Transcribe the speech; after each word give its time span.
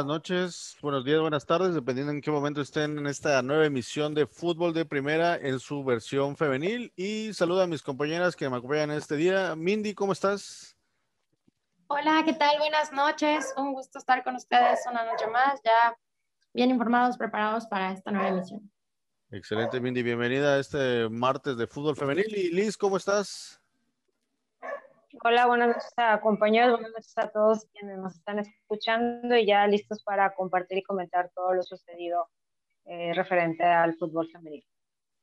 buenas 0.00 0.14
noches, 0.14 0.78
buenos 0.80 1.04
días, 1.04 1.20
buenas 1.20 1.44
tardes, 1.44 1.74
dependiendo 1.74 2.10
en 2.10 2.22
qué 2.22 2.30
momento 2.30 2.62
estén 2.62 2.96
en 2.96 3.06
esta 3.06 3.42
nueva 3.42 3.66
emisión 3.66 4.14
de 4.14 4.26
Fútbol 4.26 4.72
de 4.72 4.86
Primera 4.86 5.36
en 5.36 5.58
su 5.58 5.84
versión 5.84 6.38
femenil. 6.38 6.90
Y 6.96 7.34
saludo 7.34 7.60
a 7.60 7.66
mis 7.66 7.82
compañeras 7.82 8.34
que 8.34 8.48
me 8.48 8.56
acompañan 8.56 8.92
este 8.92 9.16
día. 9.16 9.54
Mindy, 9.56 9.92
¿cómo 9.92 10.12
estás? 10.12 10.74
Hola, 11.88 12.22
¿qué 12.24 12.32
tal? 12.32 12.56
Buenas 12.60 12.90
noches. 12.92 13.52
Un 13.58 13.74
gusto 13.74 13.98
estar 13.98 14.24
con 14.24 14.36
ustedes 14.36 14.80
una 14.90 15.04
noche 15.04 15.26
más, 15.26 15.60
ya 15.62 15.94
bien 16.54 16.70
informados, 16.70 17.18
preparados 17.18 17.66
para 17.66 17.92
esta 17.92 18.10
nueva 18.10 18.28
emisión. 18.28 18.72
Excelente, 19.30 19.80
Mindy. 19.80 20.02
Bienvenida 20.02 20.54
a 20.54 20.60
este 20.60 21.10
martes 21.10 21.58
de 21.58 21.66
fútbol 21.66 21.94
femenil. 21.94 22.34
Y 22.34 22.50
Liz, 22.52 22.78
¿cómo 22.78 22.96
estás? 22.96 23.59
Hola, 25.22 25.46
buenas 25.46 25.68
noches 25.68 25.92
a 25.98 26.18
compañeros, 26.20 26.72
buenas 26.72 26.92
noches 26.92 27.18
a 27.18 27.28
todos 27.28 27.66
quienes 27.72 27.98
nos 27.98 28.14
están 28.14 28.38
escuchando 28.38 29.36
y 29.36 29.44
ya 29.44 29.66
listos 29.66 30.02
para 30.02 30.34
compartir 30.34 30.78
y 30.78 30.82
comentar 30.82 31.30
todo 31.34 31.52
lo 31.52 31.62
sucedido 31.62 32.28
eh, 32.86 33.12
referente 33.14 33.62
al 33.62 33.94
fútbol 33.96 34.28
femenino. 34.32 34.64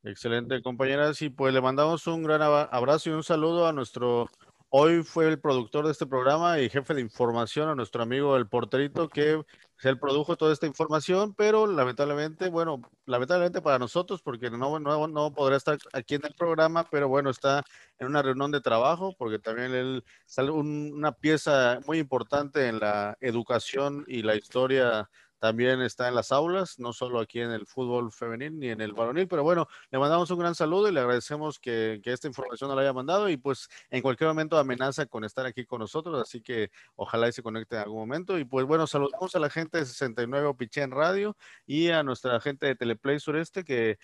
Excelente, 0.04 0.62
compañeras. 0.62 1.20
Y 1.24 1.30
pues 1.30 1.54
le 1.54 1.62
mandamos 1.62 2.06
un 2.06 2.22
gran 2.22 2.42
abrazo 2.44 3.10
y 3.10 3.14
un 3.14 3.24
saludo 3.24 3.68
a 3.68 3.74
nuestro 3.74 4.28
Hoy 4.70 5.02
fue 5.02 5.30
el 5.30 5.40
productor 5.40 5.86
de 5.86 5.94
este 5.94 6.06
programa 6.06 6.60
y 6.60 6.70
jefe 6.70 6.94
de 6.94 7.00
información 7.00 7.70
a 7.70 7.76
nuestro 7.76 8.04
amigo 8.04 8.36
el 8.36 8.50
porterito 8.50 9.08
que 9.08 9.42
él 9.84 10.00
produjo 10.00 10.36
toda 10.36 10.54
esta 10.54 10.66
información, 10.66 11.34
pero 11.36 11.68
lamentablemente, 11.68 12.50
bueno, 12.50 12.82
lamentablemente 13.06 13.62
para 13.62 13.80
nosotros, 13.80 14.22
porque 14.22 14.50
no, 14.50 14.80
no, 14.80 15.08
no 15.08 15.34
podrá 15.34 15.56
estar 15.56 15.78
aquí 15.94 16.16
en 16.16 16.26
el 16.26 16.34
programa, 16.34 16.88
pero 16.90 17.08
bueno, 17.08 17.30
está 17.30 17.64
en 18.00 18.08
una 18.08 18.22
reunión 18.22 18.52
de 18.52 18.62
trabajo, 18.62 19.16
porque 19.18 19.40
también 19.40 19.74
él 19.74 20.04
sale 20.26 20.52
una 20.52 21.12
pieza 21.12 21.80
muy 21.86 22.00
importante 22.00 22.68
en 22.68 22.80
la 22.80 23.18
educación 23.22 24.04
y 24.08 24.24
la 24.24 24.36
historia 24.36 25.10
también 25.40 25.82
está 25.82 26.08
en 26.08 26.16
las 26.16 26.32
aulas, 26.32 26.80
no 26.80 26.94
solo 26.94 27.20
aquí 27.20 27.40
en 27.40 27.52
el 27.52 27.66
fútbol 27.66 28.12
femenil 28.12 28.58
ni 28.58 28.70
en 28.70 28.82
el 28.82 28.94
varonil, 28.94 29.28
pero 29.28 29.44
bueno, 29.44 29.68
le 29.92 30.00
mandamos 30.00 30.30
un 30.32 30.40
gran 30.40 30.56
saludo 30.56 30.90
y 30.90 30.92
le 30.92 31.00
agradecemos 31.00 31.60
que, 31.60 32.02
esta 32.04 32.28
información 32.28 32.74
la 32.76 32.82
haya 32.82 32.94
mandado 32.94 33.30
y 33.30 33.38
pues 33.38 33.68
en 33.90 34.02
cualquier 34.02 34.30
momento 34.30 34.58
amenaza 34.58 35.06
con 35.06 35.24
estar 35.24 35.46
aquí 35.46 35.66
con 35.66 35.80
nosotros, 35.80 36.22
así 36.22 36.42
que 36.42 36.72
ojalá 36.96 37.28
y 37.28 37.32
se 37.34 37.44
conecte 37.44 37.76
en 37.76 37.82
algún 37.84 38.00
momento. 38.00 38.40
Y 38.40 38.46
pues 38.46 38.66
bueno, 38.66 38.88
saludamos 38.88 39.36
a 39.36 39.40
la 39.40 39.50
gente 39.50 39.80
de 39.80 39.86
69 39.86 40.56
en 40.76 40.92
Radio 40.92 41.38
y 41.66 41.90
a 41.90 42.04
nuestra 42.04 42.40
gente 42.40 42.66
de 42.68 42.76
Teleplay 42.76 43.20
Sureste 43.20 43.64
que 43.64 44.00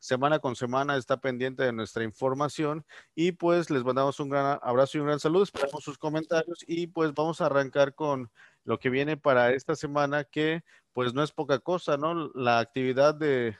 semana 0.00 0.38
con 0.38 0.56
semana 0.56 0.96
está 0.96 1.20
pendiente 1.20 1.62
de 1.62 1.72
nuestra 1.72 2.04
información 2.04 2.84
y 3.14 3.32
pues 3.32 3.70
les 3.70 3.84
mandamos 3.84 4.20
un 4.20 4.28
gran 4.28 4.58
abrazo 4.62 4.98
y 4.98 5.00
un 5.00 5.06
gran 5.06 5.20
saludo, 5.20 5.44
esperamos 5.44 5.84
sus 5.84 5.98
comentarios 5.98 6.64
y 6.66 6.86
pues 6.86 7.12
vamos 7.14 7.40
a 7.40 7.46
arrancar 7.46 7.94
con 7.94 8.30
lo 8.64 8.78
que 8.78 8.90
viene 8.90 9.16
para 9.16 9.52
esta 9.52 9.74
semana, 9.74 10.24
que 10.24 10.62
pues 10.92 11.14
no 11.14 11.22
es 11.22 11.32
poca 11.32 11.58
cosa, 11.58 11.96
¿no? 11.96 12.30
La 12.34 12.58
actividad 12.58 13.14
de 13.14 13.56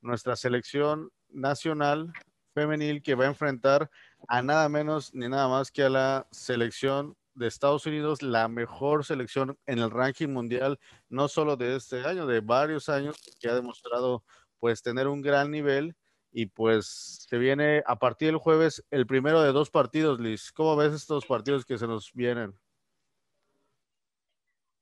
nuestra 0.00 0.36
selección 0.36 1.10
nacional 1.28 2.12
femenil 2.54 3.02
que 3.02 3.14
va 3.14 3.24
a 3.24 3.28
enfrentar 3.28 3.90
a 4.28 4.42
nada 4.42 4.68
menos 4.68 5.14
ni 5.14 5.28
nada 5.28 5.48
más 5.48 5.70
que 5.70 5.84
a 5.84 5.90
la 5.90 6.26
selección 6.30 7.16
de 7.34 7.46
Estados 7.46 7.86
Unidos, 7.86 8.22
la 8.22 8.48
mejor 8.48 9.04
selección 9.04 9.56
en 9.66 9.78
el 9.78 9.90
ranking 9.90 10.28
mundial, 10.28 10.78
no 11.08 11.28
solo 11.28 11.56
de 11.56 11.76
este 11.76 12.04
año, 12.04 12.26
de 12.26 12.40
varios 12.40 12.88
años, 12.88 13.16
que 13.40 13.48
ha 13.48 13.54
demostrado 13.54 14.24
pues 14.60 14.82
tener 14.82 15.08
un 15.08 15.22
gran 15.22 15.50
nivel 15.50 15.96
y 16.32 16.46
pues 16.46 17.26
se 17.28 17.38
viene 17.38 17.82
a 17.86 17.98
partir 17.98 18.28
del 18.28 18.36
jueves 18.36 18.84
el 18.90 19.06
primero 19.06 19.42
de 19.42 19.52
dos 19.52 19.70
partidos, 19.70 20.20
Liz. 20.20 20.52
¿Cómo 20.52 20.76
ves 20.76 20.92
estos 20.92 21.26
partidos 21.26 21.64
que 21.64 21.78
se 21.78 21.86
nos 21.86 22.12
vienen? 22.12 22.54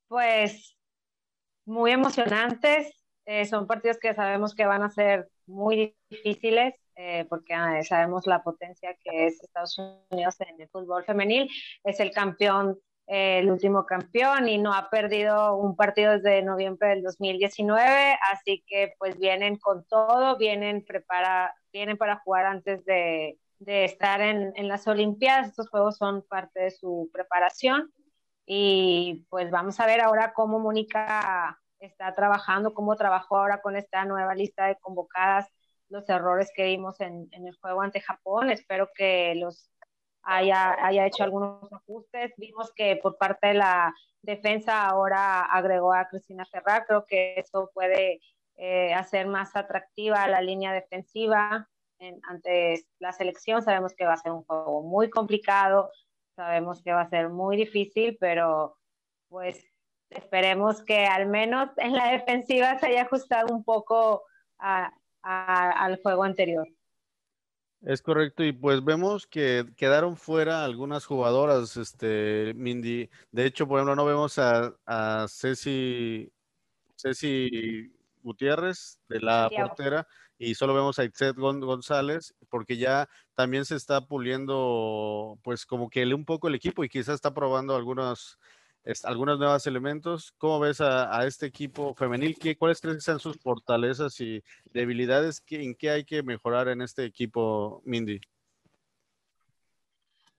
Pues 0.08 0.76
muy 1.64 1.92
emocionantes. 1.92 2.92
Eh, 3.24 3.46
son 3.46 3.66
partidos 3.66 3.98
que 3.98 4.14
sabemos 4.14 4.54
que 4.54 4.66
van 4.66 4.82
a 4.82 4.90
ser 4.90 5.28
muy 5.46 5.94
difíciles 6.08 6.74
eh, 7.00 7.26
porque 7.28 7.54
ah, 7.54 7.80
sabemos 7.84 8.26
la 8.26 8.42
potencia 8.42 8.92
que 9.04 9.26
es 9.26 9.40
Estados 9.40 9.78
Unidos 10.10 10.34
en 10.40 10.60
el 10.60 10.68
fútbol 10.68 11.04
femenil. 11.04 11.48
Es 11.84 12.00
el 12.00 12.10
campeón, 12.10 12.76
el 13.08 13.50
último 13.50 13.86
campeón 13.86 14.48
y 14.48 14.58
no 14.58 14.74
ha 14.74 14.90
perdido 14.90 15.56
un 15.56 15.74
partido 15.76 16.12
desde 16.12 16.42
noviembre 16.42 16.90
del 16.90 17.02
2019. 17.02 18.18
Así 18.30 18.62
que 18.66 18.94
pues 18.98 19.18
vienen 19.18 19.56
con 19.56 19.84
todo, 19.86 20.36
vienen, 20.36 20.84
prepara, 20.84 21.54
vienen 21.72 21.96
para 21.96 22.20
jugar 22.20 22.46
antes 22.46 22.84
de, 22.84 23.38
de 23.58 23.84
estar 23.84 24.20
en, 24.20 24.52
en 24.56 24.68
las 24.68 24.86
Olimpiadas. 24.86 25.48
Estos 25.48 25.70
juegos 25.70 25.96
son 25.96 26.22
parte 26.28 26.60
de 26.60 26.70
su 26.70 27.10
preparación. 27.12 27.90
Y 28.46 29.26
pues 29.30 29.50
vamos 29.50 29.80
a 29.80 29.86
ver 29.86 30.00
ahora 30.00 30.32
cómo 30.34 30.58
Mónica 30.58 31.58
está 31.80 32.14
trabajando, 32.14 32.74
cómo 32.74 32.96
trabajó 32.96 33.38
ahora 33.38 33.60
con 33.60 33.76
esta 33.76 34.04
nueva 34.04 34.34
lista 34.34 34.66
de 34.66 34.76
convocadas, 34.76 35.46
los 35.88 36.08
errores 36.08 36.50
que 36.54 36.64
vimos 36.64 37.00
en, 37.00 37.28
el 37.32 37.56
juego 37.60 37.82
ante 37.82 38.00
Japón. 38.00 38.50
Espero 38.50 38.88
que 38.94 39.34
los 39.36 39.70
haya, 40.22 40.76
haya 40.84 41.06
hecho 41.06 41.24
algunos 41.24 41.72
ajustes. 41.72 42.32
Vimos 42.36 42.72
que 42.74 42.96
por 42.96 43.16
parte 43.16 43.48
de 43.48 43.54
la 43.54 43.94
defensa 44.22 44.86
ahora 44.86 45.42
agregó 45.44 45.92
a 45.94 46.08
Cristina 46.08 46.44
Ferrar. 46.46 46.86
Creo 46.86 47.06
que 47.06 47.34
eso 47.36 47.70
puede 47.74 48.20
eh, 48.56 48.92
hacer 48.94 49.26
más 49.26 49.56
atractiva 49.56 50.28
la 50.28 50.40
línea 50.40 50.72
defensiva 50.72 51.68
ante 52.28 52.84
la 52.98 53.12
selección. 53.12 53.62
Sabemos 53.62 53.94
que 53.94 54.04
va 54.04 54.12
a 54.12 54.18
ser 54.18 54.32
un 54.32 54.44
juego 54.44 54.82
muy 54.82 55.10
complicado, 55.10 55.90
Sabemos 56.38 56.80
que 56.84 56.92
va 56.92 57.00
a 57.00 57.10
ser 57.10 57.30
muy 57.30 57.56
difícil, 57.56 58.16
pero 58.20 58.76
pues 59.28 59.60
esperemos 60.08 60.84
que 60.84 61.04
al 61.04 61.26
menos 61.26 61.70
en 61.78 61.94
la 61.94 62.12
defensiva 62.12 62.78
se 62.78 62.86
haya 62.86 63.02
ajustado 63.02 63.52
un 63.52 63.64
poco 63.64 64.22
al 65.22 66.00
juego 66.00 66.22
anterior. 66.22 66.68
Es 67.82 68.02
correcto, 68.02 68.42
y 68.42 68.52
pues 68.52 68.84
vemos 68.84 69.26
que 69.26 69.64
quedaron 69.76 70.16
fuera 70.16 70.64
algunas 70.64 71.06
jugadoras, 71.06 71.76
este, 71.76 72.52
Mindy. 72.54 73.08
De 73.30 73.46
hecho, 73.46 73.68
por 73.68 73.78
ejemplo, 73.78 73.94
no 73.94 74.04
vemos 74.04 74.36
a, 74.38 74.74
a 74.84 75.26
Ceci, 75.28 76.32
Ceci 76.96 77.92
Gutiérrez 78.22 78.98
de 79.08 79.20
la 79.20 79.48
portera 79.56 80.08
y 80.38 80.54
solo 80.54 80.74
vemos 80.74 80.98
a 80.98 81.04
Itzet 81.04 81.36
González 81.36 82.34
porque 82.48 82.76
ya 82.76 83.08
también 83.34 83.64
se 83.64 83.76
está 83.76 84.06
puliendo 84.06 85.38
pues 85.42 85.64
como 85.64 85.88
que 85.88 86.04
un 86.14 86.24
poco 86.24 86.48
el 86.48 86.56
equipo 86.56 86.84
y 86.84 86.88
quizás 86.88 87.14
está 87.16 87.32
probando 87.32 87.74
algunos 88.84 89.04
algunos 89.04 89.38
nuevos 89.38 89.66
elementos. 89.66 90.32
¿Cómo 90.38 90.60
ves 90.60 90.80
a, 90.80 91.26
este 91.26 91.46
equipo 91.46 91.94
femenil? 91.94 92.38
¿Qué, 92.38 92.56
¿Cuáles 92.56 92.80
crees 92.80 92.96
que 92.96 93.02
sean 93.02 93.20
sus 93.20 93.38
fortalezas 93.38 94.20
y 94.20 94.42
debilidades? 94.72 95.42
¿En 95.50 95.74
qué 95.74 95.90
hay 95.90 96.04
que 96.04 96.22
mejorar 96.22 96.68
en 96.68 96.82
este 96.82 97.04
equipo, 97.04 97.82
Mindy? 97.84 98.20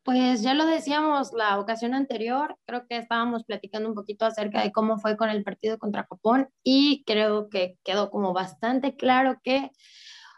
Pues 0.04 0.42
ya 0.42 0.54
lo 0.54 0.66
decíamos 0.66 1.34
la 1.34 1.60
ocasión 1.60 1.94
anterior, 1.94 2.58
creo 2.66 2.88
que 2.88 2.98
estábamos 2.98 3.44
platicando 3.44 3.90
un 3.90 3.96
poquito 3.96 4.26
acerca 4.26 4.64
de 4.64 4.72
cómo 4.72 4.98
fue 4.98 5.18
con 5.18 5.30
el 5.30 5.44
partido 5.44 5.78
contra 5.78 6.08
Japón 6.10 6.50
y 6.64 7.04
creo 7.06 7.50
que 7.50 7.78
quedó 7.84 8.10
como 8.10 8.34
bastante 8.34 8.96
claro 8.96 9.40
que 9.44 9.70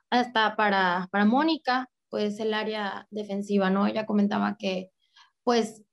hasta 0.09 0.57
para, 0.57 1.07
para 1.11 1.25
Mónica, 1.25 1.89
pues 2.09 2.39
el 2.41 2.53
área 2.53 3.07
defensiva, 3.11 3.69
¿no? 3.69 3.87
Ella 3.87 4.05
comentaba 4.05 4.57
que 4.57 4.91
pues 5.43 5.83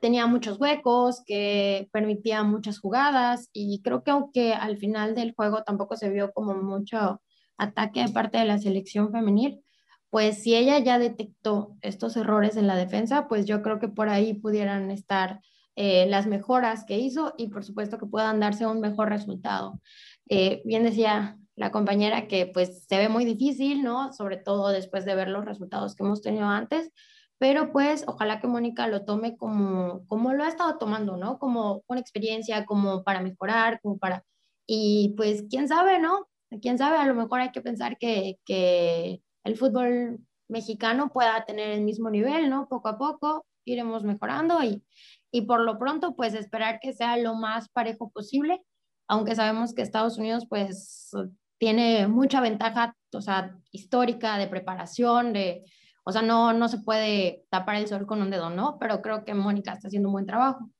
tenía 0.00 0.26
muchos 0.26 0.58
huecos, 0.58 1.22
que 1.26 1.88
permitía 1.92 2.42
muchas 2.42 2.78
jugadas 2.78 3.48
y 3.52 3.82
creo 3.82 4.02
que 4.02 4.10
aunque 4.10 4.54
al 4.54 4.76
final 4.78 5.14
del 5.14 5.34
juego 5.34 5.62
tampoco 5.62 5.96
se 5.96 6.10
vio 6.10 6.32
como 6.32 6.54
mucho 6.54 7.20
ataque 7.58 8.02
de 8.04 8.12
parte 8.12 8.38
de 8.38 8.44
la 8.44 8.58
selección 8.58 9.12
femenil, 9.12 9.62
pues 10.10 10.42
si 10.42 10.54
ella 10.54 10.78
ya 10.78 10.98
detectó 10.98 11.76
estos 11.82 12.16
errores 12.16 12.56
en 12.56 12.66
la 12.66 12.76
defensa, 12.76 13.28
pues 13.28 13.46
yo 13.46 13.62
creo 13.62 13.78
que 13.78 13.88
por 13.88 14.08
ahí 14.08 14.34
pudieran 14.34 14.90
estar 14.90 15.40
eh, 15.74 16.06
las 16.06 16.26
mejoras 16.26 16.84
que 16.84 16.98
hizo 16.98 17.34
y 17.36 17.48
por 17.48 17.64
supuesto 17.64 17.98
que 17.98 18.06
puedan 18.06 18.40
darse 18.40 18.66
un 18.66 18.80
mejor 18.80 19.10
resultado. 19.10 19.80
Eh, 20.28 20.62
bien 20.64 20.84
decía 20.84 21.38
la 21.54 21.70
compañera 21.70 22.28
que 22.28 22.46
pues 22.46 22.84
se 22.86 22.96
ve 22.98 23.08
muy 23.08 23.24
difícil, 23.24 23.82
¿no? 23.82 24.12
Sobre 24.12 24.36
todo 24.36 24.68
después 24.68 25.04
de 25.04 25.14
ver 25.14 25.28
los 25.28 25.44
resultados 25.44 25.94
que 25.94 26.04
hemos 26.04 26.22
tenido 26.22 26.46
antes, 26.46 26.90
pero 27.38 27.72
pues 27.72 28.04
ojalá 28.06 28.40
que 28.40 28.46
Mónica 28.46 28.88
lo 28.88 29.04
tome 29.04 29.36
como, 29.36 30.06
como 30.06 30.32
lo 30.32 30.44
ha 30.44 30.48
estado 30.48 30.78
tomando, 30.78 31.16
¿no? 31.16 31.38
Como 31.38 31.82
una 31.86 32.00
experiencia, 32.00 32.64
como 32.64 33.04
para 33.04 33.20
mejorar, 33.20 33.80
como 33.82 33.98
para... 33.98 34.24
Y 34.66 35.14
pues 35.16 35.44
quién 35.50 35.68
sabe, 35.68 35.98
¿no? 35.98 36.26
Quién 36.62 36.78
sabe, 36.78 36.96
a 36.96 37.06
lo 37.06 37.14
mejor 37.14 37.40
hay 37.40 37.52
que 37.52 37.60
pensar 37.60 37.98
que, 37.98 38.38
que 38.44 39.20
el 39.44 39.56
fútbol 39.56 40.20
mexicano 40.48 41.12
pueda 41.12 41.44
tener 41.44 41.70
el 41.70 41.82
mismo 41.82 42.10
nivel, 42.10 42.48
¿no? 42.48 42.68
Poco 42.68 42.88
a 42.88 42.98
poco 42.98 43.44
iremos 43.64 44.04
mejorando 44.04 44.62
y, 44.62 44.82
y 45.30 45.42
por 45.42 45.60
lo 45.60 45.78
pronto, 45.78 46.14
pues 46.16 46.34
esperar 46.34 46.78
que 46.80 46.92
sea 46.92 47.16
lo 47.16 47.34
más 47.34 47.68
parejo 47.68 48.10
posible, 48.10 48.62
aunque 49.08 49.34
sabemos 49.34 49.74
que 49.74 49.82
Estados 49.82 50.18
Unidos, 50.18 50.46
pues, 50.48 51.10
tiene 51.58 52.06
mucha 52.06 52.40
ventaja, 52.40 52.96
o 53.12 53.20
sea, 53.20 53.56
histórica 53.72 54.38
de 54.38 54.46
preparación, 54.46 55.32
de, 55.32 55.64
o 56.08 56.12
sea, 56.12 56.22
no, 56.22 56.52
no 56.52 56.68
se 56.68 56.78
puede 56.78 57.44
tapar 57.50 57.74
el 57.74 57.88
sol 57.88 58.06
con 58.06 58.22
un 58.22 58.30
dedo, 58.30 58.48
¿no? 58.48 58.78
Pero 58.78 59.02
creo 59.02 59.24
que 59.24 59.34
Mónica 59.34 59.72
está 59.72 59.88
haciendo 59.88 60.08
un 60.08 60.12
buen 60.12 60.26
trabajo. 60.26 60.70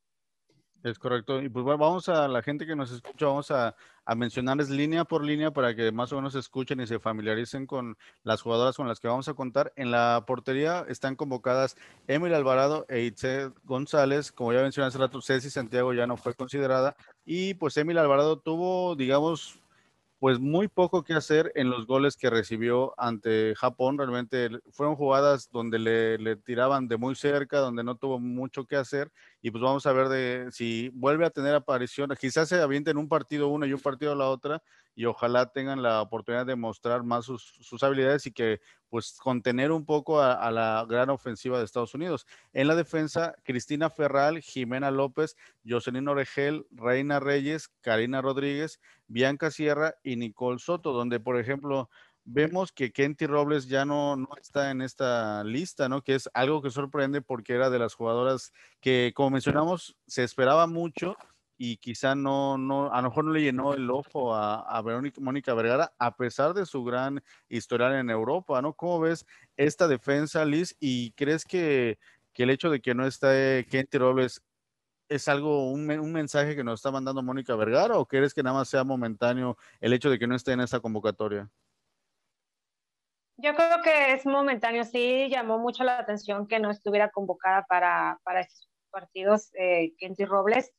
Es 0.84 1.00
correcto. 1.00 1.42
Y 1.42 1.48
pues 1.48 1.64
vamos 1.64 2.08
a 2.08 2.28
la 2.28 2.42
gente 2.42 2.64
que 2.64 2.76
nos 2.76 2.92
escucha, 2.92 3.26
vamos 3.26 3.50
a, 3.50 3.74
mencionarles 4.14 4.70
línea 4.70 5.04
por 5.04 5.24
línea 5.24 5.50
para 5.50 5.74
que 5.74 5.90
más 5.90 6.12
o 6.12 6.16
menos 6.16 6.36
escuchen 6.36 6.80
y 6.80 6.86
se 6.86 7.00
familiaricen 7.00 7.66
con 7.66 7.98
las 8.22 8.40
jugadoras 8.40 8.76
con 8.76 8.86
las 8.86 9.00
que 9.00 9.08
vamos 9.08 9.26
a 9.28 9.34
contar. 9.34 9.72
En 9.74 9.90
la 9.90 10.22
portería 10.28 10.86
están 10.88 11.16
convocadas 11.16 11.76
Emily 12.06 12.32
Alvarado 12.32 12.86
e 12.88 13.00
Itze 13.00 13.50
González. 13.64 14.30
Como 14.30 14.52
ya 14.52 14.62
mencioné 14.62 14.86
hace 14.86 14.98
rato, 14.98 15.20
Ceci 15.20 15.50
Santiago 15.50 15.92
ya 15.92 16.06
no 16.06 16.16
fue 16.16 16.34
considerada. 16.34 16.94
Y 17.24 17.54
pues 17.54 17.76
Emily 17.78 17.98
Alvarado 17.98 18.38
tuvo, 18.38 18.94
digamos, 18.94 19.58
pues 20.26 20.40
muy 20.40 20.66
poco 20.66 21.04
que 21.04 21.14
hacer 21.14 21.52
en 21.54 21.70
los 21.70 21.86
goles 21.86 22.16
que 22.16 22.30
recibió 22.30 23.00
ante 23.00 23.54
Japón. 23.54 23.96
Realmente 23.96 24.50
fueron 24.72 24.96
jugadas 24.96 25.50
donde 25.52 25.78
le, 25.78 26.34
tiraban 26.34 26.88
de 26.88 26.96
muy 26.96 27.14
cerca, 27.14 27.60
donde 27.60 27.84
no 27.84 27.94
tuvo 27.94 28.18
mucho 28.18 28.64
que 28.64 28.74
hacer. 28.74 29.12
Y 29.46 29.52
pues 29.52 29.62
vamos 29.62 29.86
a 29.86 29.92
ver 29.92 30.08
de 30.08 30.48
si 30.50 30.88
vuelve 30.92 31.24
a 31.24 31.30
tener 31.30 31.54
aparición. 31.54 32.10
Quizás 32.18 32.48
se 32.48 32.60
aviente 32.60 32.90
en 32.90 32.96
un 32.96 33.08
partido 33.08 33.46
una 33.46 33.64
y 33.68 33.72
un 33.72 33.78
partido 33.78 34.12
la 34.16 34.28
otra. 34.28 34.60
Y 34.96 35.04
ojalá 35.04 35.52
tengan 35.52 35.84
la 35.84 36.02
oportunidad 36.02 36.44
de 36.44 36.56
mostrar 36.56 37.04
más 37.04 37.26
sus, 37.26 37.80
habilidades 37.84 38.26
y 38.26 38.32
que 38.32 38.60
pues 38.88 39.16
contener 39.22 39.70
un 39.70 39.86
poco 39.86 40.20
a, 40.20 40.32
a, 40.32 40.50
la 40.50 40.84
gran 40.88 41.10
ofensiva 41.10 41.58
de 41.58 41.64
Estados 41.64 41.94
Unidos. 41.94 42.26
En 42.54 42.66
la 42.66 42.74
defensa, 42.74 43.36
Cristina 43.44 43.88
Ferral, 43.88 44.40
Jimena 44.40 44.90
López, 44.90 45.36
Jocelyn 45.64 46.08
Oregel, 46.08 46.66
Reina 46.72 47.20
Reyes, 47.20 47.68
Karina 47.82 48.22
Rodríguez, 48.22 48.80
Bianca 49.06 49.52
Sierra 49.52 49.94
y 50.02 50.16
Nicole 50.16 50.58
Soto, 50.58 50.92
donde, 50.92 51.20
por 51.20 51.38
ejemplo, 51.38 51.88
vemos 52.26 52.72
que 52.72 52.92
Kenty 52.92 53.26
Robles 53.26 53.68
ya 53.68 53.84
no, 53.84 54.16
no, 54.16 54.28
está 54.40 54.70
en 54.70 54.82
esta 54.82 55.44
lista, 55.44 55.88
¿no? 55.88 56.02
Que 56.02 56.16
es 56.16 56.28
algo 56.34 56.60
que 56.60 56.70
sorprende 56.70 57.22
porque 57.22 57.54
era 57.54 57.70
de 57.70 57.78
las 57.78 57.94
jugadoras 57.94 58.52
que, 58.80 59.12
como 59.14 59.30
mencionamos, 59.30 59.96
se 60.06 60.24
esperaba 60.24 60.66
mucho 60.66 61.16
y 61.56 61.78
quizá 61.78 62.14
no, 62.14 62.58
no, 62.58 62.92
a 62.92 63.00
lo 63.00 63.08
mejor 63.08 63.24
no 63.24 63.32
le 63.32 63.42
llenó 63.42 63.74
el 63.74 63.90
ojo 63.90 64.34
a, 64.34 64.82
Verónica 64.82 65.20
Mónica 65.20 65.54
Vergara, 65.54 65.94
a 65.98 66.16
pesar 66.16 66.52
de 66.52 66.66
su 66.66 66.84
gran 66.84 67.22
historial 67.48 67.94
en 67.94 68.10
Europa, 68.10 68.60
¿no? 68.60 68.74
¿Cómo 68.74 69.00
ves 69.00 69.24
esta 69.56 69.88
defensa, 69.88 70.44
Liz? 70.44 70.76
¿Y 70.80 71.12
crees 71.12 71.44
que, 71.44 71.98
que 72.34 72.42
el 72.42 72.50
hecho 72.50 72.70
de 72.70 72.80
que 72.80 72.94
no 72.94 73.06
esté 73.06 73.66
Kenty 73.70 73.98
Robles 73.98 74.42
es 75.08 75.28
algo, 75.28 75.70
un, 75.70 75.88
un, 75.88 76.12
mensaje 76.12 76.56
que 76.56 76.64
nos 76.64 76.80
está 76.80 76.90
mandando 76.90 77.22
Mónica 77.22 77.54
Vergara 77.54 77.96
o 77.96 78.06
crees 78.06 78.34
que 78.34 78.42
nada 78.42 78.56
más 78.58 78.68
sea 78.68 78.82
momentáneo 78.82 79.56
el 79.80 79.92
hecho 79.92 80.10
de 80.10 80.18
que 80.18 80.26
no 80.26 80.34
esté 80.34 80.52
en 80.52 80.60
esta 80.60 80.80
convocatoria? 80.80 81.48
Yo 83.38 83.54
creo 83.54 83.82
que 83.82 84.12
es 84.12 84.24
momentáneo, 84.24 84.84
sí 84.84 85.28
llamó 85.28 85.58
mucho 85.58 85.84
la 85.84 85.98
atención 85.98 86.46
que 86.46 86.58
no 86.58 86.70
estuviera 86.70 87.10
convocada 87.10 87.66
para, 87.68 88.18
para 88.24 88.40
estos 88.40 88.70
partidos 88.90 89.50
eh, 89.54 89.92
Kenty 89.98 90.24
Robles, 90.24 90.72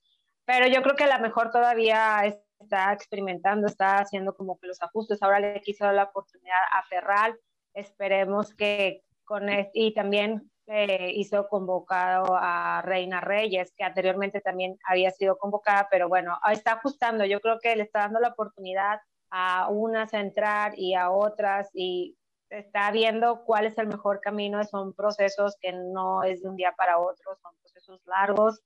pero 0.44 0.68
yo 0.68 0.81
creo 0.81 0.95
que 0.95 1.04
a 1.04 1.18
lo 1.18 1.21
mejor 1.21 1.51
todavía 1.51 2.25
está 2.59 2.94
experimentando, 2.94 3.68
está 3.68 4.00
haciendo 4.00 4.33
como 4.36 4.57
que 4.57 4.68
los 4.68 4.81
ajustes, 4.81 5.21
ahora 5.21 5.39
le 5.39 5.62
quiso 5.62 5.86
dar 5.86 5.94
la 5.94 6.06
oportunidad 6.06 6.57
a 6.71 6.83
Ferral, 6.83 7.38
esperemos 7.75 8.56
que 8.56 9.03
con 9.24 9.48
y 9.74 9.94
también 9.94 10.50
eh, 10.68 11.12
hizo 11.13 11.48
convocado 11.48 12.36
a 12.36 12.81
Reina 12.81 13.21
Reyes, 13.21 13.71
que 13.77 13.83
anteriormente 13.83 14.42
también 14.42 14.77
había 14.86 15.12
sido 15.12 15.38
convocada, 15.38 15.88
pero 15.92 16.10
bueno, 16.10 16.38
está 16.51 16.74
ajustando. 16.74 17.24
Yo 17.25 17.39
creo 17.39 17.60
que 17.60 17.75
le 17.75 17.83
está 17.83 18.00
dando 18.00 18.19
la 18.19 18.30
oportunidad 18.30 19.00
a 19.30 19.69
unas 19.69 20.13
a 20.13 20.19
entrar 20.19 20.74
y 20.77 20.94
a 20.94 21.12
otras 21.12 21.69
y 21.74 22.17
está 22.50 22.92
viendo 22.92 23.44
cuál 23.46 23.66
es 23.66 23.78
el 23.78 23.88
mejor 23.88 24.22
camino. 24.22 24.64
Son 24.64 24.94
procesos 24.94 25.56
que 25.62 25.72
no 25.74 26.24
es 26.24 26.42
de 26.42 26.50
un 26.50 26.56
día 26.56 26.74
para 26.78 27.00
otro, 27.00 27.38
son 27.42 27.52
procesos 27.62 28.02
largos 28.06 28.62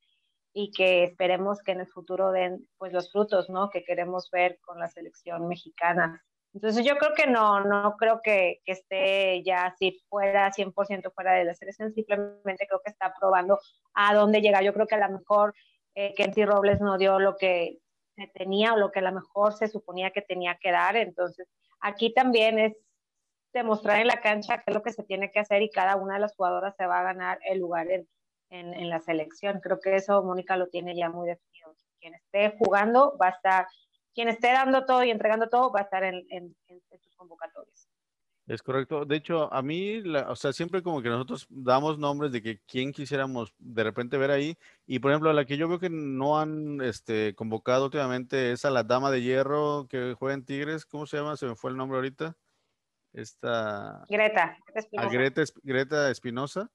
y 0.53 0.71
que 0.71 1.05
esperemos 1.05 1.61
que 1.61 1.71
en 1.71 1.81
el 1.81 1.87
futuro 1.87 2.31
den 2.31 2.67
pues 2.77 2.91
los 2.93 3.11
frutos, 3.11 3.49
¿no? 3.49 3.69
Que 3.69 3.83
queremos 3.83 4.29
ver 4.31 4.59
con 4.61 4.79
la 4.79 4.89
selección 4.89 5.47
mexicana. 5.47 6.23
Entonces 6.53 6.85
yo 6.85 6.97
creo 6.97 7.13
que 7.15 7.27
no, 7.27 7.63
no 7.63 7.95
creo 7.97 8.19
que, 8.21 8.61
que 8.65 8.73
esté 8.73 9.41
ya 9.43 9.67
así 9.67 10.03
fuera, 10.09 10.51
100% 10.51 11.13
fuera 11.13 11.33
de 11.33 11.45
la 11.45 11.53
selección, 11.53 11.93
simplemente 11.93 12.67
creo 12.67 12.81
que 12.83 12.91
está 12.91 13.13
probando 13.17 13.59
a 13.93 14.13
dónde 14.13 14.41
llega. 14.41 14.61
Yo 14.61 14.73
creo 14.73 14.85
que 14.85 14.95
a 14.95 15.07
lo 15.07 15.17
mejor 15.17 15.53
eh, 15.95 16.13
Kenty 16.13 16.43
Robles 16.43 16.81
no 16.81 16.97
dio 16.97 17.19
lo 17.19 17.37
que 17.37 17.79
tenía 18.33 18.73
o 18.73 18.77
lo 18.77 18.91
que 18.91 18.99
a 18.99 19.03
lo 19.03 19.13
mejor 19.13 19.53
se 19.53 19.69
suponía 19.69 20.11
que 20.11 20.21
tenía 20.21 20.57
que 20.61 20.71
dar, 20.71 20.95
entonces 20.95 21.47
aquí 21.79 22.13
también 22.13 22.59
es 22.59 22.73
demostrar 23.53 23.99
en 23.99 24.07
la 24.07 24.21
cancha 24.21 24.57
qué 24.57 24.63
es 24.67 24.73
lo 24.73 24.81
que 24.81 24.93
se 24.93 25.03
tiene 25.03 25.31
que 25.31 25.39
hacer 25.39 25.61
y 25.61 25.69
cada 25.69 25.95
una 25.95 26.15
de 26.15 26.21
las 26.21 26.35
jugadoras 26.35 26.75
se 26.75 26.85
va 26.85 26.99
a 26.99 27.03
ganar 27.03 27.39
el 27.49 27.59
lugar 27.59 27.87
en, 27.89 28.07
en, 28.49 28.89
la 28.89 28.99
selección. 28.99 29.59
Creo 29.61 29.79
que 29.79 29.95
eso 29.95 30.23
Mónica 30.23 30.57
lo 30.57 30.67
tiene 30.67 30.95
ya 30.95 31.09
muy 31.09 31.27
definido. 31.27 31.75
Quien 31.99 32.15
esté 32.15 32.55
jugando 32.57 33.17
va 33.21 33.27
a 33.27 33.31
estar 33.31 33.67
quien 34.13 34.27
esté 34.27 34.47
dando 34.51 34.85
todo 34.85 35.03
y 35.03 35.11
entregando 35.11 35.47
todo 35.47 35.71
va 35.71 35.81
a 35.81 35.83
estar 35.83 36.03
en, 36.03 36.25
en, 36.29 36.55
en 36.67 36.99
sus 36.99 37.15
convocatorias. 37.15 37.87
Es 38.47 38.61
correcto. 38.61 39.05
De 39.05 39.15
hecho, 39.15 39.53
a 39.53 39.61
mí, 39.61 40.01
la, 40.01 40.29
o 40.29 40.35
sea, 40.35 40.51
siempre 40.51 40.83
como 40.83 41.01
que 41.01 41.07
nosotros 41.07 41.45
damos 41.49 41.97
nombres 41.99 42.33
de 42.33 42.41
que 42.41 42.59
quién 42.67 42.91
quisiéramos 42.91 43.53
de 43.59 43.83
repente 43.83 44.17
ver 44.17 44.31
ahí. 44.31 44.57
Y 44.85 44.99
por 44.99 45.11
ejemplo, 45.11 45.31
la 45.31 45.45
que 45.45 45.55
yo 45.55 45.69
veo 45.69 45.79
que 45.79 45.89
no 45.89 46.37
han 46.37 46.81
este, 46.81 47.33
convocado 47.35 47.85
últimamente 47.85 48.51
es 48.51 48.65
a 48.65 48.71
la 48.71 48.83
Dama 48.83 49.09
de 49.09 49.21
Hierro 49.21 49.87
que 49.89 50.15
juega 50.17 50.33
en 50.33 50.43
Tigres. 50.43 50.85
¿Cómo 50.85 51.05
se 51.05 51.17
llama? 51.17 51.37
Se 51.37 51.45
me 51.45 51.55
fue 51.55 51.71
el 51.71 51.77
nombre 51.77 51.97
ahorita. 51.97 52.35
Esta. 53.13 54.05
Greta. 54.09 54.57
A 54.97 55.07
Greta, 55.07 55.43
Greta 55.63 56.11
Espinosa. 56.11 56.69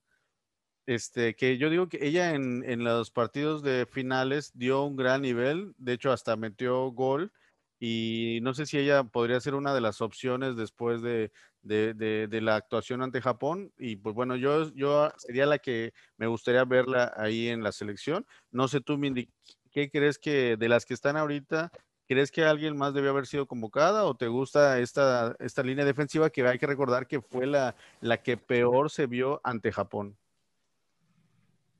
Este, 0.86 1.34
que 1.34 1.58
yo 1.58 1.68
digo 1.68 1.88
que 1.88 1.98
ella 2.06 2.34
en, 2.34 2.62
en, 2.64 2.84
los 2.84 3.10
partidos 3.10 3.62
de 3.62 3.86
finales 3.86 4.52
dio 4.54 4.84
un 4.84 4.94
gran 4.94 5.22
nivel, 5.22 5.74
de 5.78 5.94
hecho 5.94 6.12
hasta 6.12 6.36
metió 6.36 6.92
gol 6.92 7.32
y 7.80 8.38
no 8.42 8.54
sé 8.54 8.66
si 8.66 8.78
ella 8.78 9.02
podría 9.02 9.40
ser 9.40 9.56
una 9.56 9.74
de 9.74 9.80
las 9.80 10.00
opciones 10.00 10.54
después 10.54 11.02
de, 11.02 11.32
de, 11.62 11.92
de, 11.92 12.28
de 12.28 12.40
la 12.40 12.54
actuación 12.54 13.02
ante 13.02 13.20
Japón 13.20 13.72
y 13.76 13.96
pues 13.96 14.14
bueno, 14.14 14.36
yo, 14.36 14.72
yo 14.74 15.10
sería 15.18 15.46
la 15.46 15.58
que 15.58 15.92
me 16.18 16.28
gustaría 16.28 16.64
verla 16.64 17.12
ahí 17.16 17.48
en 17.48 17.64
la 17.64 17.72
selección. 17.72 18.24
No 18.52 18.68
sé 18.68 18.80
tú, 18.80 18.96
Mindy, 18.96 19.28
¿qué 19.72 19.90
crees 19.90 20.18
que 20.18 20.56
de 20.56 20.68
las 20.68 20.86
que 20.86 20.94
están 20.94 21.16
ahorita, 21.16 21.72
¿Crees 22.08 22.30
que 22.30 22.44
alguien 22.44 22.76
más 22.76 22.94
debió 22.94 23.10
haber 23.10 23.26
sido 23.26 23.46
convocada 23.46 24.04
o 24.04 24.14
te 24.14 24.28
gusta 24.28 24.78
esta, 24.78 25.34
esta 25.40 25.62
línea 25.62 25.84
defensiva 25.84 26.30
que 26.30 26.46
hay 26.46 26.58
que 26.58 26.66
recordar 26.66 27.08
que 27.08 27.20
fue 27.20 27.46
la, 27.46 27.74
la 28.00 28.22
que 28.22 28.36
peor 28.36 28.90
se 28.90 29.06
vio 29.06 29.40
ante 29.42 29.72
Japón? 29.72 30.16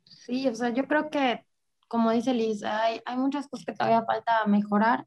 Sí, 0.04 0.48
o 0.48 0.54
sea, 0.54 0.70
yo 0.70 0.88
creo 0.88 1.08
que, 1.10 1.44
como 1.86 2.10
dice 2.10 2.34
Liz, 2.34 2.64
hay, 2.64 3.00
hay 3.04 3.16
muchas 3.16 3.46
cosas 3.46 3.64
que 3.64 3.72
todavía 3.72 4.04
falta 4.04 4.44
mejorar. 4.46 5.06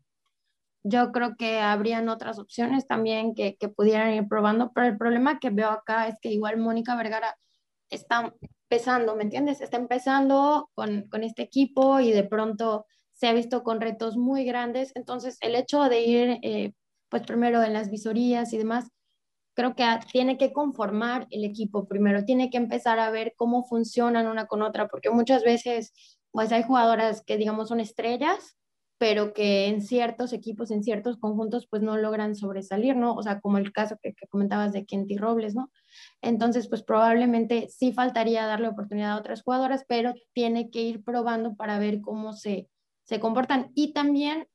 Yo 0.83 1.11
creo 1.11 1.35
que 1.35 1.59
habrían 1.59 2.07
otras 2.07 2.39
opciones 2.39 2.87
también 2.87 3.35
que, 3.35 3.57
que 3.57 3.67
pudieran 3.67 4.13
ir 4.13 4.27
probando, 4.29 4.71
pero 4.73 4.87
el 4.87 4.97
problema 4.97 5.39
que 5.39 5.49
veo 5.49 5.69
acá 5.69 6.07
es 6.07 6.15
que 6.21 6.31
igual 6.31 6.55
Mónica 6.55 6.95
Vergara 6.95 7.37
está 7.89 8.33
empezando, 8.69 9.17
¿me 9.17 9.23
entiendes? 9.23 9.59
Está 9.59 9.75
empezando 9.75 10.69
con, 10.73 11.09
con 11.09 11.23
este 11.23 11.41
equipo 11.41 11.99
y 11.99 12.11
de 12.13 12.23
pronto 12.23 12.85
se 13.19 13.27
ha 13.27 13.33
visto 13.33 13.63
con 13.63 13.81
retos 13.81 14.17
muy 14.17 14.45
grandes. 14.45 14.91
Entonces, 14.95 15.37
el 15.41 15.55
hecho 15.55 15.83
de 15.83 16.01
ir, 16.01 16.39
eh, 16.41 16.73
pues 17.09 17.23
primero 17.23 17.61
en 17.63 17.73
las 17.73 17.89
visorías 17.89 18.53
y 18.53 18.57
demás, 18.57 18.89
creo 19.55 19.75
que 19.75 19.83
tiene 20.11 20.37
que 20.37 20.53
conformar 20.53 21.27
el 21.31 21.43
equipo 21.43 21.85
primero, 21.87 22.23
tiene 22.23 22.49
que 22.49 22.57
empezar 22.57 22.99
a 22.99 23.11
ver 23.11 23.33
cómo 23.35 23.65
funcionan 23.65 24.27
una 24.27 24.47
con 24.47 24.61
otra, 24.61 24.87
porque 24.87 25.09
muchas 25.09 25.43
veces 25.43 25.91
pues 26.31 26.51
hay 26.53 26.63
jugadoras 26.63 27.23
que 27.25 27.37
digamos 27.37 27.67
son 27.67 27.81
estrellas, 27.81 28.57
pero 28.97 29.33
que 29.33 29.67
en 29.67 29.81
ciertos 29.81 30.31
equipos, 30.33 30.71
en 30.71 30.83
ciertos 30.83 31.17
conjuntos, 31.17 31.67
pues 31.69 31.81
no 31.81 31.97
logran 31.97 32.35
sobresalir, 32.35 32.95
¿no? 32.95 33.15
O 33.15 33.23
sea, 33.23 33.41
como 33.41 33.57
el 33.57 33.73
caso 33.73 33.97
que, 34.01 34.13
que 34.13 34.27
comentabas 34.27 34.73
de 34.73 34.85
Kenty 34.85 35.17
Robles, 35.17 35.55
¿no? 35.55 35.71
Entonces, 36.21 36.69
pues 36.69 36.83
probablemente 36.83 37.67
sí 37.69 37.91
faltaría 37.93 38.45
darle 38.45 38.67
oportunidad 38.69 39.11
a 39.11 39.17
otras 39.17 39.41
jugadoras, 39.41 39.85
pero 39.87 40.13
tiene 40.33 40.69
que 40.69 40.81
ir 40.83 41.03
probando 41.03 41.55
para 41.55 41.79
ver 41.79 42.01
cómo 42.01 42.33
se, 42.33 42.69
se 43.09 43.19
comportan. 43.19 43.71
Y 43.73 43.91
también 43.91 44.47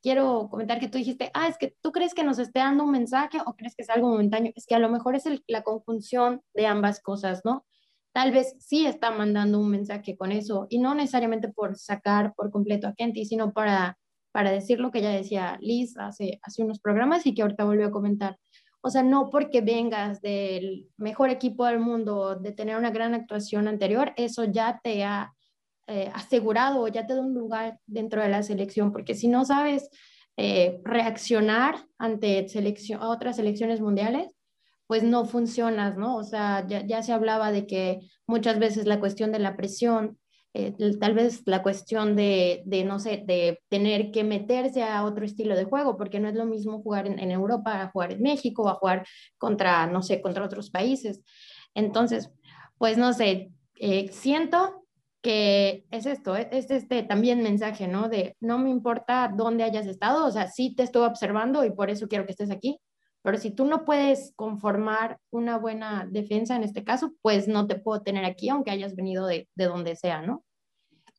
quiero 0.00 0.48
comentar 0.48 0.78
que 0.78 0.86
tú 0.88 0.98
dijiste, 0.98 1.32
ah, 1.34 1.48
es 1.48 1.58
que 1.58 1.74
tú 1.82 1.90
crees 1.90 2.14
que 2.14 2.22
nos 2.22 2.38
esté 2.38 2.60
dando 2.60 2.84
un 2.84 2.92
mensaje 2.92 3.40
o 3.44 3.54
crees 3.54 3.74
que 3.74 3.82
es 3.82 3.90
algo 3.90 4.08
momentáneo. 4.08 4.52
Es 4.54 4.64
que 4.64 4.76
a 4.76 4.78
lo 4.78 4.88
mejor 4.88 5.16
es 5.16 5.24
la 5.48 5.62
conjunción 5.62 6.40
de 6.54 6.68
ambas 6.68 7.00
cosas, 7.00 7.42
¿no? 7.44 7.66
Tal 8.12 8.30
vez 8.30 8.54
sí 8.60 8.86
está 8.86 9.10
mandando 9.10 9.58
un 9.58 9.70
mensaje 9.70 10.16
con 10.16 10.30
eso 10.30 10.68
y 10.70 10.78
no 10.78 10.94
necesariamente 10.94 11.48
por 11.48 11.76
sacar 11.76 12.32
por 12.34 12.52
completo 12.52 12.86
a 12.86 12.94
Kenty, 12.94 13.24
sino 13.24 13.52
para, 13.52 13.98
para 14.32 14.52
decir 14.52 14.78
lo 14.78 14.92
que 14.92 15.02
ya 15.02 15.10
decía 15.10 15.58
Liz 15.60 15.98
hace, 15.98 16.38
hace 16.42 16.62
unos 16.62 16.78
programas 16.78 17.26
y 17.26 17.34
que 17.34 17.42
ahorita 17.42 17.64
volvió 17.64 17.88
a 17.88 17.90
comentar. 17.90 18.38
O 18.82 18.90
sea, 18.90 19.02
no 19.02 19.30
porque 19.30 19.62
vengas 19.62 20.20
del 20.22 20.88
mejor 20.96 21.30
equipo 21.30 21.66
del 21.66 21.80
mundo, 21.80 22.36
de 22.36 22.52
tener 22.52 22.76
una 22.76 22.90
gran 22.90 23.14
actuación 23.14 23.66
anterior, 23.66 24.12
eso 24.16 24.44
ya 24.44 24.80
te 24.82 25.02
ha 25.02 25.35
eh, 25.86 26.10
asegurado 26.14 26.82
o 26.82 26.88
ya 26.88 27.06
te 27.06 27.14
da 27.14 27.20
un 27.20 27.34
lugar 27.34 27.78
dentro 27.86 28.22
de 28.22 28.28
la 28.28 28.42
selección, 28.42 28.92
porque 28.92 29.14
si 29.14 29.28
no 29.28 29.44
sabes 29.44 29.88
eh, 30.36 30.80
reaccionar 30.84 31.86
ante 31.98 32.48
selección, 32.48 33.02
otras 33.02 33.36
selecciones 33.36 33.80
mundiales, 33.80 34.34
pues 34.86 35.02
no 35.02 35.24
funcionas, 35.24 35.96
¿no? 35.96 36.16
O 36.16 36.22
sea, 36.22 36.64
ya, 36.68 36.86
ya, 36.86 37.02
se 37.02 37.12
hablaba 37.12 37.50
de 37.52 37.66
que 37.66 38.00
muchas 38.26 38.58
veces 38.58 38.86
la 38.86 39.00
cuestión 39.00 39.32
de 39.32 39.40
la 39.40 39.56
presión 39.56 40.18
eh, 40.58 40.74
tal 40.98 41.12
vez 41.12 41.42
la 41.44 41.62
cuestión 41.62 42.16
de, 42.16 42.62
de, 42.64 42.82
no 42.82 42.98
sé, 42.98 43.22
de 43.26 43.60
tener 43.68 44.10
que 44.10 44.24
meterse 44.24 44.82
a 44.82 45.04
otro 45.04 45.26
estilo 45.26 45.54
de 45.54 45.64
juego, 45.64 45.98
porque 45.98 46.18
no 46.18 46.30
es 46.30 46.34
lo 46.34 46.46
mismo 46.46 46.80
jugar 46.80 47.06
en, 47.06 47.30
Europa 47.30 47.82
a 47.82 47.90
jugar 47.90 48.12
en 48.12 48.22
México 48.22 48.66
a 48.66 48.76
jugar 48.76 49.06
contra, 49.36 49.86
no 49.86 50.00
sé, 50.00 50.22
contra 50.22 50.46
otros 50.46 50.70
países. 50.70 51.20
Entonces, 51.74 52.30
pues 52.78 52.96
no 52.96 53.12
sé, 53.12 53.50
eh, 53.74 54.08
siento 54.12 54.85
que 55.26 55.84
es 55.90 56.06
esto, 56.06 56.36
es 56.36 56.70
este 56.70 57.02
también 57.02 57.42
mensaje, 57.42 57.88
¿no? 57.88 58.08
De 58.08 58.36
no 58.38 58.60
me 58.60 58.70
importa 58.70 59.28
dónde 59.36 59.64
hayas 59.64 59.88
estado, 59.88 60.24
o 60.24 60.30
sea, 60.30 60.46
sí 60.46 60.72
te 60.76 60.84
estoy 60.84 61.04
observando 61.04 61.64
y 61.64 61.72
por 61.72 61.90
eso 61.90 62.06
quiero 62.06 62.26
que 62.26 62.30
estés 62.30 62.52
aquí, 62.52 62.78
pero 63.22 63.36
si 63.36 63.50
tú 63.50 63.64
no 63.64 63.84
puedes 63.84 64.32
conformar 64.36 65.18
una 65.30 65.58
buena 65.58 66.06
defensa 66.08 66.54
en 66.54 66.62
este 66.62 66.84
caso, 66.84 67.12
pues 67.22 67.48
no 67.48 67.66
te 67.66 67.74
puedo 67.74 68.02
tener 68.02 68.24
aquí, 68.24 68.50
aunque 68.50 68.70
hayas 68.70 68.94
venido 68.94 69.26
de, 69.26 69.48
de 69.56 69.64
donde 69.64 69.96
sea, 69.96 70.22
¿no? 70.22 70.44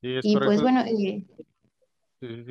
y 0.02 0.38
pues 0.38 0.62
bueno, 0.62 0.86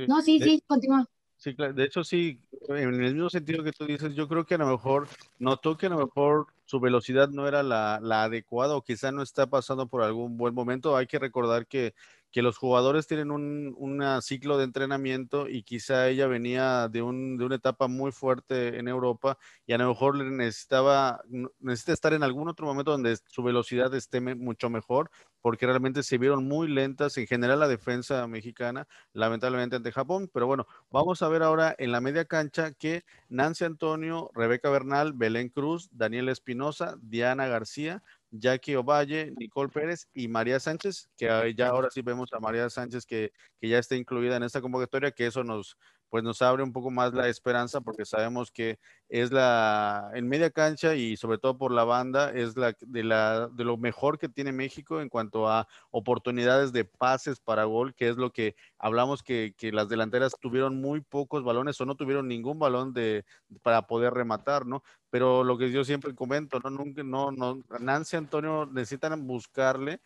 no, 0.09 0.21
sí, 0.21 0.41
sí, 0.41 0.63
continúa. 0.67 1.07
Sí, 1.39 1.55
claro. 1.55 1.73
De 1.73 1.85
hecho, 1.85 2.05
sí, 2.05 2.39
en 2.69 2.77
el 2.77 3.15
mismo 3.15 3.31
sentido 3.31 3.65
que 3.65 3.73
tú 3.73 3.87
dices, 3.87 4.15
yo 4.15 4.29
creo 4.29 4.45
que 4.45 4.57
a 4.57 4.59
lo 4.59 4.67
mejor 4.67 5.09
notó 5.39 5.75
que 5.75 5.87
a 5.87 5.91
lo 5.91 6.05
mejor 6.05 6.49
su 6.66 6.80
velocidad 6.80 7.30
no 7.30 7.49
era 7.49 7.62
la, 7.62 8.00
la 8.02 8.25
adecuada 8.25 8.76
o 8.76 8.82
quizá 8.82 9.12
no 9.12 9.23
está 9.23 9.46
pasando 9.46 9.88
por 9.88 10.02
algún 10.02 10.37
buen 10.37 10.54
momento. 10.54 10.96
Hay 10.96 11.06
que 11.06 11.18
recordar 11.18 11.66
que 11.66 11.94
que 12.37 12.43
los 12.43 12.59
jugadores 12.59 13.07
tienen 13.07 13.31
un 13.31 14.21
ciclo 14.21 14.59
de 14.59 14.64
entrenamiento 14.64 15.49
y 15.49 15.62
quizá 15.62 16.07
ella 16.09 16.26
venía 16.26 16.87
de, 16.87 17.00
un, 17.00 17.38
de 17.38 17.47
una 17.47 17.55
etapa 17.55 17.88
muy 17.88 18.12
fuerte 18.12 18.78
en 18.78 18.88
Europa 18.88 19.38
y 19.66 19.73
a 19.73 19.78
lo 19.78 19.88
mejor 19.88 20.23
necesitaba, 20.23 21.23
necesita 21.61 21.95
estar 21.95 22.12
en 22.12 22.23
algún 22.23 22.50
otro 22.50 22.66
momento 22.66 22.90
donde 22.90 23.16
su 23.16 23.43
velocidad 23.43 23.95
esté 23.95 24.21
mucho 24.21 24.69
mejor, 24.69 25.11
porque 25.40 25.64
realmente 25.64 26.02
se 26.02 26.19
vieron 26.19 26.47
muy 26.47 26.69
lentas 26.69 27.16
en 27.16 27.26
general 27.26 27.61
la 27.61 27.69
defensa 27.69 28.26
mexicana, 28.26 28.87
lamentablemente 29.14 29.76
ante 29.76 29.90
Japón. 29.90 30.28
Pero 30.31 30.47
bueno, 30.47 30.66
vamos 30.90 31.23
a 31.23 31.28
ver 31.28 31.43
ahora 31.43 31.75
en 31.78 31.90
la 31.90 32.02
media 32.02 32.26
cancha 32.26 32.73
que 32.73 33.05
Nancy 33.31 33.64
Antonio, 33.64 34.31
Rebeca 34.35 34.69
Bernal, 34.69 35.14
Belén 35.14 35.49
Cruz, 35.49 35.88
Daniel 35.90 36.28
Espinosa, 36.28 36.99
Diana 37.00 37.47
García, 37.47 38.02
Jackie 38.30 38.76
Ovalle, 38.76 39.33
Nicole 39.37 39.68
Pérez 39.68 40.09
y 40.12 40.28
María 40.28 40.61
Sánchez, 40.61 41.09
que 41.16 41.54
ya 41.56 41.68
ahora 41.68 41.88
sí 41.90 42.02
vemos 42.02 42.33
a 42.33 42.40
María 42.40 42.68
Sánchez 42.71 43.06
que, 43.06 43.33
que 43.61 43.68
ya 43.68 43.78
está 43.78 43.97
incluida 43.97 44.37
en 44.37 44.42
esta 44.42 44.61
convocatoria, 44.61 45.12
que 45.12 45.26
eso 45.26 45.45
nos, 45.45 45.76
pues 46.09 46.23
nos 46.23 46.41
abre 46.43 46.63
un 46.63 46.73
poco 46.73 46.91
más 46.91 47.13
la 47.13 47.29
esperanza 47.29 47.81
porque 47.81 48.05
sabemos 48.05 48.51
que 48.51 48.79
es 49.09 49.33
la 49.33 50.11
en 50.15 50.29
media 50.29 50.51
cancha 50.51 50.95
y 50.95 51.17
sobre 51.17 51.39
todo 51.39 51.59
por 51.59 51.73
la 51.73 51.85
banda 51.85 52.33
es 52.33 52.57
la 52.57 52.75
de 52.81 53.05
la 53.05 53.49
de 53.49 53.65
lo 53.65 53.77
mejor 53.77 54.19
que 54.19 54.29
tiene 54.29 54.53
México 54.53 55.01
en 55.01 55.09
cuanto 55.09 55.49
a 55.49 55.69
oportunidades 55.91 56.73
de 56.73 56.85
pases 56.85 57.41
para 57.41 57.65
gol, 57.65 57.95
que 57.95 58.09
es 58.09 58.17
lo 58.17 58.33
que 58.33 58.57
hablamos 58.79 59.23
que, 59.23 59.55
que 59.57 59.73
las 59.73 59.89
delanteras 59.89 60.37
tuvieron 60.41 60.81
muy 60.81 61.01
pocos 61.01 61.45
balones 61.45 61.81
o 61.81 61.87
no 61.87 61.95
tuvieron 61.97 62.29
ningún 62.29 62.59
balón 62.59 62.93
de 62.93 63.25
para 63.63 63.87
poder 63.87 64.15
rematar, 64.15 64.67
¿no? 64.67 64.83
Pero 65.11 65.45
lo 65.45 65.59
que 65.59 65.71
yo 65.71 65.85
siempre 65.85 66.15
comento, 66.15 66.61
no 66.61 66.71
nunca 66.71 67.03
no 67.03 67.31
no 67.33 67.63
Nancy 67.81 68.17
Antonio 68.17 68.67
necesitan 68.67 69.27
buscarle 69.27 70.01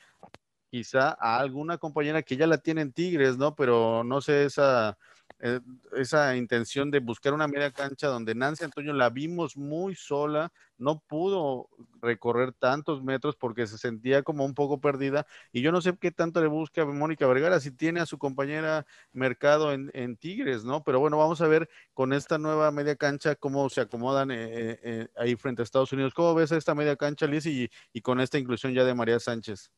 quizá 0.71 1.17
a 1.21 1.39
alguna 1.39 1.79
compañera 1.79 2.23
que 2.23 2.37
ya 2.37 2.47
la 2.47 2.59
tiene 2.59 2.83
en 2.83 2.93
Tigres, 2.93 3.37
¿no? 3.37 3.55
Pero 3.55 4.05
no 4.05 4.21
sé 4.21 4.45
esa 4.45 4.97
eh, 5.43 5.61
esa 5.97 6.37
intención 6.37 6.91
de 6.91 7.01
buscar 7.01 7.33
una 7.33 7.49
media 7.49 7.71
cancha 7.71 8.09
donde 8.09 8.35
Nancy 8.35 8.65
Antonio 8.65 8.93
la 8.93 9.09
vimos 9.09 9.57
muy 9.57 9.95
sola, 9.95 10.53
no 10.77 11.01
pudo 11.01 11.69
recorrer 12.03 12.53
tantos 12.53 13.03
metros 13.03 13.37
porque 13.37 13.67
se 13.67 13.79
sentía 13.79 14.23
como 14.23 14.45
un 14.45 14.55
poco 14.55 14.81
perdida 14.81 15.27
y 15.53 15.63
yo 15.63 15.73
no 15.73 15.81
sé 15.81 15.97
qué 15.99 16.11
tanto 16.11 16.41
le 16.43 16.49
busca 16.49 16.85
Mónica 16.85 17.27
Vergara 17.27 17.61
si 17.61 17.71
tiene 17.71 18.01
a 18.01 18.07
su 18.07 18.19
compañera 18.19 18.87
Mercado 19.13 19.73
en, 19.73 20.17
Tigres, 20.17 20.65
¿no? 20.65 20.83
Pero 20.85 21.01
bueno, 21.01 21.17
vamos 21.17 21.41
a 21.41 21.49
ver 21.49 21.69
con 21.95 22.13
esta 22.13 22.39
nueva 22.39 22.71
media 22.71 22.97
cancha 22.97 23.35
cómo 23.35 23.69
se 23.71 23.81
acomodan 23.81 24.31
eh, 24.31 24.79
eh, 24.83 25.09
ahí 25.17 25.37
frente 25.37 25.63
a 25.63 25.65
Estados 25.65 25.93
Unidos. 25.93 26.13
¿Cómo 26.15 26.35
ves 26.35 26.53
esta 26.53 26.75
media 26.75 26.97
cancha, 26.97 27.27
Liz, 27.27 27.47
y, 27.47 27.71
y 27.93 28.01
con 28.03 28.21
esta 28.21 28.39
inclusión 28.39 28.75
ya 28.75 28.85
de 28.85 28.95
María 28.95 29.21
Sánchez? 29.21 29.71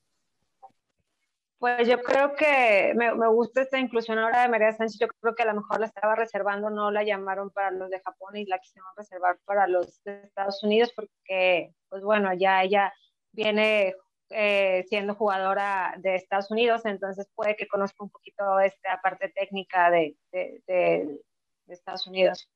Pues 1.62 1.86
yo 1.86 2.02
creo 2.02 2.34
que 2.34 2.92
me, 2.96 3.14
me, 3.14 3.28
gusta 3.28 3.62
esta 3.62 3.78
inclusión 3.78 4.18
ahora 4.18 4.42
de 4.42 4.48
María 4.48 4.72
Sánchez. 4.72 4.98
Yo 4.98 5.06
creo 5.06 5.32
que 5.36 5.44
a 5.44 5.46
lo 5.46 5.54
mejor 5.54 5.78
la 5.78 5.86
estaba 5.86 6.16
reservando, 6.16 6.70
no 6.70 6.90
la 6.90 7.04
llamaron 7.04 7.50
para 7.50 7.70
los 7.70 7.88
de 7.88 8.00
Japón 8.00 8.36
y 8.36 8.46
la 8.46 8.58
quisieron 8.58 8.90
reservar 8.96 9.38
para 9.44 9.68
los 9.68 10.02
de 10.02 10.24
Estados 10.24 10.60
Unidos 10.64 10.92
porque, 10.96 11.72
pues 11.88 12.02
bueno, 12.02 12.34
ya 12.34 12.64
ella 12.64 12.92
viene 13.30 13.94
eh, 14.30 14.84
siendo 14.88 15.14
jugadora 15.14 15.94
de 15.98 16.16
Estados 16.16 16.50
Unidos, 16.50 16.84
entonces 16.84 17.28
puede 17.32 17.54
que 17.54 17.68
conozca 17.68 18.02
un 18.02 18.10
poquito 18.10 18.58
esta 18.58 19.00
parte 19.00 19.28
técnica 19.28 19.88
de, 19.88 20.16
de, 20.32 20.64
de, 20.66 21.20
Estados 21.68 22.08
Unidos. 22.08 22.50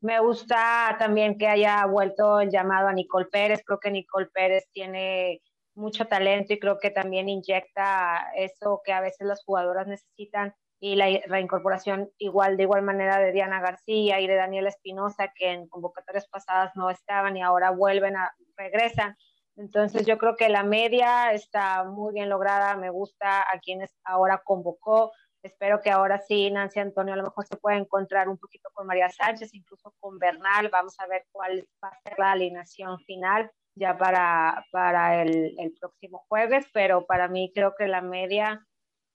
Me 0.00 0.20
gusta 0.20 0.94
también 0.96 1.36
que 1.36 1.48
haya 1.48 1.84
vuelto 1.86 2.38
el 2.38 2.50
llamado 2.50 2.86
a 2.86 2.92
Nicole 2.92 3.26
Pérez. 3.26 3.64
Creo 3.66 3.80
que 3.80 3.90
Nicole 3.90 4.28
Pérez 4.32 4.68
tiene 4.70 5.42
mucho 5.74 6.06
talento 6.06 6.52
y 6.52 6.58
creo 6.58 6.78
que 6.78 6.90
también 6.90 7.28
inyecta 7.28 8.30
eso 8.36 8.82
que 8.84 8.92
a 8.92 9.00
veces 9.00 9.26
las 9.26 9.44
jugadoras 9.44 9.86
necesitan 9.86 10.54
y 10.80 10.96
la 10.96 11.06
reincorporación 11.26 12.10
igual 12.18 12.56
de 12.56 12.62
igual 12.62 12.82
manera 12.82 13.18
de 13.18 13.32
Diana 13.32 13.60
García 13.60 14.20
y 14.20 14.26
de 14.26 14.34
Daniela 14.34 14.70
Espinosa 14.70 15.30
que 15.34 15.52
en 15.52 15.68
convocatorias 15.68 16.26
pasadas 16.28 16.72
no 16.74 16.90
estaban 16.90 17.36
y 17.36 17.42
ahora 17.42 17.70
vuelven 17.70 18.16
a 18.16 18.34
regresan. 18.56 19.16
Entonces 19.56 20.06
yo 20.06 20.16
creo 20.16 20.36
que 20.36 20.48
la 20.48 20.62
media 20.62 21.32
está 21.32 21.84
muy 21.84 22.14
bien 22.14 22.30
lograda, 22.30 22.76
me 22.76 22.88
gusta 22.88 23.42
a 23.42 23.58
quienes 23.60 23.94
ahora 24.04 24.42
convocó. 24.42 25.12
Espero 25.42 25.80
que 25.80 25.90
ahora 25.90 26.18
sí 26.18 26.50
Nancy 26.50 26.80
Antonio 26.80 27.14
a 27.14 27.16
lo 27.16 27.24
mejor 27.24 27.46
se 27.46 27.56
pueda 27.56 27.76
encontrar 27.76 28.28
un 28.28 28.38
poquito 28.38 28.70
con 28.72 28.86
María 28.86 29.10
Sánchez, 29.10 29.52
incluso 29.54 29.94
con 30.00 30.18
Bernal. 30.18 30.70
Vamos 30.70 30.98
a 30.98 31.06
ver 31.06 31.26
cuál 31.30 31.66
va 31.82 31.88
a 31.88 32.00
ser 32.00 32.18
la 32.18 32.32
alineación 32.32 32.98
final 33.00 33.50
ya 33.74 33.96
para, 33.96 34.64
para 34.72 35.22
el, 35.22 35.54
el, 35.58 35.72
próximo 35.78 36.24
jueves, 36.28 36.66
pero 36.72 37.06
para 37.06 37.28
mí 37.28 37.52
creo 37.54 37.74
que 37.78 37.88
la 37.88 38.02
media 38.02 38.66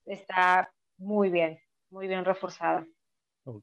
está 0.05 0.71
muy 0.97 1.29
bien, 1.29 1.59
muy 1.89 2.07
bien 2.07 2.25
reforzada. 2.25 2.85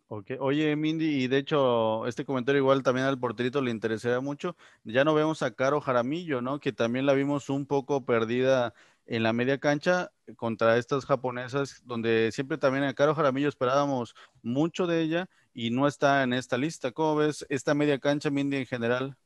Okay. 0.07 0.37
Oye, 0.39 0.77
Mindy, 0.77 1.25
y 1.25 1.27
de 1.27 1.39
hecho, 1.39 2.07
este 2.07 2.25
comentario 2.25 2.61
igual 2.61 2.85
también 2.85 3.07
al 3.07 3.19
porterito 3.19 3.61
le 3.61 3.73
interesaría 3.73 4.21
mucho. 4.21 4.57
Ya 4.85 5.03
no 5.03 5.13
vemos 5.13 5.43
a 5.43 5.55
Caro 5.55 5.81
Jaramillo, 5.81 6.41
¿no? 6.41 6.61
Que 6.61 6.73
también 6.73 7.05
la 7.05 7.15
vimos 7.15 7.51
un 7.51 7.67
poco 7.67 8.05
perdida 8.05 8.75
en 9.07 9.25
la 9.25 9.33
media 9.33 9.59
cancha 9.59 10.13
contra 10.37 10.77
estas 10.79 11.05
japonesas, 11.05 11.83
donde 11.85 12.31
siempre 12.33 12.59
también 12.59 12.85
a 12.85 12.95
Caro 12.95 13.17
Jaramillo 13.17 13.49
esperábamos 13.49 14.15
mucho 14.43 14.87
de 14.87 15.01
ella 15.03 15.29
y 15.53 15.71
no 15.71 15.89
está 15.89 16.23
en 16.23 16.33
esta 16.33 16.59
lista. 16.59 16.93
¿Cómo 16.93 17.17
ves 17.17 17.45
esta 17.49 17.75
media 17.75 17.99
cancha, 17.99 18.31
Mindy, 18.31 18.59
en 18.59 18.67
general? 18.67 19.17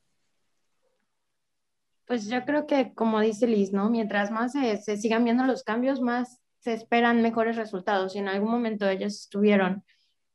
Pues 2.07 2.29
yo 2.29 2.45
creo 2.45 2.67
que, 2.67 2.95
como 2.95 3.21
dice 3.21 3.49
Liz, 3.49 3.73
¿no? 3.73 3.91
Mientras 3.91 4.31
más 4.31 4.53
se, 4.53 4.97
sigan 4.97 5.25
viendo 5.25 5.45
los 5.45 5.65
cambios, 5.65 6.01
más 6.01 6.39
se 6.61 6.73
esperan 6.73 7.21
mejores 7.21 7.57
resultados. 7.57 8.15
Y 8.15 8.19
en 8.21 8.29
algún 8.29 8.51
momento 8.51 8.89
ellos 8.89 9.15
estuvieron 9.15 9.85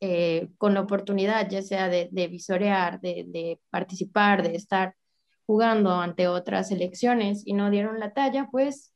eh, 0.01 0.49
con 0.57 0.73
la 0.73 0.81
oportunidad, 0.81 1.49
ya 1.49 1.61
sea 1.61 1.87
de, 1.87 2.09
visorear, 2.27 2.99
de, 2.99 3.59
participar, 3.69 4.43
de 4.43 4.55
estar 4.55 4.95
jugando 5.45 5.91
ante 5.93 6.27
otras 6.27 6.69
selecciones 6.69 7.43
y 7.45 7.53
no 7.53 7.69
dieron 7.69 7.99
la 7.99 8.13
talla, 8.13 8.49
pues 8.51 8.93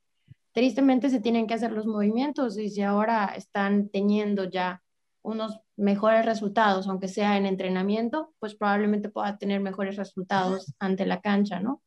tristemente 0.52 1.10
se 1.10 1.22
tienen 1.22 1.48
que 1.48 1.54
hacer 1.54 1.72
los 1.72 1.86
movimientos 1.86 2.58
y 2.58 2.70
si 2.70 2.82
ahora 2.82 3.34
están 3.36 3.90
teniendo 3.90 4.46
ya 4.46 4.82
unos 5.22 5.60
mejores 5.76 6.26
resultados, 6.26 6.88
aunque 6.88 7.08
sea 7.08 7.38
en 7.38 7.46
entrenamiento, 7.46 8.34
pues 8.40 8.56
probablemente 8.56 9.10
pueda 9.10 9.38
tener 9.38 9.60
mejores 9.62 9.96
resultados 9.98 10.74
ante 10.80 11.06
la 11.06 11.22
cancha, 11.22 11.60
¿no? 11.60 11.82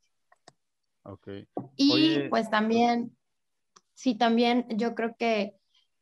Y 1.77 2.29
pues 2.31 2.50
también, 2.50 3.17
sí, 3.95 4.17
también 4.17 4.67
yo 4.71 4.95
creo 4.95 5.15
que 5.19 5.55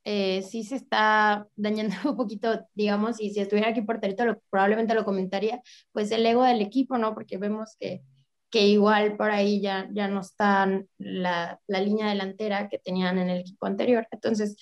eh, 0.05 0.43
sí 0.43 0.63
se 0.63 0.77
está 0.77 1.49
dañando 1.57 1.95
un 2.11 2.17
poquito, 2.17 2.67
digamos, 2.75 3.21
y 3.21 3.31
si 3.31 3.41
estuviera 3.41 3.71
aquí 3.71 3.83
por 3.83 4.01
lo, 4.25 4.41
probablemente 4.51 4.95
lo 4.95 5.05
comentaría, 5.05 5.61
pues 5.93 6.11
el 6.13 6.25
ego 6.25 6.45
del 6.45 6.61
equipo, 6.61 6.99
¿no? 6.99 7.15
Porque 7.15 7.39
vemos 7.39 7.77
que, 7.79 8.03
que 8.51 8.67
igual 8.69 9.17
por 9.17 9.31
ahí 9.31 9.61
ya, 9.61 9.89
ya 9.93 10.09
no 10.09 10.21
está 10.21 10.69
la, 10.99 11.61
la 11.67 11.81
línea 11.81 12.09
delantera 12.09 12.69
que 12.69 12.79
tenían 12.79 13.19
en 13.19 13.31
el 13.31 13.41
equipo 13.41 13.67
anterior. 13.67 14.07
Entonces, 14.11 14.57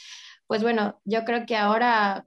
pues 0.47 0.63
bueno, 0.63 1.01
yo 1.05 1.25
creo 1.25 1.47
que 1.47 1.57
ahora 1.57 2.27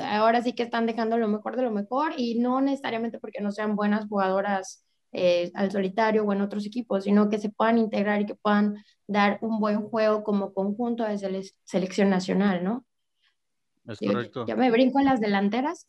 ahora 0.00 0.42
sí 0.42 0.52
que 0.54 0.62
están 0.62 0.86
dejando 0.86 1.18
lo 1.18 1.28
mejor 1.28 1.56
de 1.56 1.62
lo 1.62 1.70
mejor 1.70 2.12
y 2.16 2.38
no 2.38 2.60
necesariamente 2.60 3.18
porque 3.18 3.40
no 3.40 3.50
sean 3.52 3.76
buenas 3.76 4.06
jugadoras 4.08 4.84
eh, 5.12 5.50
al 5.54 5.70
solitario 5.70 6.24
o 6.24 6.32
en 6.32 6.40
otros 6.40 6.66
equipos, 6.66 7.04
sino 7.04 7.28
que 7.28 7.38
se 7.38 7.50
puedan 7.50 7.78
integrar 7.78 8.20
y 8.22 8.26
que 8.26 8.34
puedan 8.34 8.82
dar 9.06 9.38
un 9.42 9.60
buen 9.60 9.82
juego 9.82 10.24
como 10.24 10.52
conjunto 10.54 11.04
de 11.04 11.44
selección 11.64 12.10
nacional, 12.10 12.64
¿no? 12.64 12.84
Es 13.86 13.98
correcto. 13.98 14.46
Ya 14.46 14.56
me 14.56 14.70
brinco 14.70 14.98
en 15.00 15.06
las 15.06 15.20
delanteras. 15.20 15.86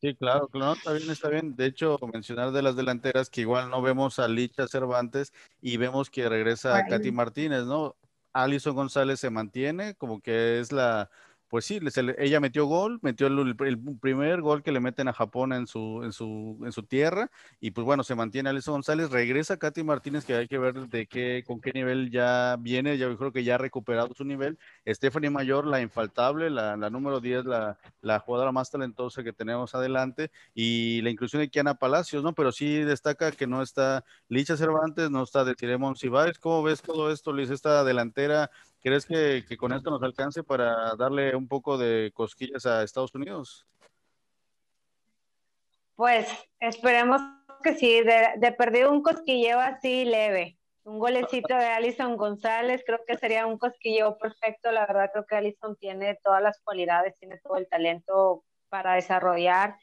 Sí, 0.00 0.14
claro, 0.16 0.48
claro, 0.48 0.74
está 0.74 0.92
bien, 0.92 1.10
está 1.10 1.28
bien. 1.30 1.56
De 1.56 1.64
hecho, 1.64 1.98
mencionar 2.12 2.52
de 2.52 2.60
las 2.60 2.76
delanteras 2.76 3.30
que 3.30 3.40
igual 3.40 3.70
no 3.70 3.80
vemos 3.80 4.18
a 4.18 4.28
Licha 4.28 4.68
Cervantes 4.68 5.32
y 5.62 5.78
vemos 5.78 6.10
que 6.10 6.28
regresa 6.28 6.76
a 6.76 6.84
Katy 6.84 7.10
Martínez, 7.10 7.64
¿no? 7.64 7.96
Alison 8.34 8.74
González 8.74 9.18
se 9.20 9.30
mantiene, 9.30 9.94
como 9.94 10.20
que 10.20 10.60
es 10.60 10.72
la, 10.72 11.08
pues 11.54 11.66
sí, 11.66 11.78
ella 12.18 12.40
metió 12.40 12.66
gol, 12.66 12.98
metió 13.00 13.28
el, 13.28 13.54
primer 14.00 14.40
gol 14.40 14.64
que 14.64 14.72
le 14.72 14.80
meten 14.80 15.06
a 15.06 15.12
Japón 15.12 15.52
en 15.52 15.68
su, 15.68 16.02
en 16.02 16.10
su, 16.12 16.58
en 16.64 16.72
su 16.72 16.82
tierra, 16.82 17.30
y 17.60 17.70
pues 17.70 17.84
bueno, 17.84 18.02
se 18.02 18.16
mantiene 18.16 18.50
Alison 18.50 18.74
González, 18.74 19.12
regresa 19.12 19.56
Katy 19.56 19.84
Martínez, 19.84 20.24
que 20.24 20.34
hay 20.34 20.48
que 20.48 20.58
ver 20.58 20.88
de 20.88 21.06
qué, 21.06 21.44
con 21.46 21.60
qué 21.60 21.70
nivel 21.72 22.10
ya 22.10 22.56
viene, 22.58 22.98
ya 22.98 23.06
creo 23.16 23.30
que 23.30 23.44
ya 23.44 23.54
ha 23.54 23.58
recuperado 23.58 24.12
su 24.14 24.24
nivel. 24.24 24.58
Stephanie 24.84 25.30
Mayor, 25.30 25.64
la 25.64 25.80
infaltable, 25.80 26.50
la, 26.50 26.76
número 26.90 27.20
10, 27.20 27.44
la, 27.44 27.78
la 28.00 28.18
jugadora 28.18 28.50
más 28.50 28.72
talentosa 28.72 29.22
que 29.22 29.32
tenemos 29.32 29.76
adelante, 29.76 30.32
y 30.54 31.02
la 31.02 31.10
inclusión 31.10 31.40
de 31.40 31.50
Kiana 31.50 31.74
Palacios, 31.76 32.24
¿no? 32.24 32.34
Pero 32.34 32.50
sí 32.50 32.78
destaca 32.78 33.30
que 33.30 33.46
no 33.46 33.62
está 33.62 34.04
Licha 34.28 34.56
Cervantes, 34.56 35.08
no 35.08 35.22
está 35.22 35.44
de 35.44 35.54
Tiremon 35.54 35.94
Cibáez. 35.94 36.36
¿Cómo 36.40 36.64
ves 36.64 36.82
todo 36.82 37.12
esto, 37.12 37.32
Liz, 37.32 37.50
esta 37.50 37.84
delantera 37.84 38.50
¿Crees 38.84 39.06
que, 39.06 39.56
con 39.56 39.72
esto 39.72 39.88
nos 39.88 40.02
alcance 40.02 40.42
para 40.42 40.94
darle 40.96 41.34
un 41.34 41.48
poco 41.48 41.78
de 41.78 42.10
cosquillas 42.12 42.66
a 42.66 42.82
Estados 42.82 43.14
Unidos? 43.14 43.66
Pues 45.96 46.28
esperemos 46.60 47.22
que 47.62 47.76
sí, 47.76 48.02
de, 48.02 48.34
de 48.36 48.52
perdido 48.52 48.92
un 48.92 49.02
cosquilleo 49.02 49.58
así 49.58 50.04
leve, 50.04 50.58
un 50.82 50.98
golecito 50.98 51.56
de 51.56 51.64
Alison 51.64 52.18
González, 52.18 52.82
creo 52.84 53.00
que 53.06 53.16
sería 53.16 53.46
un 53.46 53.56
cosquilleo 53.56 54.18
perfecto, 54.18 54.70
la 54.70 54.84
verdad 54.84 55.08
creo 55.10 55.24
que 55.24 55.36
Alison 55.36 55.76
tiene 55.76 56.16
todas 56.22 56.42
las 56.42 56.60
cualidades, 56.60 57.18
tiene 57.18 57.38
todo 57.38 57.56
el 57.56 57.66
talento 57.66 58.44
para 58.68 58.96
desarrollar 58.96 59.76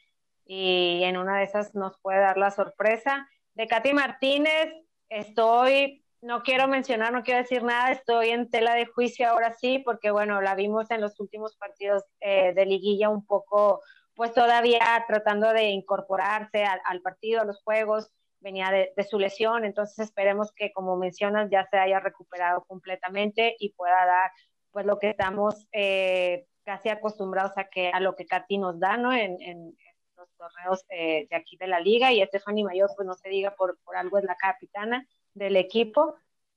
y 0.46 1.02
en 1.02 1.16
una 1.16 1.38
de 1.38 1.44
esas 1.44 1.74
nos 1.74 1.98
puede 1.98 2.20
dar 2.20 2.38
la 2.38 2.52
sorpresa. 2.52 3.28
De 3.54 3.66
Katy 3.66 3.94
Martínez, 3.94 4.72
estoy 5.08 6.01
no 6.22 6.44
quiero 6.44 6.68
mencionar, 6.68 7.12
no 7.12 7.24
quiero 7.24 7.40
decir 7.40 7.64
nada, 7.64 7.90
estoy 7.90 8.30
en 8.30 8.48
tela 8.48 8.74
de 8.74 8.86
juicio 8.86 9.28
ahora 9.28 9.52
sí, 9.54 9.80
porque 9.80 10.12
bueno, 10.12 10.40
la 10.40 10.54
vimos 10.54 10.90
en 10.92 11.00
los 11.00 11.18
últimos 11.18 11.56
partidos 11.56 12.04
eh, 12.20 12.54
de 12.54 12.64
liguilla 12.64 13.08
un 13.08 13.26
poco, 13.26 13.82
pues 14.14 14.32
todavía 14.32 15.04
tratando 15.08 15.52
de 15.52 15.70
incorporarse 15.70 16.64
al, 16.64 17.02
partido, 17.02 17.40
a 17.40 17.44
los 17.44 17.60
juegos, 17.62 18.12
venía 18.38 18.70
de, 18.70 19.04
su 19.04 19.18
lesión, 19.18 19.64
entonces 19.64 19.98
esperemos 19.98 20.52
que 20.52 20.72
como 20.72 20.96
mencionas 20.96 21.50
ya 21.50 21.66
se 21.68 21.76
haya 21.76 21.98
recuperado 21.98 22.64
completamente 22.64 23.56
y 23.58 23.72
pueda 23.72 24.06
dar 24.06 24.30
pues 24.70 24.86
lo 24.86 24.98
que 24.98 25.10
estamos 25.10 25.66
eh, 25.72 26.46
casi 26.64 26.88
acostumbrados 26.88 27.52
a 27.56 27.64
que 27.64 27.88
a 27.88 27.98
lo 27.98 28.14
que 28.14 28.26
Katy 28.26 28.58
nos 28.58 28.78
da, 28.78 28.96
¿no? 28.96 29.12
En, 29.12 29.76
los 30.16 30.28
torneos 30.36 30.84
eh, 30.90 31.26
de 31.28 31.36
aquí 31.36 31.56
de 31.56 31.66
la 31.66 31.80
liga 31.80 32.12
y 32.12 32.24
Stephanie 32.24 32.62
Mayor, 32.62 32.90
pues 32.94 33.08
no 33.08 33.14
se 33.14 33.28
diga 33.28 33.56
por, 33.56 33.76
por 33.82 33.96
algo 33.96 34.18
es 34.18 34.24
la 34.24 34.36
capitana 34.36 35.04
del 35.34 35.56
equipo. 35.56 36.16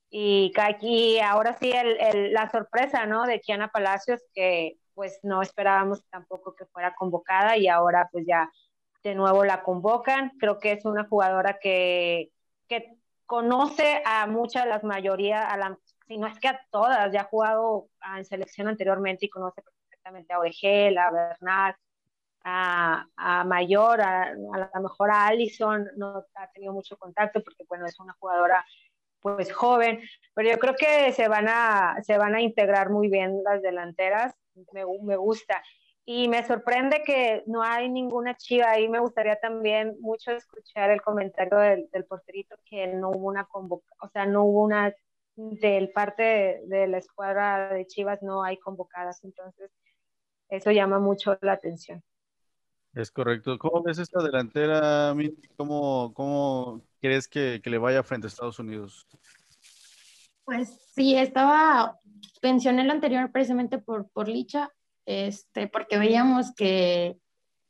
Y 0.10 0.54
aquí 0.60 1.20
ahora 1.20 1.58
sí 1.60 1.72
el, 1.72 2.34
la 2.34 2.50
sorpresa, 2.50 3.06
¿no? 3.06 3.26
De 3.26 3.42
Kiana 3.42 3.70
Palacios, 3.70 4.22
que 4.34 4.78
pues 4.94 5.20
no 5.24 5.42
esperábamos 5.42 6.04
tampoco 6.10 6.56
que 6.56 6.66
fuera 6.66 6.96
convocada 6.96 7.58
y 7.58 7.68
ahora 7.68 8.08
pues 8.12 8.26
ya 8.26 8.50
de 9.04 9.16
nuevo 9.16 9.44
la 9.44 9.64
convocan. 9.64 10.32
Creo 10.40 10.60
que 10.60 10.72
es 10.72 10.86
una 10.86 11.06
jugadora 11.08 11.60
que, 11.60 12.32
que 12.68 12.98
conoce 13.26 14.02
a 14.06 14.28
muchas, 14.28 14.66
las 14.68 14.84
mayoría, 14.84 15.48
a 15.48 15.58
la, 15.58 15.78
si 16.08 16.18
no 16.18 16.28
es 16.28 16.40
que 16.40 16.48
a 16.48 16.62
todas, 16.72 17.12
ya 17.12 17.22
ha 17.22 17.26
jugado 17.26 17.90
en 18.16 18.26
selección 18.26 18.68
anteriormente 18.68 19.26
y 19.26 19.30
conoce 19.30 19.62
perfectamente 19.62 20.34
a 20.34 20.40
Orgel, 20.40 20.98
a 20.98 21.12
Bernal, 21.12 21.76
a, 22.46 23.44
Mayor, 23.46 24.02
a, 24.02 24.34
lo 24.34 24.82
mejor 24.82 25.10
a 25.10 25.28
Allison, 25.28 25.90
no 25.98 26.26
ha 26.36 26.52
tenido 26.52 26.74
mucho 26.74 26.96
contacto 26.98 27.44
porque, 27.44 27.66
bueno, 27.68 27.86
es 27.88 28.00
una 28.00 28.14
jugadora 28.20 28.64
pues 29.20 29.52
joven, 29.52 30.02
pero 30.36 30.52
yo 30.52 30.60
creo 30.60 30.76
que 30.76 31.12
se 31.12 31.28
van 31.28 31.48
a, 31.50 31.98
se 32.04 32.18
van 32.18 32.36
a 32.36 32.42
integrar 32.42 32.92
muy 32.92 33.10
bien 33.10 33.42
las 33.44 33.62
delanteras, 33.64 34.36
me, 34.72 34.84
me 35.02 35.16
gusta. 35.16 35.64
Y 36.08 36.28
me 36.28 36.46
sorprende 36.46 37.02
que 37.04 37.42
no 37.48 37.64
hay 37.64 37.90
ninguna 37.90 38.38
chiva 38.38 38.70
ahí. 38.70 38.88
Me 38.88 39.00
gustaría 39.00 39.38
también 39.40 39.98
mucho 40.00 40.30
escuchar 40.32 40.92
el 40.92 41.02
comentario 41.02 41.58
del, 41.58 41.90
del 41.92 42.06
porterito 42.06 42.56
que 42.64 42.86
no 42.86 43.10
hubo 43.10 43.28
una 43.28 43.46
convocación, 43.46 43.98
o 44.00 44.10
sea, 44.10 44.28
no 44.28 44.44
hubo 44.44 44.62
una 44.62 44.94
del 45.36 45.92
parte 45.92 46.22
de, 46.22 46.62
de, 46.68 46.88
la 46.88 47.00
escuadra 47.00 47.74
de 47.74 47.88
Chivas 47.88 48.22
no 48.22 48.44
hay 48.44 48.58
convocadas, 48.58 49.24
entonces 49.24 49.72
eso 50.48 50.72
llama 50.72 51.00
mucho 51.00 51.38
la 51.42 51.54
atención. 51.54 52.04
Es 52.96 53.12
correcto. 53.12 53.60
¿Cómo 53.60 53.84
ves 53.84 54.00
esta 54.00 54.24
delantera, 54.24 55.14
¿Cómo, 55.58 56.14
cómo 56.14 56.82
crees 57.02 57.28
que, 57.28 57.62
le 57.64 57.78
vaya 57.78 58.02
frente 58.04 58.28
a 58.28 58.30
Estados 58.30 58.58
Unidos? 58.58 59.06
Pues 60.46 60.70
sí, 60.96 61.16
estaba, 61.16 62.00
mencioné 62.42 62.84
el 62.84 62.92
anterior 62.92 63.32
precisamente 63.34 63.80
por, 63.80 64.10
por 64.12 64.30
Licha, 64.30 64.72
este, 65.06 65.68
porque 65.68 65.98
veíamos 65.98 66.54
que 66.56 67.18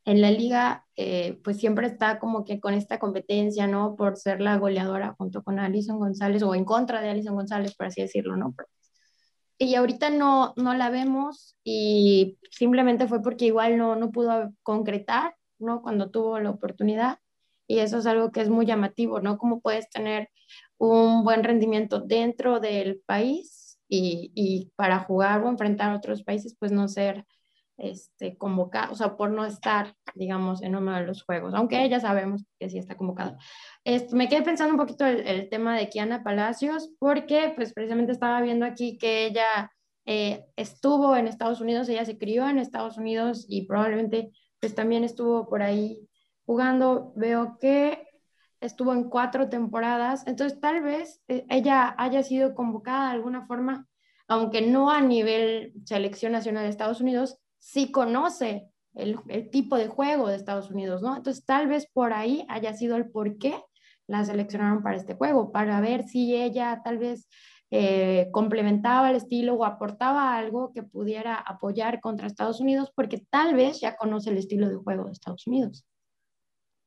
en 0.04 0.20
la 0.20 0.30
liga, 0.30 0.86
eh, 0.94 1.40
pues 1.42 1.58
siempre 1.58 1.88
está 1.88 2.20
como 2.20 2.44
que 2.44 2.60
con 2.60 2.74
esta 2.74 3.00
competencia, 3.00 3.66
¿no? 3.66 3.96
Por 3.96 4.16
ser 4.16 4.40
la 4.40 4.56
goleadora 4.56 5.16
junto 5.18 5.42
con 5.42 5.58
Alison 5.58 5.98
González 5.98 6.44
o 6.44 6.54
en 6.54 6.64
contra 6.64 7.00
de 7.00 7.10
Alison 7.10 7.34
González, 7.34 7.74
por 7.74 7.86
así 7.86 8.00
decirlo, 8.00 8.36
¿no? 8.36 8.54
Y 9.58 9.74
ahorita 9.74 10.10
no, 10.10 10.52
no 10.56 10.74
la 10.74 10.90
vemos 10.90 11.56
y 11.64 12.38
simplemente 12.50 13.08
fue 13.08 13.22
porque 13.22 13.46
igual 13.46 13.78
no, 13.78 13.96
no 13.96 14.10
pudo 14.10 14.52
concretar, 14.62 15.36
¿no? 15.58 15.82
Cuando 15.82 16.10
tuvo 16.10 16.38
la 16.40 16.50
oportunidad 16.50 17.18
y 17.66 17.78
eso 17.78 17.98
es 17.98 18.06
algo 18.06 18.30
que 18.32 18.40
es 18.42 18.48
muy 18.48 18.66
llamativo, 18.66 19.20
¿no? 19.20 19.38
Cómo 19.38 19.60
puedes 19.60 19.88
tener 19.90 20.30
un 20.78 21.24
buen 21.24 21.42
rendimiento 21.42 22.00
dentro 22.00 22.60
del 22.60 23.00
país 23.06 23.78
y, 23.88 24.30
y 24.34 24.72
para 24.76 25.00
jugar 25.00 25.42
o 25.42 25.48
enfrentar 25.48 25.90
a 25.90 25.96
otros 25.96 26.22
países, 26.22 26.56
pues 26.58 26.72
no 26.72 26.88
ser 26.88 27.24
este, 27.76 28.36
convocada, 28.38 28.90
o 28.90 28.94
sea, 28.94 29.16
por 29.16 29.30
no 29.30 29.44
estar, 29.44 29.94
digamos, 30.14 30.62
en 30.62 30.76
uno 30.76 30.94
de 30.94 31.04
los 31.06 31.22
juegos, 31.22 31.54
aunque 31.54 31.88
ya 31.88 32.00
sabemos 32.00 32.44
que 32.58 32.70
sí 32.70 32.78
está 32.78 32.96
convocada. 32.96 33.36
Esto, 33.84 34.16
me 34.16 34.28
quedé 34.28 34.42
pensando 34.42 34.74
un 34.74 34.80
poquito 34.80 35.04
el, 35.06 35.26
el, 35.26 35.48
tema 35.48 35.76
de 35.76 35.88
Kiana 35.88 36.22
Palacios, 36.22 36.90
porque 36.98 37.52
pues 37.54 37.72
precisamente 37.72 38.12
estaba 38.12 38.40
viendo 38.40 38.66
aquí 38.66 38.98
que 38.98 39.26
ella 39.26 39.70
eh, 40.06 40.46
estuvo 40.54 41.16
en 41.16 41.26
Estados 41.26 41.60
Unidos, 41.60 41.88
ella 41.88 42.04
se 42.04 42.16
crió 42.16 42.48
en 42.48 42.58
Estados 42.58 42.96
Unidos 42.96 43.44
y 43.48 43.66
probablemente 43.66 44.30
pues 44.60 44.74
también 44.74 45.02
estuvo 45.02 45.48
por 45.48 45.62
ahí 45.62 46.08
jugando. 46.46 47.12
Veo 47.16 47.58
que 47.60 48.06
estuvo 48.60 48.92
en 48.92 49.10
cuatro 49.10 49.48
temporadas, 49.48 50.26
entonces 50.26 50.60
tal 50.60 50.82
vez 50.82 51.20
eh, 51.28 51.44
ella 51.50 51.94
haya 51.98 52.22
sido 52.22 52.54
convocada 52.54 53.08
de 53.08 53.16
alguna 53.16 53.46
forma, 53.46 53.86
aunque 54.28 54.62
no 54.62 54.90
a 54.90 55.00
nivel 55.00 55.72
selección 55.84 56.32
nacional 56.32 56.64
de 56.64 56.70
Estados 56.70 57.00
Unidos, 57.00 57.38
sí 57.66 57.90
conoce 57.90 58.70
el, 58.94 59.18
tipo 59.50 59.76
de 59.76 59.88
juego 59.88 60.28
de 60.28 60.36
Estados 60.36 60.70
Unidos, 60.70 61.02
¿no? 61.02 61.16
Entonces, 61.16 61.44
tal 61.44 61.66
vez 61.66 61.88
por 61.92 62.12
ahí 62.12 62.46
haya 62.48 62.72
sido 62.74 62.96
el 62.96 63.10
por 63.10 63.38
qué 63.38 63.60
la 64.06 64.24
seleccionaron 64.24 64.84
para 64.84 64.96
este 64.96 65.14
juego, 65.14 65.50
para 65.50 65.80
ver 65.80 66.04
si 66.04 66.36
ella 66.36 66.80
tal 66.84 66.98
vez 66.98 67.28
eh, 67.72 68.28
complementaba 68.30 69.10
el 69.10 69.16
estilo 69.16 69.54
o 69.54 69.64
aportaba 69.64 70.36
algo 70.36 70.72
que 70.72 70.84
pudiera 70.84 71.34
apoyar 71.34 72.00
contra 72.00 72.28
Estados 72.28 72.60
Unidos, 72.60 72.92
porque 72.94 73.26
tal 73.30 73.56
vez 73.56 73.80
ya 73.80 73.96
conoce 73.96 74.30
el 74.30 74.38
estilo 74.38 74.68
de 74.68 74.76
juego 74.76 75.06
de 75.06 75.12
Estados 75.12 75.44
Unidos. 75.48 75.84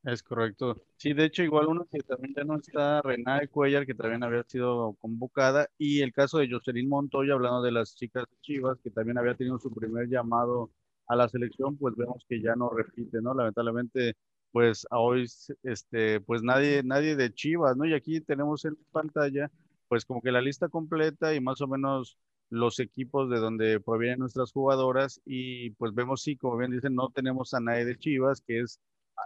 Es 0.04 0.24
correcto. 0.24 0.82
Sí, 0.96 1.14
de 1.14 1.26
hecho, 1.26 1.44
igual 1.44 1.68
uno 1.68 1.86
que 1.92 2.00
también 2.00 2.34
ya 2.34 2.44
no 2.46 2.56
está, 2.58 3.02
Renate 3.02 3.50
Cuellar, 3.50 3.86
que 3.86 3.94
también 3.94 4.24
había 4.24 4.44
sido 4.44 4.94
convocada, 5.02 5.70
y 5.78 6.02
el 6.02 6.14
caso 6.14 6.38
de 6.38 6.50
Jocelyn 6.50 6.88
Montoya, 6.88 7.34
hablando 7.34 7.62
de 7.62 7.72
las 7.74 7.96
chicas 7.96 8.24
chivas, 8.42 8.78
que 8.82 8.92
también 8.92 9.18
había 9.18 9.36
tenido 9.36 9.60
su 9.60 9.70
primer 9.74 10.08
llamado 10.08 10.72
a 11.08 11.16
la 11.18 11.28
selección, 11.28 11.76
pues 11.78 11.96
vemos 11.98 12.26
que 12.30 12.42
ya 12.42 12.56
no 12.56 12.70
repite, 12.70 13.22
¿no? 13.22 13.34
Lamentablemente, 13.34 14.16
pues 14.52 14.88
a 14.90 15.00
hoy, 15.00 15.26
este, 15.64 16.22
pues 16.22 16.44
nadie, 16.44 16.82
nadie 16.84 17.16
de 17.18 17.34
Chivas, 17.34 17.76
¿no? 17.76 17.86
Y 17.86 17.94
aquí 17.94 18.22
tenemos 18.22 18.64
en 18.66 18.76
pantalla, 18.92 19.52
pues 19.90 20.06
como 20.06 20.22
que 20.22 20.32
la 20.32 20.42
lista 20.42 20.70
completa 20.70 21.34
y 21.36 21.42
más 21.42 21.60
o 21.62 21.68
menos 21.68 22.18
los 22.50 22.80
equipos 22.80 23.30
de 23.30 23.38
donde 23.40 23.80
provienen 23.82 24.20
nuestras 24.20 24.52
jugadoras, 24.54 25.22
y 25.26 25.72
pues 25.72 25.94
vemos, 25.94 26.22
sí, 26.22 26.38
como 26.38 26.56
bien 26.58 26.72
dicen, 26.72 26.96
no 26.96 27.10
tenemos 27.10 27.54
a 27.54 27.60
nadie 27.60 27.84
de 27.86 27.98
Chivas, 27.98 28.42
que 28.42 28.62
es 28.62 28.80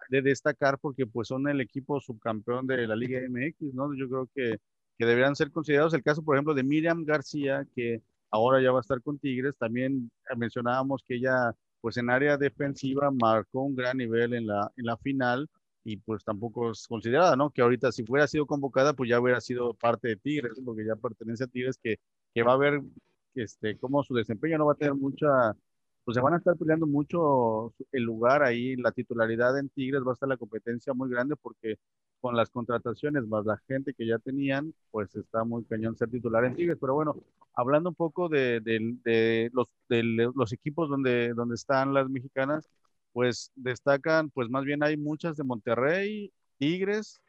de 0.10 0.22
destacar 0.22 0.78
porque 0.80 1.06
pues 1.06 1.28
son 1.28 1.48
el 1.48 1.62
equipo 1.62 2.00
subcampeón 2.00 2.68
de 2.68 2.88
la 2.88 2.96
Liga 2.96 3.20
MX, 3.28 3.74
¿no? 3.74 3.94
Yo 3.96 4.08
creo 4.10 4.30
que, 4.34 4.58
que 4.98 5.06
deberían 5.06 5.36
ser 5.36 5.52
considerados. 5.52 5.94
El 5.94 6.04
caso, 6.04 6.24
por 6.24 6.36
ejemplo, 6.36 6.54
de 6.54 6.64
Miriam 6.64 7.04
García, 7.06 7.66
que 7.76 8.02
ahora 8.32 8.62
ya 8.62 8.72
va 8.72 8.80
a 8.80 8.82
estar 8.82 9.02
con 9.02 9.20
Tigres, 9.20 9.58
también 9.58 10.12
mencionábamos 10.38 11.04
que 11.08 11.16
ella 11.16 11.54
pues 11.82 11.98
en 11.98 12.10
área 12.10 12.38
defensiva 12.38 13.12
marcó 13.12 13.62
un 13.64 13.76
gran 13.76 13.98
nivel 13.98 14.34
en 14.34 14.48
la, 14.48 14.72
en 14.78 14.86
la 14.86 14.96
final 14.98 15.50
y 15.84 15.98
pues 15.98 16.24
tampoco 16.24 16.72
es 16.72 16.88
considerada, 16.88 17.36
¿no? 17.36 17.50
Que 17.52 17.62
ahorita 17.62 17.92
si 17.92 18.06
fuera 18.06 18.26
sido 18.28 18.46
convocada, 18.46 18.94
pues 18.94 19.10
ya 19.10 19.20
hubiera 19.20 19.42
sido 19.42 19.74
parte 19.74 20.08
de 20.08 20.16
Tigres, 20.16 20.62
porque 20.64 20.86
ya 20.86 20.96
pertenece 20.96 21.44
a 21.44 21.48
Tigres, 21.48 21.78
que, 21.78 21.98
que 22.34 22.44
va 22.44 22.54
a 22.54 22.58
ver 22.58 22.82
este, 23.36 23.78
cómo 23.78 24.04
su 24.04 24.14
desempeño 24.14 24.58
no 24.58 24.68
va 24.68 24.74
a 24.74 24.78
tener 24.78 24.94
mucha 24.96 25.56
pues 26.04 26.16
se 26.16 26.22
van 26.22 26.34
a 26.34 26.38
estar 26.38 26.58
peleando 26.58 26.86
mucho 26.88 27.74
el 27.92 28.04
lugar 28.04 28.44
ahí, 28.44 28.76
la 28.76 28.92
titularidad 28.92 29.58
en 29.58 29.70
Tigres 29.70 30.04
va 30.06 30.12
a 30.12 30.14
estar 30.14 30.30
la 30.30 30.38
competencia 30.38 30.94
muy 30.94 31.10
grande 31.10 31.36
porque 31.36 31.78
con 32.20 32.36
las 32.38 32.50
contrataciones 32.50 33.28
más 33.28 33.46
la 33.46 33.58
gente 33.68 33.94
que 33.94 34.08
ya 34.08 34.18
tenían, 34.20 34.74
pues 34.92 35.14
está 35.16 35.44
muy 35.44 35.66
cañón 35.66 35.98
ser 35.98 36.10
titular 36.10 36.46
en 36.46 36.56
Tigres. 36.56 36.78
Pero 36.80 36.94
bueno, 36.96 37.16
hablando 37.54 37.90
un 37.90 37.96
poco 37.96 38.30
de, 38.30 38.62
los, 39.54 39.68
de 39.90 40.04
los 40.34 40.54
equipos 40.54 40.90
donde, 40.90 41.34
donde 41.34 41.56
están 41.56 41.94
las 41.94 42.10
mexicanas, 42.10 42.70
pues 43.12 43.52
destacan, 43.56 44.30
pues 44.30 44.50
más 44.50 44.64
bien 44.64 44.84
hay 44.84 44.98
muchas 44.98 45.36
de 45.38 45.44
Monterrey, 45.44 46.32
Tigres, 46.58 47.22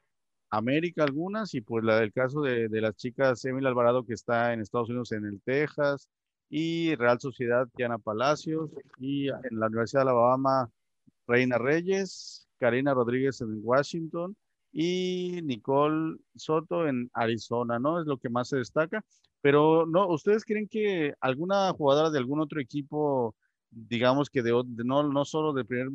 América 0.51 1.03
algunas, 1.05 1.55
y 1.55 1.61
pues 1.61 1.85
la 1.85 1.99
del 1.99 2.13
caso 2.13 2.41
de, 2.43 2.69
de 2.69 2.81
las 2.81 2.95
chicas 2.97 3.45
Emil 3.45 3.67
Alvarado 3.67 4.05
que 4.07 4.15
está 4.15 4.53
en 4.53 4.61
Estados 4.61 4.89
Unidos 4.91 5.13
en 5.13 5.25
el 5.27 5.41
Texas, 5.43 6.09
y 6.48 6.94
Real 6.96 7.20
Sociedad 7.20 7.68
Diana 7.74 7.98
Palacios, 7.98 8.70
y 8.98 9.28
en 9.28 9.59
la 9.59 9.66
Universidad 9.66 10.04
de 10.04 10.11
Alabama 10.11 10.70
Reina 11.26 11.59
Reyes, 11.59 12.48
Karina 12.59 12.94
Rodríguez 12.94 13.40
en 13.40 13.61
Washington, 13.62 14.37
y 14.74 15.40
Nicole 15.44 16.16
Soto 16.35 16.88
en 16.88 17.09
Arizona, 17.14 17.78
¿no? 17.78 18.00
Es 18.00 18.07
lo 18.07 18.18
que 18.18 18.28
más 18.28 18.48
se 18.48 18.57
destaca. 18.57 19.04
Pero, 19.40 19.87
¿no? 19.87 20.09
¿Ustedes 20.09 20.44
creen 20.44 20.68
que 20.68 21.14
alguna 21.20 21.70
jugadora 21.72 22.11
de 22.11 22.18
algún 22.18 22.40
otro 22.40 22.61
equipo, 22.61 23.37
digamos 23.70 24.30
que 24.30 24.42
de, 24.42 24.50
no, 24.85 25.04
no 25.04 25.24
solo 25.24 25.52
del 25.52 25.66
primer, 25.66 25.90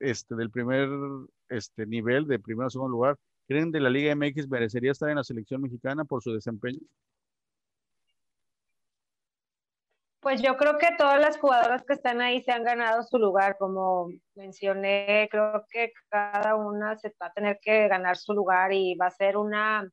este, 0.00 0.34
del 0.34 0.50
primer 0.50 0.88
este, 1.48 1.84
nivel, 1.86 2.26
de 2.26 2.38
primer 2.38 2.66
o 2.66 2.70
segundo 2.70 2.92
lugar, 2.92 3.18
creen 3.46 3.70
de 3.70 3.80
la 3.80 3.90
Liga 3.90 4.14
MX 4.14 4.48
merecería 4.48 4.92
estar 4.92 5.10
en 5.10 5.16
la 5.16 5.24
selección 5.24 5.60
mexicana 5.60 6.04
por 6.04 6.22
su 6.22 6.32
desempeño? 6.32 6.80
Pues 10.22 10.40
yo 10.40 10.56
creo 10.56 10.78
que 10.78 10.86
todas 10.96 11.20
las 11.20 11.36
jugadoras 11.36 11.82
que 11.82 11.94
están 11.94 12.20
ahí 12.20 12.40
se 12.44 12.52
han 12.52 12.62
ganado 12.62 13.02
su 13.02 13.18
lugar, 13.18 13.56
como 13.58 14.08
mencioné, 14.36 15.28
creo 15.28 15.64
que 15.68 15.92
cada 16.08 16.54
una 16.54 16.96
se 16.96 17.12
va 17.20 17.26
a 17.26 17.32
tener 17.32 17.58
que 17.60 17.88
ganar 17.88 18.16
su 18.16 18.32
lugar 18.32 18.72
y 18.72 18.94
va 18.94 19.06
a 19.06 19.10
ser 19.10 19.36
una, 19.36 19.90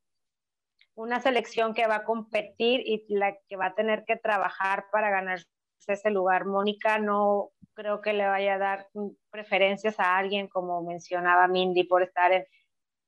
una 0.93 1.19
selección 1.19 1.73
que 1.73 1.87
va 1.87 1.95
a 1.95 2.03
competir 2.03 2.81
y 2.85 3.07
la 3.09 3.35
que 3.47 3.55
va 3.55 3.67
a 3.67 3.73
tener 3.73 4.03
que 4.05 4.17
trabajar 4.17 4.85
para 4.91 5.09
ganarse 5.09 5.47
ese 5.87 6.11
lugar. 6.11 6.45
Mónica 6.45 6.99
no 6.99 7.49
creo 7.73 7.99
que 7.99 8.13
le 8.13 8.27
vaya 8.27 8.53
a 8.53 8.59
dar 8.59 8.87
preferencias 9.31 9.99
a 9.99 10.15
alguien, 10.15 10.47
como 10.47 10.83
mencionaba 10.83 11.47
Mindy, 11.47 11.85
por 11.85 12.03
estar 12.03 12.31
en 12.33 12.45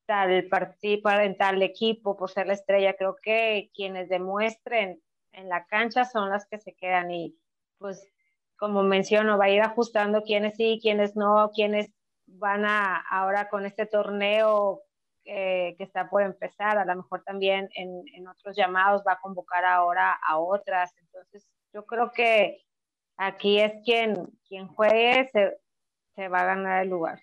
tal 0.08 0.48
partido, 0.48 1.08
en 1.12 1.38
tal 1.38 1.62
equipo, 1.62 2.18
por 2.18 2.32
ser 2.32 2.48
la 2.48 2.54
estrella. 2.54 2.96
Creo 2.96 3.16
que 3.22 3.70
quienes 3.76 4.10
demuestren 4.10 5.00
en 5.34 5.50
la 5.50 5.66
cancha 5.66 6.06
son 6.06 6.30
las 6.30 6.46
que 6.48 6.60
se 6.60 6.74
quedan 6.74 7.12
y 7.12 7.36
pues 7.78 8.08
como 8.62 8.84
menciono, 8.84 9.40
va 9.40 9.46
a 9.46 9.50
ir 9.50 9.62
ajustando 9.64 10.22
quiénes 10.22 10.56
sí, 10.56 10.78
quiénes 10.80 11.16
no, 11.16 11.50
quiénes 11.50 11.92
van 12.28 12.64
a 12.64 12.98
ahora 12.98 13.50
con 13.50 13.66
este 13.66 13.88
torneo 13.88 14.84
que 15.24 15.76
está 15.80 16.10
por 16.10 16.22
empezar, 16.22 16.78
a 16.78 16.86
lo 16.86 16.96
mejor 16.96 17.24
también 17.24 17.70
en, 17.76 18.04
en, 18.14 18.28
otros 18.28 18.56
llamados 18.56 19.02
va 19.08 19.14
a 19.14 19.20
convocar 19.20 19.66
ahora 19.66 20.20
a 20.28 20.38
otras. 20.38 20.92
Entonces, 21.00 21.48
yo 21.74 21.86
creo 21.86 22.12
que 22.12 22.64
aquí 23.18 23.60
es 23.60 23.74
quien, 23.84 24.28
quien 24.48 24.68
juegue, 24.68 25.28
se, 25.32 25.58
se 26.16 26.28
va 26.28 26.42
a 26.42 26.46
ganar 26.46 26.84
el 26.84 26.90
lugar. 26.90 27.20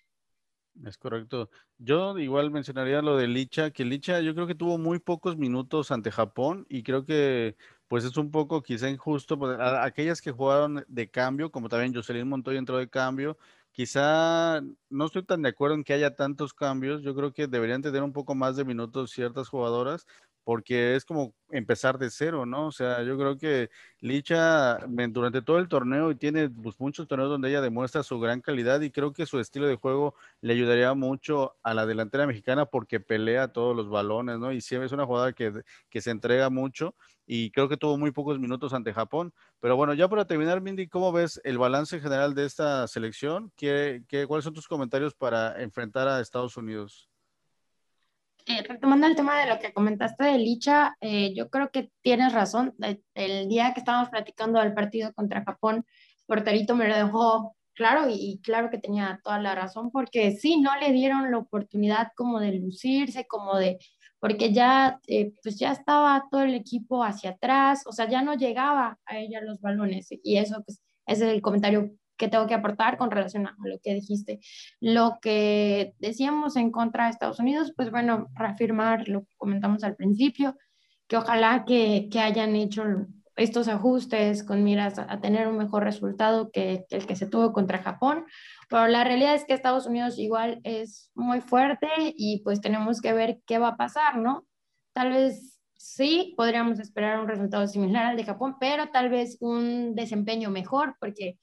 Es 0.85 0.97
correcto. 0.97 1.51
Yo 1.77 2.19
igual 2.19 2.51
mencionaría 2.51 3.03
lo 3.03 3.17
de 3.17 3.27
Licha, 3.27 3.71
que 3.71 3.85
Licha 3.85 4.21
yo 4.21 4.35
creo 4.35 4.47
que 4.47 4.55
tuvo 4.55 4.79
muy 4.79 4.99
pocos 5.01 5.37
minutos 5.37 5.91
ante 5.91 6.11
Japón 6.11 6.67
y 6.69 6.83
creo 6.83 7.05
que 7.05 7.57
pues 7.89 8.05
es 8.05 8.17
un 8.17 8.31
poco 8.31 8.63
quizá 8.63 8.89
injusto, 8.91 9.39
pues, 9.39 9.59
aquellas 9.61 10.21
que 10.23 10.31
jugaron 10.33 10.85
de 10.89 11.11
cambio, 11.11 11.51
como 11.51 11.69
también 11.69 11.95
Jocelyn 11.95 12.29
Montoya 12.29 12.59
entró 12.59 12.79
de 12.79 12.89
cambio, 12.91 13.39
quizá 13.73 14.61
no 14.91 15.07
estoy 15.07 15.25
tan 15.25 15.43
de 15.43 15.49
acuerdo 15.51 15.75
en 15.77 15.85
que 15.85 15.95
haya 15.95 16.15
tantos 16.15 16.55
cambios, 16.55 17.03
yo 17.03 17.15
creo 17.15 17.33
que 17.33 17.47
deberían 17.49 17.83
tener 17.83 18.03
un 18.03 18.13
poco 18.13 18.35
más 18.35 18.57
de 18.57 18.65
minutos 18.65 19.11
ciertas 19.13 19.49
jugadoras, 19.49 20.07
porque 20.49 20.97
es 20.97 21.05
como 21.05 21.35
empezar 21.51 21.99
de 21.99 22.09
cero, 22.09 22.47
¿no? 22.47 22.69
O 22.69 22.73
sea, 22.73 23.03
yo 23.03 23.19
creo 23.19 23.37
que 23.37 23.69
Licha 24.01 24.79
durante 25.11 25.43
todo 25.43 25.59
el 25.59 25.69
torneo 25.69 26.11
y 26.11 26.15
tiene 26.15 26.49
pues, 26.49 26.81
muchos 26.81 27.07
torneos 27.07 27.29
donde 27.29 27.51
ella 27.51 27.61
demuestra 27.61 28.03
su 28.03 28.19
gran 28.19 28.41
calidad 28.41 28.81
y 28.81 28.91
creo 28.91 29.13
que 29.13 29.27
su 29.27 29.41
estilo 29.41 29.67
de 29.67 29.77
juego 29.77 30.15
le 30.41 30.55
ayudaría 30.55 30.95
mucho 30.95 31.59
a 31.63 31.75
la 31.75 31.85
delantera 31.85 32.27
mexicana 32.27 32.65
porque 32.65 32.99
pelea 32.99 33.49
todos 33.49 33.77
los 33.77 33.91
balones, 33.91 34.39
¿no? 34.39 34.51
Y 34.51 34.63
siempre 34.63 34.87
es 34.87 34.93
una 34.93 35.05
jugadora 35.05 35.35
que, 35.35 35.53
que 35.91 36.01
se 36.01 36.13
entrega 36.13 36.49
mucho 36.49 36.95
y 37.27 37.51
creo 37.51 37.69
que 37.69 37.77
tuvo 37.77 37.99
muy 37.99 38.11
pocos 38.11 38.39
minutos 38.39 38.73
ante 38.73 38.95
Japón. 38.95 39.35
Pero 39.61 39.77
bueno, 39.77 39.93
ya 39.93 40.09
para 40.09 40.27
terminar, 40.27 40.63
Mindy, 40.63 40.89
¿cómo 40.89 41.13
ves 41.13 41.43
el 41.45 41.59
balance 41.59 42.01
general 42.01 42.35
de 42.35 42.47
esta 42.47 42.89
selección? 42.89 43.53
¿Qué, 43.55 44.03
qué, 44.09 44.27
cuáles 44.27 44.45
son 44.45 44.55
tus 44.55 44.67
comentarios 44.67 45.13
para 45.13 45.61
enfrentar 45.63 46.09
a 46.09 46.21
Estados 46.21 46.57
Unidos? 46.57 47.11
Eh, 48.49 48.63
retomando 48.67 49.07
el 49.07 49.15
tema 49.15 49.39
de 49.39 49.47
lo 49.47 49.59
que 49.59 49.75
comentaste 49.75 50.25
de 50.25 50.39
Licha, 50.39 50.97
eh, 51.03 51.35
yo 51.35 51.51
creo 51.51 51.71
que 51.71 51.91
tienes 52.01 52.33
razón. 52.33 52.75
El, 53.15 53.47
día 53.49 53.75
que 53.75 53.81
estábamos 53.81 54.09
platicando 54.09 54.59
del 54.59 54.73
partido 54.73 55.13
contra 55.13 55.45
Japón, 55.45 55.85
Porterito 56.27 56.75
me 56.75 56.89
lo 56.89 56.97
dejó 56.97 57.55
claro 57.75 58.07
y, 58.09 58.41
claro 58.43 58.71
que 58.71 58.79
tenía 58.79 59.21
toda 59.23 59.39
la 59.39 59.55
razón 59.55 59.91
porque 59.91 60.33
sí, 60.33 60.63
no 60.63 60.71
le 60.81 60.93
dieron 60.93 61.31
la 61.31 61.37
oportunidad 61.37 62.09
como 62.17 62.41
de 62.41 62.53
lucirse, 62.55 63.27
como 63.27 63.59
de, 63.59 63.79
porque 64.19 64.51
ya, 64.51 64.99
eh, 65.09 65.35
pues 65.43 65.59
ya 65.59 65.73
estaba 65.73 66.25
todo 66.31 66.41
el 66.43 66.55
equipo 66.55 67.05
hacia 67.05 67.33
atrás, 67.33 67.83
o 67.87 67.93
sea, 67.93 68.09
ya 68.09 68.23
no 68.23 68.35
llegaba 68.35 68.99
a 69.05 69.19
ella 69.19 69.43
los 69.43 69.61
balones 69.61 70.09
y 70.11 70.39
eso, 70.39 70.63
pues, 70.65 70.81
ese 71.07 71.27
es 71.27 71.35
el 71.35 71.43
comentario 71.43 71.91
que 72.19 72.29
tengo 72.29 72.47
que 72.47 72.55
aportar 72.55 72.99
con 72.99 73.11
relación 73.11 73.47
a 73.47 73.57
lo 73.65 73.79
que 73.79 73.95
dijiste. 73.95 74.41
Lo 74.81 75.19
que 75.23 75.95
decíamos 75.99 76.57
en 76.57 76.71
contra 76.71 77.05
de 77.05 77.11
Estados 77.11 77.39
Unidos, 77.39 77.73
pues 77.77 77.91
bueno, 77.91 78.29
reafirmar 78.35 79.09
lo 79.09 79.23
que 79.23 79.35
comentamos 79.37 79.85
al 79.85 79.97
principio, 79.97 80.57
que 81.07 81.17
ojalá 81.17 81.65
que, 81.65 82.09
que 82.11 82.21
hayan 82.21 82.57
hecho 82.57 82.83
estos 83.37 83.69
ajustes 83.69 84.43
con 84.43 84.65
miras 84.65 84.99
a, 84.99 85.21
tener 85.21 85.47
un 85.47 85.57
mejor 85.57 85.85
resultado 85.85 86.51
que, 86.51 86.85
que, 86.89 86.97
el 86.97 87.07
que 87.07 87.15
se 87.15 87.29
tuvo 87.29 87.53
contra 87.53 87.79
Japón, 87.79 88.27
pero 88.69 88.89
la 88.89 89.05
realidad 89.05 89.37
es 89.37 89.45
que 89.45 89.55
Estados 89.55 89.87
Unidos 89.87 90.19
igual 90.19 90.61
es 90.65 91.13
muy 91.15 91.41
fuerte 91.41 91.89
y 91.99 92.43
pues 92.43 92.61
tenemos 92.61 93.01
que 93.01 93.13
ver 93.13 93.39
qué 93.47 93.59
va 93.59 93.69
a 93.69 93.77
pasar, 93.77 94.19
¿no? 94.19 94.45
Tal 94.93 95.13
vez 95.13 95.59
sí 95.79 96.35
podríamos 96.37 96.81
esperar 96.81 97.21
un 97.21 97.29
resultado 97.29 97.67
similar 97.69 98.07
al 98.07 98.17
de 98.17 98.25
Japón, 98.25 98.57
pero 98.59 98.89
tal 98.89 99.09
vez 99.09 99.39
un 99.41 99.95
desempeño 99.95 100.51
mejor, 100.51 100.97
porque 100.99 101.39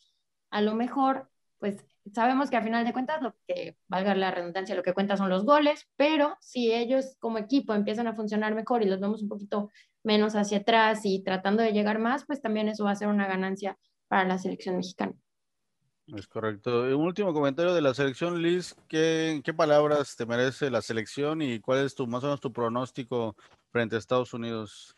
a 0.49 0.62
lo 0.62 0.75
mejor, 0.75 1.29
pues 1.60 1.77
sabemos 2.13 2.49
que 2.49 2.58
a 2.58 2.62
final 2.62 2.86
de 2.86 2.93
cuentas, 2.93 3.21
lo 3.21 3.36
que 3.47 3.77
valga 3.88 4.15
la 4.15 4.31
redundancia, 4.31 4.75
lo 4.75 4.84
que 4.84 4.93
cuenta 4.93 5.17
son 5.17 5.29
los 5.29 5.45
goles, 5.45 5.88
pero 5.95 6.38
si 6.39 6.73
ellos 6.73 7.15
como 7.19 7.38
equipo 7.38 7.73
empiezan 7.73 8.08
a 8.08 8.15
funcionar 8.15 8.53
mejor 8.55 8.84
y 8.84 8.86
los 8.86 8.99
vemos 8.99 9.21
un 9.21 9.29
poquito 9.29 9.71
menos 10.03 10.36
hacia 10.36 10.60
atrás 10.60 11.01
y 11.03 11.23
tratando 11.23 11.63
de 11.63 11.71
llegar 11.71 11.99
más, 11.99 12.25
pues 12.25 12.41
también 12.41 12.69
eso 12.69 12.84
va 12.84 12.91
a 12.91 12.95
ser 12.95 13.08
una 13.08 13.27
ganancia 13.27 13.77
para 14.08 14.25
la 14.25 14.38
selección 14.38 14.77
mexicana. 14.77 15.13
Es 16.08 16.27
correcto. 16.27 16.81
Un 16.84 17.01
último 17.01 17.34
comentario 17.34 17.73
de 17.73 17.81
la 17.81 17.95
selección, 17.95 18.39
Liz. 18.39 18.75
¿Qué, 18.88 19.41
¿Qué, 19.43 19.53
palabras 19.55 20.15
te 20.15 20.27
merece 20.27 20.69
la 20.69 20.84
selección 20.84 21.41
y 21.41 21.60
cuál 21.60 21.84
es 21.84 21.95
tu 21.95 22.05
más 22.05 22.23
o 22.23 22.27
menos 22.27 22.41
tu 22.41 22.53
pronóstico 22.53 23.36
frente 23.71 23.95
a 23.95 23.99
Estados 23.99 24.31
Unidos? 24.34 24.95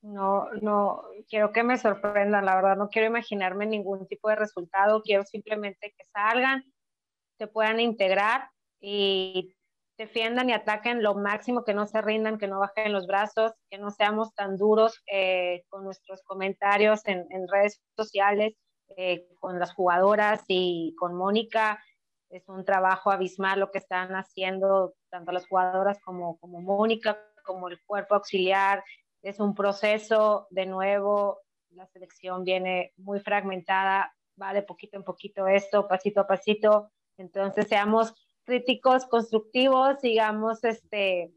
No, 0.00 0.48
no, 0.62 1.02
quiero 1.28 1.52
que 1.52 1.64
me 1.64 1.76
sorprendan, 1.76 2.44
la 2.44 2.54
verdad, 2.54 2.76
no 2.76 2.88
quiero 2.88 3.08
imaginarme 3.08 3.66
ningún 3.66 4.06
tipo 4.06 4.28
de 4.28 4.36
resultado, 4.36 5.02
quiero 5.02 5.24
simplemente 5.24 5.92
que 5.96 6.04
salgan, 6.12 6.62
se 7.36 7.48
puedan 7.48 7.80
integrar 7.80 8.48
y 8.80 9.56
defiendan 9.98 10.48
y 10.48 10.52
ataquen 10.52 11.02
lo 11.02 11.14
máximo, 11.14 11.64
que 11.64 11.74
no 11.74 11.86
se 11.86 12.00
rindan, 12.00 12.38
que 12.38 12.46
no 12.46 12.60
bajen 12.60 12.92
los 12.92 13.08
brazos, 13.08 13.52
que 13.68 13.78
no 13.78 13.90
seamos 13.90 14.32
tan 14.34 14.56
duros 14.56 15.02
eh, 15.10 15.64
con 15.68 15.82
nuestros 15.82 16.22
comentarios 16.22 17.00
en, 17.06 17.26
redes 17.48 17.82
sociales, 17.96 18.54
eh, 18.96 19.26
con 19.40 19.58
las 19.58 19.74
jugadoras 19.74 20.44
y 20.46 20.94
con 20.96 21.16
Mónica. 21.16 21.82
Es 22.30 22.48
un 22.48 22.64
trabajo 22.64 23.10
abismal 23.10 23.58
lo 23.58 23.72
que 23.72 23.78
están 23.78 24.12
haciendo 24.12 24.94
tanto 25.10 25.32
las 25.32 25.48
jugadoras 25.48 25.98
como, 26.04 26.38
como 26.38 26.60
Mónica, 26.60 27.18
como 27.44 27.68
el 27.68 27.82
cuerpo 27.84 28.14
auxiliar, 28.14 28.84
es 29.22 29.40
un 29.40 29.54
proceso, 29.54 30.46
de 30.50 30.66
nuevo, 30.66 31.40
la 31.70 31.86
selección 31.86 32.44
viene 32.44 32.92
muy 32.96 33.20
fragmentada, 33.20 34.14
va 34.40 34.52
de 34.52 34.62
poquito 34.62 34.96
en 34.96 35.04
poquito 35.04 35.46
esto, 35.46 35.88
pasito 35.88 36.20
a 36.20 36.26
pasito, 36.26 36.90
entonces 37.16 37.68
seamos 37.68 38.14
críticos, 38.44 39.06
constructivos, 39.06 40.00
sigamos 40.00 40.64
este, 40.64 41.32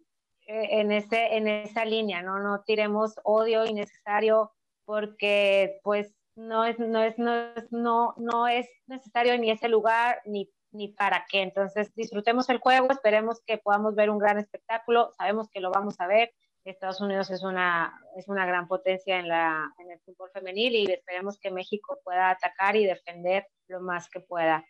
e, 0.46 0.80
en, 0.80 0.92
ese, 0.92 1.36
en 1.36 1.48
esa 1.48 1.86
línea, 1.86 2.22
¿no? 2.22 2.40
No 2.40 2.64
tiremos 2.64 3.16
odio 3.24 3.66
innecesario 3.66 4.52
porque 4.86 5.80
pues 5.84 6.14
no 6.36 6.66
es, 6.66 6.80
no 6.80 7.04
es, 7.04 7.18
no 7.18 7.34
es, 7.34 7.72
no, 7.72 8.14
no 8.18 8.48
es 8.48 8.68
necesario 8.88 9.38
ni 9.38 9.52
ese 9.52 9.68
lugar 9.68 10.22
ni, 10.26 10.50
ni 10.72 10.88
para 10.88 11.26
qué. 11.30 11.42
Entonces 11.42 11.94
disfrutemos 11.96 12.50
el 12.50 12.60
juego, 12.60 12.88
esperemos 12.92 13.42
que 13.46 13.58
podamos 13.58 13.96
ver 13.96 14.10
un 14.10 14.20
gran 14.20 14.38
espectáculo, 14.38 15.12
sabemos 15.18 15.50
que 15.50 15.60
lo 15.60 15.72
vamos 15.72 16.00
a 16.00 16.08
ver, 16.08 16.32
Estados 16.64 17.02
Unidos 17.02 17.32
es 17.32 17.44
una, 17.44 18.00
es 18.16 18.28
una 18.28 18.46
gran 18.46 18.68
potencia 18.68 19.20
en, 19.20 19.28
la, 19.28 19.74
en 19.80 19.92
el 19.92 20.00
fútbol 20.02 20.30
femenil 20.32 20.76
y 20.76 20.92
esperemos 20.92 21.40
que 21.40 21.52
México 21.52 22.00
pueda 22.04 22.30
atacar 22.30 22.76
y 22.76 22.86
defender 22.86 23.48
lo 23.68 23.82
más 23.82 24.10
que 24.10 24.20
pueda. 24.20 24.64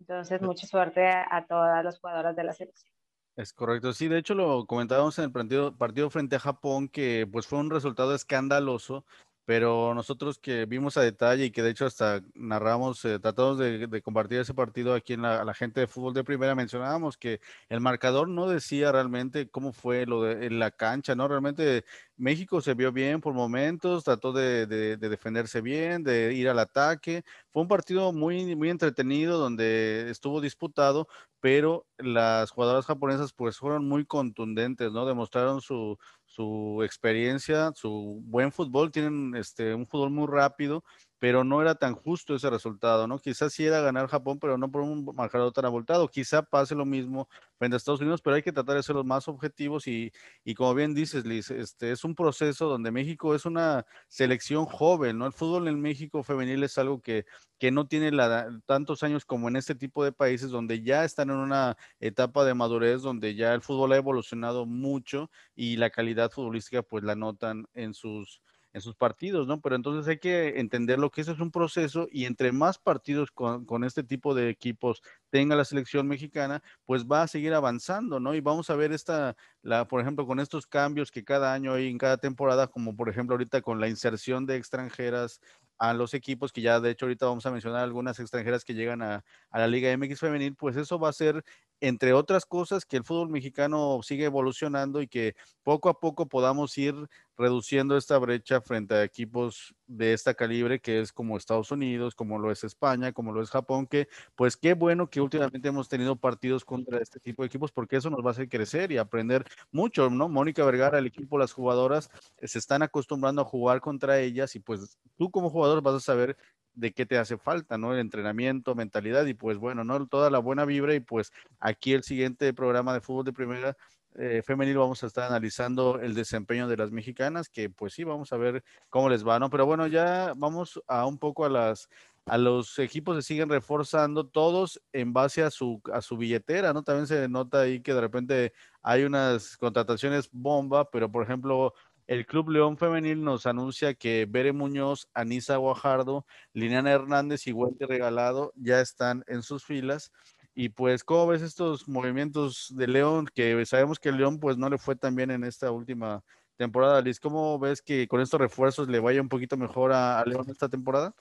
Entonces, 0.00 0.40
mucha 0.40 0.66
suerte 0.66 1.06
a, 1.06 1.46
todas 1.48 1.84
las 1.84 1.98
jugadoras 2.00 2.36
de 2.36 2.44
la 2.44 2.52
selección. 2.52 2.92
Es 3.36 3.52
correcto, 3.52 3.92
sí, 3.92 4.08
de 4.08 4.18
hecho 4.18 4.34
lo 4.34 4.66
comentábamos 4.66 5.18
en 5.18 5.26
el 5.26 5.32
partido, 5.32 5.76
partido 5.76 6.08
frente 6.08 6.36
a 6.36 6.40
Japón, 6.40 6.88
que 6.88 7.28
pues 7.30 7.46
fue 7.46 7.58
un 7.58 7.70
resultado 7.70 8.14
escandaloso, 8.14 9.04
pero 9.46 9.94
nosotros 9.94 10.38
que 10.38 10.66
vimos 10.66 10.96
a 10.96 11.02
detalle 11.02 11.46
y 11.46 11.50
que 11.52 11.62
de 11.62 11.70
hecho 11.70 11.86
hasta 11.86 12.20
narramos, 12.34 13.04
eh, 13.04 13.20
tratamos 13.20 13.58
de, 13.58 14.02
compartir 14.02 14.40
ese 14.40 14.54
partido 14.54 14.92
aquí 14.92 15.12
en 15.12 15.22
la, 15.22 15.54
gente 15.54 15.80
de 15.80 15.86
fútbol 15.86 16.12
de 16.14 16.24
primera, 16.24 16.56
mencionábamos 16.56 17.16
que 17.16 17.40
el 17.68 17.80
marcador 17.80 18.28
no 18.28 18.48
decía 18.48 18.90
realmente 18.90 19.48
cómo 19.48 19.72
fue 19.72 20.04
lo 20.04 20.24
de 20.24 20.46
en 20.46 20.58
la 20.58 20.72
cancha, 20.72 21.14
¿no? 21.14 21.28
Realmente 21.28 21.84
México 22.16 22.60
se 22.60 22.74
vio 22.74 22.90
bien 22.92 23.20
por 23.20 23.34
momentos, 23.34 24.02
trató 24.04 24.32
de, 24.32 24.66
de, 24.66 24.96
defenderse 24.96 25.60
bien, 25.60 26.02
de 26.02 26.34
ir 26.34 26.48
al 26.48 26.58
ataque. 26.58 27.24
Fue 27.52 27.62
un 27.62 27.68
partido 27.68 28.12
muy, 28.12 28.56
muy 28.56 28.70
entretenido 28.70 29.38
donde 29.38 30.10
estuvo 30.10 30.40
disputado, 30.40 31.06
pero 31.40 31.86
las 31.98 32.50
jugadoras 32.50 32.86
japonesas 32.86 33.32
pues 33.32 33.58
fueron 33.58 33.86
muy 33.88 34.04
contundentes, 34.04 34.90
¿no? 34.92 35.06
Demostraron 35.06 35.60
su, 35.60 35.98
su 36.36 36.82
experiencia, 36.84 37.72
su 37.74 38.20
buen 38.24 38.52
fútbol, 38.52 38.92
tienen 38.92 39.34
este, 39.34 39.74
un 39.74 39.86
fútbol 39.86 40.10
muy 40.10 40.26
rápido, 40.26 40.84
pero 41.18 41.44
no 41.44 41.62
era 41.62 41.74
tan 41.74 41.94
justo 41.94 42.34
ese 42.34 42.50
resultado, 42.50 43.06
¿no? 43.06 43.18
Quizás 43.18 43.52
sí 43.52 43.64
era 43.64 43.80
ganar 43.80 44.06
Japón, 44.08 44.38
pero 44.38 44.58
no 44.58 44.70
por 44.70 44.82
un 44.82 45.04
marcador 45.14 45.52
tan 45.52 45.64
abultado. 45.64 46.08
Quizá 46.08 46.42
pase 46.42 46.74
lo 46.74 46.84
mismo 46.84 47.28
frente 47.58 47.76
a 47.76 47.78
Estados 47.78 48.00
Unidos, 48.00 48.20
pero 48.22 48.36
hay 48.36 48.42
que 48.42 48.52
tratar 48.52 48.76
de 48.76 48.82
ser 48.82 48.96
los 48.96 49.04
más 49.06 49.26
objetivos 49.28 49.86
y, 49.86 50.12
y 50.44 50.54
como 50.54 50.74
bien 50.74 50.94
dices, 50.94 51.24
Liz, 51.24 51.50
este, 51.50 51.90
es 51.92 52.04
un 52.04 52.14
proceso 52.14 52.68
donde 52.68 52.90
México 52.90 53.34
es 53.34 53.46
una 53.46 53.86
selección 54.08 54.66
joven, 54.66 55.18
¿no? 55.18 55.26
El 55.26 55.32
fútbol 55.32 55.68
en 55.68 55.80
México 55.80 56.22
femenil 56.22 56.62
es 56.64 56.76
algo 56.78 57.00
que, 57.00 57.24
que 57.58 57.70
no 57.70 57.86
tiene 57.88 58.10
la, 58.12 58.48
tantos 58.66 59.02
años 59.02 59.24
como 59.24 59.48
en 59.48 59.56
este 59.56 59.74
tipo 59.74 60.04
de 60.04 60.12
países 60.12 60.50
donde 60.50 60.82
ya 60.82 61.04
están 61.04 61.30
en 61.30 61.36
una 61.36 61.76
etapa 62.00 62.44
de 62.44 62.54
madurez, 62.54 63.02
donde 63.02 63.34
ya 63.34 63.54
el 63.54 63.62
fútbol 63.62 63.92
ha 63.92 63.96
evolucionado 63.96 64.66
mucho 64.66 65.30
y 65.54 65.76
la 65.76 65.90
calidad 65.90 66.30
futbolística 66.30 66.82
pues 66.82 67.04
la 67.04 67.16
notan 67.16 67.66
en 67.74 67.94
sus 67.94 68.42
en 68.76 68.82
sus 68.82 68.94
partidos, 68.94 69.46
¿no? 69.46 69.58
Pero 69.62 69.74
entonces 69.74 70.06
hay 70.06 70.18
que 70.18 70.60
entender 70.60 70.98
lo 70.98 71.10
que 71.10 71.22
eso 71.22 71.32
es 71.32 71.40
un 71.40 71.50
proceso 71.50 72.08
y 72.12 72.26
entre 72.26 72.52
más 72.52 72.78
partidos 72.78 73.30
con, 73.30 73.64
con, 73.64 73.84
este 73.84 74.02
tipo 74.02 74.34
de 74.34 74.50
equipos 74.50 75.02
tenga 75.30 75.56
la 75.56 75.64
selección 75.64 76.06
mexicana, 76.06 76.62
pues 76.84 77.06
va 77.06 77.22
a 77.22 77.26
seguir 77.26 77.54
avanzando, 77.54 78.20
¿no? 78.20 78.34
Y 78.34 78.42
vamos 78.42 78.68
a 78.68 78.76
ver 78.76 78.92
esta, 78.92 79.34
la, 79.62 79.88
por 79.88 80.02
ejemplo, 80.02 80.26
con 80.26 80.40
estos 80.40 80.66
cambios 80.66 81.10
que 81.10 81.24
cada 81.24 81.54
año 81.54 81.72
hay 81.72 81.88
en 81.88 81.96
cada 81.96 82.18
temporada, 82.18 82.66
como 82.66 82.94
por 82.94 83.08
ejemplo 83.08 83.32
ahorita 83.32 83.62
con 83.62 83.80
la 83.80 83.88
inserción 83.88 84.44
de 84.44 84.56
extranjeras 84.56 85.40
a 85.78 85.94
los 85.94 86.12
equipos, 86.12 86.52
que 86.52 86.60
ya 86.60 86.78
de 86.78 86.90
hecho 86.90 87.06
ahorita 87.06 87.24
vamos 87.24 87.46
a 87.46 87.50
mencionar 87.50 87.82
algunas 87.82 88.20
extranjeras 88.20 88.62
que 88.62 88.74
llegan 88.74 89.00
a, 89.00 89.24
a, 89.50 89.58
la 89.58 89.68
Liga 89.68 89.90
MX 89.96 90.20
femenil, 90.20 90.54
pues 90.54 90.76
eso 90.76 90.98
va 90.98 91.08
a 91.08 91.12
ser, 91.14 91.42
entre 91.80 92.12
otras 92.12 92.46
cosas, 92.46 92.84
que 92.84 92.96
el 92.96 93.04
fútbol 93.04 93.28
mexicano 93.28 94.00
sigue 94.02 94.24
evolucionando 94.24 95.02
y 95.02 95.08
que 95.08 95.34
poco 95.62 95.88
a 95.88 96.00
poco 96.00 96.26
podamos 96.26 96.76
ir 96.78 96.94
reduciendo 97.36 97.96
esta 97.96 98.16
brecha 98.18 98.60
frente 98.60 98.94
a 98.94 99.04
equipos 99.04 99.74
de 99.86 100.12
esta 100.14 100.34
calibre 100.34 100.80
que 100.80 101.00
es 101.00 101.12
como 101.12 101.36
Estados 101.36 101.70
Unidos, 101.70 102.14
como 102.14 102.38
lo 102.38 102.50
es 102.50 102.64
España, 102.64 103.12
como 103.12 103.32
lo 103.32 103.42
es 103.42 103.50
Japón, 103.50 103.86
que 103.86 104.08
pues 104.34 104.56
qué 104.56 104.74
bueno 104.74 105.10
que 105.10 105.20
últimamente 105.20 105.68
hemos 105.68 105.88
tenido 105.88 106.16
partidos 106.16 106.64
contra 106.64 106.98
este 106.98 107.20
tipo 107.20 107.42
de 107.42 107.48
equipos 107.48 107.72
porque 107.72 107.96
eso 107.96 108.10
nos 108.10 108.24
va 108.24 108.28
a 108.28 108.32
hacer 108.32 108.48
crecer 108.48 108.90
y 108.92 108.98
aprender 108.98 109.44
mucho, 109.70 110.08
¿no? 110.08 110.28
Mónica 110.28 110.64
Vergara, 110.64 110.98
el 110.98 111.06
equipo, 111.06 111.38
las 111.38 111.52
jugadoras 111.52 112.10
eh, 112.38 112.48
se 112.48 112.58
están 112.58 112.82
acostumbrando 112.82 113.42
a 113.42 113.44
jugar 113.44 113.80
contra 113.80 114.18
ellas 114.20 114.54
y 114.56 114.60
pues 114.60 114.98
tú 115.18 115.30
como 115.30 115.50
jugador 115.50 115.82
vas 115.82 115.94
a 115.94 116.00
saber 116.00 116.36
de 116.76 116.92
qué 116.92 117.06
te 117.06 117.18
hace 117.18 117.36
falta, 117.38 117.78
¿no? 117.78 117.92
El 117.92 117.98
entrenamiento, 117.98 118.74
mentalidad 118.74 119.26
y 119.26 119.34
pues 119.34 119.58
bueno, 119.58 119.82
¿no? 119.82 120.06
Toda 120.06 120.30
la 120.30 120.38
buena 120.38 120.64
vibra 120.64 120.94
y 120.94 121.00
pues 121.00 121.32
aquí 121.58 121.92
el 121.92 122.04
siguiente 122.04 122.52
programa 122.54 122.94
de 122.94 123.00
fútbol 123.00 123.24
de 123.24 123.32
primera 123.32 123.76
eh, 124.18 124.42
femenil 124.42 124.78
vamos 124.78 125.02
a 125.02 125.06
estar 125.08 125.24
analizando 125.24 126.00
el 126.00 126.14
desempeño 126.14 126.68
de 126.68 126.76
las 126.76 126.90
mexicanas, 126.90 127.48
que 127.50 127.68
pues 127.68 127.92
sí, 127.92 128.04
vamos 128.04 128.32
a 128.32 128.36
ver 128.38 128.64
cómo 128.88 129.10
les 129.10 129.26
va, 129.26 129.38
¿no? 129.38 129.50
Pero 129.50 129.66
bueno, 129.66 129.86
ya 129.86 130.32
vamos 130.36 130.80
a 130.86 131.06
un 131.06 131.18
poco 131.18 131.44
a 131.44 131.50
las 131.50 131.88
a 132.28 132.38
los 132.38 132.78
equipos 132.80 133.14
se 133.16 133.22
siguen 133.22 133.48
reforzando 133.48 134.26
todos 134.26 134.82
en 134.92 135.12
base 135.12 135.42
a 135.44 135.50
su 135.50 135.80
a 135.92 136.00
su 136.02 136.16
billetera, 136.16 136.72
¿no? 136.72 136.82
También 136.82 137.06
se 137.06 137.28
nota 137.28 137.60
ahí 137.60 137.80
que 137.80 137.94
de 137.94 138.00
repente 138.00 138.52
hay 138.82 139.04
unas 139.04 139.56
contrataciones 139.58 140.28
bomba, 140.32 140.90
pero 140.90 141.10
por 141.10 141.22
ejemplo, 141.22 141.74
el 142.06 142.26
Club 142.26 142.50
León 142.50 142.76
Femenil 142.78 143.22
nos 143.22 143.46
anuncia 143.46 143.94
que 143.94 144.26
Bere 144.28 144.52
Muñoz, 144.52 145.08
Anisa 145.14 145.56
Guajardo, 145.56 146.26
Liliana 146.52 146.92
Hernández 146.92 147.46
y 147.46 147.52
Wendy 147.52 147.84
Regalado 147.84 148.52
ya 148.56 148.80
están 148.80 149.24
en 149.26 149.42
sus 149.42 149.64
filas. 149.64 150.12
Y 150.54 150.70
pues, 150.70 151.04
¿cómo 151.04 151.26
ves 151.26 151.42
estos 151.42 151.86
movimientos 151.86 152.72
de 152.74 152.86
León? 152.86 153.28
Que 153.34 153.66
sabemos 153.66 153.98
que 153.98 154.12
León 154.12 154.40
pues 154.40 154.56
no 154.56 154.70
le 154.70 154.78
fue 154.78 154.96
tan 154.96 155.14
bien 155.14 155.30
en 155.30 155.44
esta 155.44 155.70
última 155.70 156.22
temporada. 156.56 157.00
Liz, 157.00 157.20
¿cómo 157.20 157.58
ves 157.58 157.82
que 157.82 158.08
con 158.08 158.20
estos 158.20 158.40
refuerzos 158.40 158.88
le 158.88 159.00
vaya 159.00 159.20
un 159.20 159.28
poquito 159.28 159.56
mejor 159.56 159.92
a, 159.92 160.24
León 160.24 160.46
esta 160.48 160.68
temporada? 160.68 161.14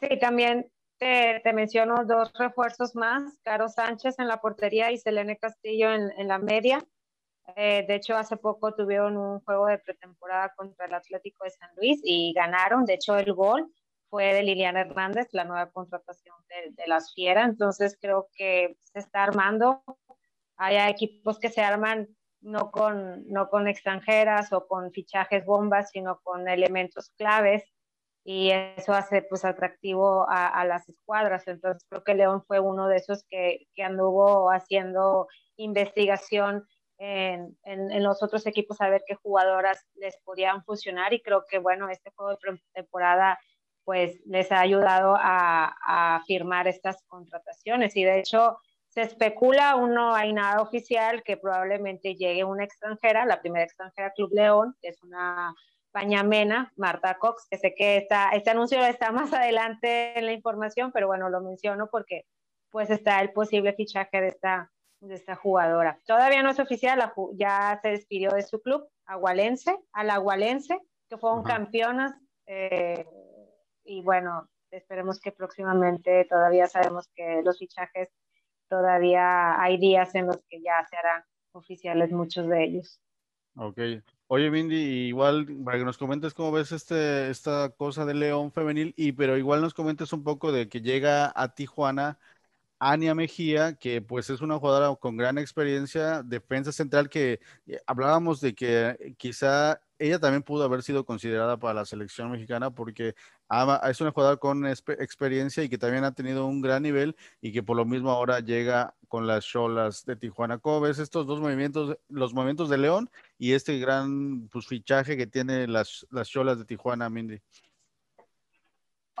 Sí, 0.00 0.18
también 0.20 0.70
te, 0.98 1.40
menciono 1.52 2.04
dos 2.04 2.32
refuerzos 2.34 2.94
más, 2.94 3.38
Caro 3.42 3.68
Sánchez 3.68 4.18
en 4.18 4.28
la 4.28 4.40
portería 4.40 4.92
y 4.92 4.98
Selene 4.98 5.36
Castillo 5.36 5.92
en, 5.92 6.28
la 6.28 6.38
media. 6.38 6.84
Eh, 7.56 7.84
de 7.86 7.94
hecho, 7.96 8.16
hace 8.16 8.36
poco 8.36 8.74
tuvieron 8.74 9.16
un 9.16 9.40
juego 9.40 9.66
de 9.66 9.78
pretemporada 9.78 10.52
contra 10.56 10.86
el 10.86 10.94
Atlético 10.94 11.44
de 11.44 11.50
San 11.50 11.70
Luis 11.76 12.00
y 12.04 12.32
ganaron. 12.34 12.84
De 12.84 12.94
hecho, 12.94 13.18
el 13.18 13.32
gol 13.34 13.72
fue 14.08 14.34
de 14.34 14.42
Liliana 14.42 14.82
Hernández, 14.82 15.28
la 15.32 15.44
nueva 15.44 15.70
contratación 15.70 16.36
de, 16.48 16.86
las 16.86 17.14
Fieras. 17.14 17.48
Entonces 17.48 17.98
creo 18.00 18.28
que 18.34 18.76
se 18.80 18.98
está 18.98 19.24
armando. 19.24 19.82
Hay 20.56 20.76
equipos 20.90 21.38
que 21.38 21.48
se 21.48 21.62
arman 21.62 22.08
no 22.40 22.70
con, 22.70 23.26
no 23.28 23.48
con 23.48 23.68
extranjeras 23.68 24.52
o 24.52 24.66
con 24.66 24.92
fichajes 24.92 25.44
bombas, 25.46 25.90
sino 25.90 26.20
con 26.22 26.48
elementos 26.48 27.10
claves 27.16 27.64
y 28.24 28.50
eso 28.50 28.92
hace 28.92 29.22
pues 29.22 29.44
atractivo 29.44 30.26
a, 30.28 30.64
las 30.64 30.88
escuadras. 30.88 31.48
Entonces 31.48 31.84
creo 31.88 32.04
que 32.04 32.14
León 32.14 32.44
fue 32.46 32.60
uno 32.60 32.88
de 32.88 32.96
esos 32.96 33.24
que, 33.28 33.66
que 33.74 33.82
anduvo 33.82 34.50
haciendo 34.50 35.26
investigación 35.56 36.66
en, 37.04 37.56
en, 37.64 38.02
los 38.04 38.22
otros 38.22 38.46
equipos 38.46 38.80
a 38.80 38.88
ver 38.88 39.02
qué 39.04 39.16
jugadoras 39.16 39.84
les 39.94 40.16
podían 40.18 40.62
funcionar 40.64 41.12
y 41.12 41.20
creo 41.20 41.44
que 41.48 41.58
bueno, 41.58 41.88
este 41.88 42.12
juego 42.14 42.30
de 42.30 42.60
temporada 42.72 43.40
pues 43.84 44.20
les 44.24 44.52
ha 44.52 44.60
ayudado 44.60 45.16
a, 45.18 45.74
a, 45.84 46.22
firmar 46.26 46.68
estas 46.68 47.02
contrataciones. 47.08 47.96
Y 47.96 48.04
de 48.04 48.20
hecho, 48.20 48.58
se 48.86 49.02
especula, 49.02 49.70
aún 49.70 49.94
no 49.94 50.14
hay 50.14 50.32
nada 50.32 50.62
oficial, 50.62 51.24
que 51.24 51.36
probablemente 51.36 52.14
llegue 52.14 52.44
una 52.44 52.62
extranjera, 52.62 53.26
la 53.26 53.40
primera 53.40 53.64
extranjera 53.64 54.12
Club 54.12 54.30
León, 54.32 54.76
que 54.80 54.90
es 54.90 55.02
una 55.02 55.52
pañamena, 55.90 56.72
Marta 56.76 57.18
Cox, 57.18 57.48
que 57.50 57.58
sé 57.58 57.74
que 57.74 57.96
está, 57.96 58.30
este 58.30 58.50
anuncio 58.50 58.80
está 58.84 59.10
más 59.10 59.32
adelante 59.32 60.16
en 60.16 60.26
la 60.26 60.32
información, 60.32 60.92
pero 60.92 61.08
bueno, 61.08 61.28
lo 61.28 61.40
menciono 61.40 61.88
porque 61.90 62.26
pues 62.70 62.90
está 62.90 63.20
el 63.20 63.32
posible 63.32 63.72
fichaje 63.72 64.20
de 64.20 64.28
esta, 64.28 64.70
de 65.02 65.14
esta 65.14 65.34
jugadora. 65.34 65.98
Todavía 66.06 66.42
no 66.42 66.50
es 66.50 66.58
oficial, 66.60 67.12
ya 67.34 67.78
se 67.82 67.90
despidió 67.90 68.30
de 68.30 68.42
su 68.42 68.60
club, 68.60 68.88
Agualense, 69.04 69.76
al 69.92 70.10
Agualense, 70.10 70.78
que 71.08 71.18
fueron 71.18 71.42
campeonas 71.42 72.14
eh, 72.46 73.06
y 73.84 74.02
bueno, 74.02 74.48
esperemos 74.70 75.20
que 75.20 75.32
próximamente 75.32 76.24
todavía 76.24 76.66
sabemos 76.66 77.08
que 77.14 77.42
los 77.44 77.58
fichajes 77.58 78.08
todavía 78.68 79.60
hay 79.60 79.76
días 79.76 80.14
en 80.14 80.28
los 80.28 80.38
que 80.48 80.62
ya 80.62 80.86
se 80.88 80.96
harán 80.96 81.24
oficiales 81.52 82.10
muchos 82.12 82.48
de 82.48 82.64
ellos. 82.64 83.00
Ok. 83.56 83.78
Oye, 84.28 84.50
Mindy, 84.50 85.08
igual 85.08 85.46
para 85.62 85.76
que 85.76 85.84
nos 85.84 85.98
comentes 85.98 86.32
cómo 86.32 86.52
ves 86.52 86.72
este, 86.72 87.28
esta 87.28 87.68
cosa 87.76 88.06
de 88.06 88.14
León 88.14 88.50
femenil, 88.50 88.94
y 88.96 89.12
pero 89.12 89.36
igual 89.36 89.60
nos 89.60 89.74
comentes 89.74 90.12
un 90.14 90.24
poco 90.24 90.52
de 90.52 90.70
que 90.70 90.80
llega 90.80 91.30
a 91.34 91.54
Tijuana 91.54 92.18
Ania 92.84 93.14
Mejía, 93.14 93.74
que 93.74 94.02
pues 94.02 94.28
es 94.28 94.40
una 94.40 94.58
jugadora 94.58 94.96
con 94.96 95.16
gran 95.16 95.38
experiencia, 95.38 96.24
defensa 96.24 96.72
central 96.72 97.08
que 97.08 97.38
eh, 97.68 97.78
hablábamos 97.86 98.40
de 98.40 98.56
que 98.56 99.14
quizá 99.18 99.80
ella 100.00 100.18
también 100.18 100.42
pudo 100.42 100.64
haber 100.64 100.82
sido 100.82 101.06
considerada 101.06 101.56
para 101.58 101.74
la 101.74 101.84
selección 101.84 102.32
mexicana 102.32 102.72
porque 102.72 103.14
es 103.88 104.00
una 104.00 104.10
jugadora 104.10 104.36
con 104.36 104.66
experiencia 104.66 105.62
y 105.62 105.68
que 105.68 105.78
también 105.78 106.02
ha 106.02 106.12
tenido 106.12 106.44
un 106.46 106.60
gran 106.60 106.82
nivel 106.82 107.14
y 107.40 107.52
que 107.52 107.62
por 107.62 107.76
lo 107.76 107.84
mismo 107.84 108.10
ahora 108.10 108.40
llega 108.40 108.96
con 109.06 109.28
las 109.28 109.44
Cholas 109.44 110.04
de 110.04 110.16
Tijuana. 110.16 110.58
¿Cómo 110.58 110.80
ves 110.80 110.98
estos 110.98 111.24
dos 111.24 111.38
movimientos, 111.38 111.96
los 112.08 112.34
movimientos 112.34 112.68
de 112.68 112.78
León 112.78 113.10
y 113.38 113.52
este 113.52 113.78
gran 113.78 114.48
pues, 114.48 114.66
fichaje 114.66 115.16
que 115.16 115.28
tiene 115.28 115.68
las, 115.68 116.04
las 116.10 116.28
Cholas 116.28 116.58
de 116.58 116.64
Tijuana, 116.64 117.08
Mindy? 117.08 117.40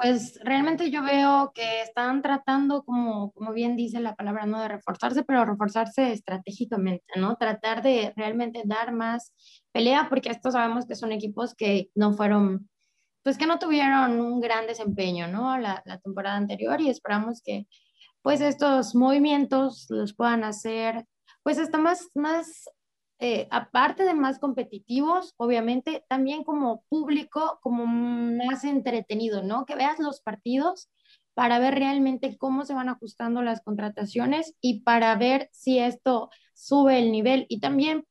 Pues 0.02 0.40
realmente 0.42 0.90
yo 0.90 1.00
veo 1.04 1.52
que 1.54 1.82
están 1.82 2.22
tratando, 2.22 2.82
como, 2.82 3.30
como 3.30 3.52
bien 3.52 3.76
dice 3.76 4.00
la 4.00 4.16
palabra, 4.16 4.46
no 4.46 4.60
de 4.60 4.66
reforzarse, 4.66 5.22
pero 5.22 5.44
reforzarse 5.44 6.10
estratégicamente, 6.10 7.04
¿no? 7.16 7.36
Tratar 7.36 7.82
de 7.82 8.12
realmente 8.16 8.62
dar 8.64 8.92
más 8.92 9.32
pelea, 9.70 10.08
porque 10.08 10.30
estos 10.30 10.54
sabemos 10.54 10.86
que 10.86 10.96
son 10.96 11.12
equipos 11.12 11.54
que 11.54 11.88
no 11.94 12.14
fueron, 12.14 12.68
pues 13.22 13.38
que 13.38 13.46
no 13.46 13.60
tuvieron 13.60 14.18
un 14.20 14.40
gran 14.40 14.66
desempeño, 14.66 15.28
¿no? 15.28 15.56
La, 15.56 15.82
la 15.84 15.98
temporada 15.98 16.36
anterior 16.36 16.80
y 16.80 16.90
esperamos 16.90 17.40
que 17.40 17.68
pues 18.22 18.40
estos 18.40 18.96
movimientos 18.96 19.86
los 19.88 20.14
puedan 20.16 20.42
hacer, 20.42 21.06
pues 21.44 21.60
hasta 21.60 21.78
más, 21.78 22.08
más 22.16 22.68
eh, 23.24 23.46
aparte 23.52 24.02
de 24.02 24.14
más 24.14 24.40
competitivos, 24.40 25.32
obviamente, 25.36 26.04
también 26.08 26.42
como 26.42 26.82
público, 26.88 27.60
como 27.62 27.86
más 27.86 28.64
entretenido, 28.64 29.44
¿no? 29.44 29.64
Que 29.64 29.76
veas 29.76 30.00
los 30.00 30.20
partidos 30.20 30.90
para 31.32 31.60
ver 31.60 31.76
realmente 31.76 32.36
cómo 32.36 32.64
se 32.64 32.74
van 32.74 32.88
ajustando 32.88 33.40
las 33.42 33.62
contrataciones 33.62 34.56
y 34.60 34.80
para 34.80 35.14
ver 35.14 35.48
si 35.52 35.78
esto 35.78 36.30
sube 36.52 36.98
el 36.98 37.12
nivel 37.12 37.46
y 37.48 37.60
también, 37.60 38.04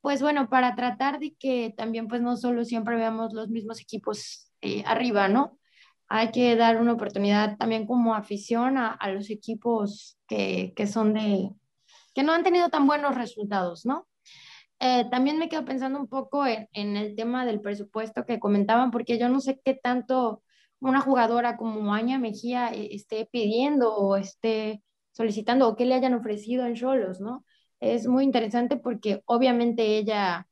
pues 0.00 0.22
bueno, 0.22 0.48
para 0.48 0.76
tratar 0.76 1.18
de 1.18 1.34
que 1.34 1.74
también 1.76 2.06
pues 2.06 2.22
no 2.22 2.36
solo 2.36 2.64
siempre 2.64 2.94
veamos 2.94 3.32
los 3.32 3.48
mismos 3.48 3.80
equipos 3.80 4.48
eh, 4.60 4.84
arriba, 4.86 5.26
¿no? 5.26 5.58
Hay 6.06 6.30
que 6.30 6.54
dar 6.54 6.80
una 6.80 6.92
oportunidad 6.92 7.56
también 7.56 7.84
como 7.84 8.14
afición 8.14 8.78
a, 8.78 8.92
a 8.92 9.10
los 9.10 9.28
equipos 9.28 10.20
que, 10.28 10.72
que 10.76 10.86
son 10.86 11.14
de, 11.14 11.50
que 12.14 12.22
no 12.22 12.32
han 12.32 12.44
tenido 12.44 12.68
tan 12.68 12.86
buenos 12.86 13.16
resultados, 13.16 13.84
¿no? 13.84 14.06
Eh, 14.84 15.06
también 15.10 15.38
me 15.38 15.48
quedo 15.48 15.64
pensando 15.64 16.00
un 16.00 16.08
poco 16.08 16.44
en, 16.44 16.96
el 16.96 17.14
tema 17.14 17.46
del 17.46 17.60
presupuesto 17.60 18.26
que 18.26 18.40
comentaban, 18.40 18.90
porque 18.90 19.16
yo 19.16 19.28
no 19.28 19.40
sé 19.40 19.60
qué 19.64 19.74
tanto 19.74 20.42
una 20.80 21.00
jugadora 21.00 21.56
como 21.56 21.94
Aña 21.94 22.18
Mejía 22.18 22.72
eh, 22.74 22.88
esté 22.90 23.28
pidiendo 23.30 23.94
o 23.94 24.16
esté 24.16 24.82
solicitando 25.12 25.68
o 25.68 25.76
qué 25.76 25.86
le 25.86 25.94
hayan 25.94 26.14
ofrecido 26.14 26.66
en 26.66 26.74
Cholos, 26.74 27.20
¿no? 27.20 27.44
Es 27.78 28.08
muy 28.08 28.24
interesante 28.24 28.76
porque 28.76 29.22
obviamente 29.26 29.98
ella, 29.98 30.48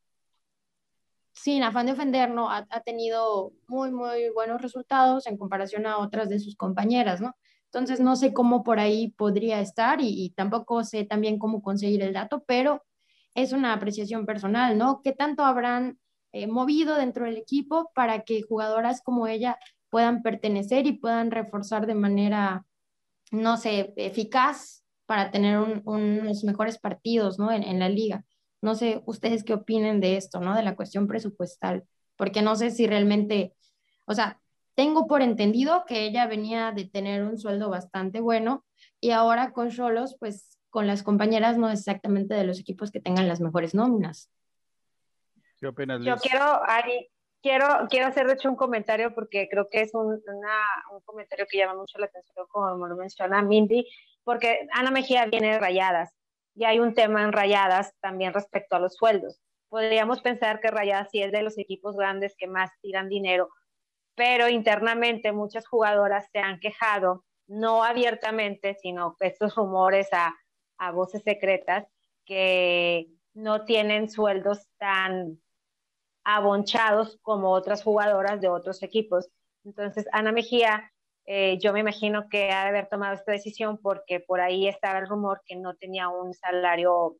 sin 1.32 1.64
afán 1.64 1.86
de 1.86 1.92
ofender, 1.92 2.30
¿no? 2.30 2.50
Ha, 2.50 2.64
tenido 2.84 3.52
muy, 3.66 3.90
muy 3.90 4.30
buenos 4.30 4.62
resultados 4.62 5.26
en 5.26 5.38
comparación 5.38 5.86
a 5.86 5.98
otras 5.98 6.28
de 6.28 6.38
sus 6.38 6.54
compañeras, 6.54 7.20
¿no? 7.20 7.34
Entonces 7.64 7.98
no 7.98 8.14
sé 8.14 8.32
cómo 8.32 8.62
por 8.62 8.78
ahí 8.78 9.10
podría 9.10 9.60
estar 9.60 9.98
y 10.00 10.32
tampoco 10.36 10.84
sé 10.84 11.04
también 11.04 11.38
cómo 11.38 11.62
conseguir 11.62 12.02
el 12.02 12.12
dato, 12.12 12.44
pero 12.46 12.84
es 13.34 13.52
una 13.52 13.72
apreciación 13.72 14.26
personal, 14.26 14.76
¿no? 14.78 15.02
¿Qué 15.02 15.12
tanto 15.12 15.44
habrán 15.44 15.98
eh, 16.32 16.46
movido 16.46 16.96
dentro 16.96 17.24
del 17.24 17.36
equipo 17.36 17.90
para 17.94 18.22
que 18.22 18.42
jugadoras 18.42 19.02
como 19.02 19.26
ella 19.26 19.58
puedan 19.88 20.22
pertenecer 20.22 20.86
y 20.86 20.92
puedan 20.92 21.30
reforzar 21.30 21.86
de 21.86 21.94
manera, 21.94 22.64
no 23.32 23.56
sé, 23.56 23.92
eficaz 23.96 24.84
para 25.06 25.30
tener 25.30 25.58
un, 25.58 25.82
unos 25.84 26.44
mejores 26.44 26.78
partidos, 26.78 27.38
¿no? 27.38 27.50
En, 27.50 27.64
en, 27.64 27.80
la 27.80 27.88
liga. 27.88 28.24
No 28.62 28.74
sé 28.76 29.02
ustedes 29.06 29.42
qué 29.42 29.54
opinen 29.54 30.00
de 30.00 30.16
esto, 30.16 30.40
¿no? 30.40 30.54
De 30.54 30.62
la 30.62 30.76
cuestión 30.76 31.08
presupuestal, 31.08 31.84
porque 32.16 32.42
no 32.42 32.54
sé 32.54 32.70
si 32.70 32.86
realmente, 32.86 33.54
o 34.06 34.14
sea, 34.14 34.40
tengo 34.76 35.06
por 35.08 35.22
entendido 35.22 35.84
que 35.86 36.04
ella 36.06 36.26
venía 36.26 36.72
de 36.72 36.84
tener 36.84 37.24
un 37.24 37.38
sueldo 37.38 37.70
bastante 37.70 38.20
bueno 38.20 38.64
y 39.00 39.10
ahora 39.10 39.52
con 39.52 39.70
Cholos, 39.70 40.16
pues 40.20 40.59
con 40.70 40.86
las 40.86 41.02
compañeras 41.02 41.58
no 41.58 41.68
exactamente 41.68 42.34
de 42.34 42.44
los 42.44 42.58
equipos 42.60 42.90
que 42.90 43.00
tengan 43.00 43.28
las 43.28 43.40
mejores 43.40 43.74
nóminas. 43.74 44.30
¿Qué 45.58 45.66
opinas, 45.66 46.00
Liz? 46.00 46.08
Yo 46.08 46.16
quiero, 46.16 46.44
Ari, 46.64 47.10
quiero, 47.42 47.66
quiero 47.90 48.06
hacer 48.06 48.26
de 48.26 48.34
hecho 48.34 48.48
un 48.48 48.56
comentario 48.56 49.14
porque 49.14 49.48
creo 49.50 49.68
que 49.68 49.82
es 49.82 49.94
un, 49.94 50.06
una, 50.06 50.56
un 50.92 51.00
comentario 51.04 51.46
que 51.50 51.58
llama 51.58 51.74
mucho 51.74 51.98
la 51.98 52.06
atención, 52.06 52.46
como 52.48 52.86
lo 52.86 52.96
menciona 52.96 53.42
Mindy, 53.42 53.86
porque 54.24 54.66
Ana 54.72 54.90
Mejía 54.90 55.26
viene 55.26 55.52
de 55.52 55.58
Rayadas 55.58 56.14
y 56.54 56.64
hay 56.64 56.78
un 56.78 56.94
tema 56.94 57.22
en 57.22 57.32
Rayadas 57.32 57.94
también 58.00 58.32
respecto 58.32 58.76
a 58.76 58.78
los 58.78 58.94
sueldos. 58.94 59.40
Podríamos 59.68 60.20
pensar 60.20 60.60
que 60.60 60.70
Rayadas 60.70 61.10
sí 61.10 61.22
es 61.22 61.32
de 61.32 61.42
los 61.42 61.58
equipos 61.58 61.96
grandes 61.96 62.34
que 62.36 62.46
más 62.46 62.70
tiran 62.80 63.08
dinero, 63.08 63.50
pero 64.14 64.48
internamente 64.48 65.32
muchas 65.32 65.66
jugadoras 65.66 66.28
se 66.32 66.38
han 66.38 66.58
quejado, 66.60 67.24
no 67.46 67.84
abiertamente, 67.84 68.74
sino 68.74 69.16
estos 69.20 69.54
rumores 69.54 70.08
a 70.12 70.34
a 70.80 70.90
voces 70.92 71.22
secretas 71.22 71.86
que 72.24 73.08
no 73.34 73.64
tienen 73.64 74.10
sueldos 74.10 74.66
tan 74.78 75.38
abonchados 76.24 77.18
como 77.22 77.50
otras 77.50 77.82
jugadoras 77.82 78.40
de 78.40 78.48
otros 78.48 78.82
equipos. 78.82 79.28
Entonces, 79.64 80.06
Ana 80.12 80.32
Mejía, 80.32 80.90
eh, 81.26 81.58
yo 81.60 81.72
me 81.72 81.80
imagino 81.80 82.28
que 82.30 82.50
ha 82.50 82.62
de 82.62 82.70
haber 82.70 82.88
tomado 82.88 83.14
esta 83.14 83.32
decisión 83.32 83.78
porque 83.78 84.20
por 84.20 84.40
ahí 84.40 84.68
estaba 84.68 84.98
el 84.98 85.08
rumor 85.08 85.42
que 85.46 85.54
no 85.56 85.74
tenía 85.76 86.08
un 86.08 86.32
salario, 86.32 87.18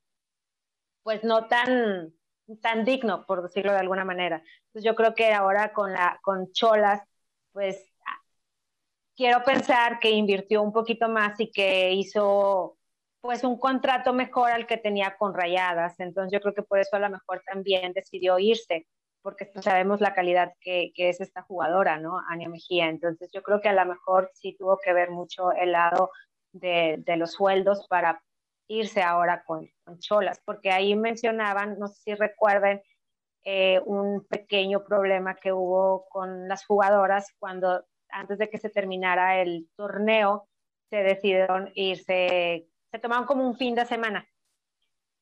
pues 1.02 1.22
no 1.22 1.46
tan, 1.48 2.14
tan 2.62 2.84
digno, 2.86 3.26
por 3.26 3.42
decirlo 3.42 3.72
de 3.72 3.78
alguna 3.78 4.06
manera. 4.06 4.42
Entonces, 4.68 4.84
yo 4.84 4.94
creo 4.94 5.14
que 5.14 5.32
ahora 5.32 5.74
con, 5.74 5.92
la, 5.92 6.18
con 6.22 6.50
Cholas, 6.52 7.02
pues 7.52 7.92
quiero 9.14 9.44
pensar 9.44 9.98
que 10.00 10.10
invirtió 10.10 10.62
un 10.62 10.72
poquito 10.72 11.08
más 11.10 11.38
y 11.40 11.50
que 11.50 11.92
hizo 11.92 12.78
pues 13.20 13.44
un 13.44 13.58
contrato 13.58 14.12
mejor 14.12 14.50
al 14.50 14.66
que 14.66 14.76
tenía 14.76 15.16
con 15.18 15.34
Rayadas. 15.34 15.98
Entonces 16.00 16.32
yo 16.32 16.40
creo 16.40 16.54
que 16.54 16.62
por 16.62 16.78
eso 16.78 16.96
a 16.96 17.00
lo 17.00 17.10
mejor 17.10 17.42
también 17.46 17.92
decidió 17.92 18.38
irse, 18.38 18.86
porque 19.22 19.50
sabemos 19.60 20.00
la 20.00 20.14
calidad 20.14 20.52
que, 20.60 20.92
que 20.94 21.10
es 21.10 21.20
esta 21.20 21.42
jugadora, 21.42 21.98
¿no? 21.98 22.18
Ania 22.28 22.48
Mejía. 22.48 22.88
Entonces 22.88 23.30
yo 23.32 23.42
creo 23.42 23.60
que 23.60 23.68
a 23.68 23.74
lo 23.74 23.84
mejor 23.86 24.30
sí 24.34 24.56
tuvo 24.58 24.78
que 24.78 24.92
ver 24.92 25.10
mucho 25.10 25.52
el 25.52 25.72
lado 25.72 26.10
de, 26.52 26.96
de 26.98 27.16
los 27.16 27.32
sueldos 27.32 27.86
para 27.88 28.22
irse 28.68 29.02
ahora 29.02 29.42
con, 29.44 29.68
con, 29.84 29.98
Cholas, 29.98 30.40
porque 30.44 30.70
ahí 30.70 30.94
mencionaban, 30.94 31.78
no 31.78 31.88
sé 31.88 32.02
si 32.02 32.14
recuerden, 32.14 32.80
eh, 33.42 33.80
un 33.84 34.24
pequeño 34.26 34.84
problema 34.84 35.34
que 35.34 35.52
hubo 35.52 36.06
con 36.08 36.46
las 36.46 36.64
jugadoras 36.66 37.34
cuando 37.38 37.84
antes 38.10 38.38
de 38.38 38.50
que 38.50 38.58
se 38.58 38.68
terminara 38.70 39.40
el 39.40 39.68
torneo 39.76 40.46
se 40.90 40.98
decidieron 40.98 41.70
irse 41.74 42.66
se 42.90 42.98
tomaron 42.98 43.26
como 43.26 43.46
un 43.46 43.56
fin 43.56 43.74
de 43.74 43.86
semana. 43.86 44.28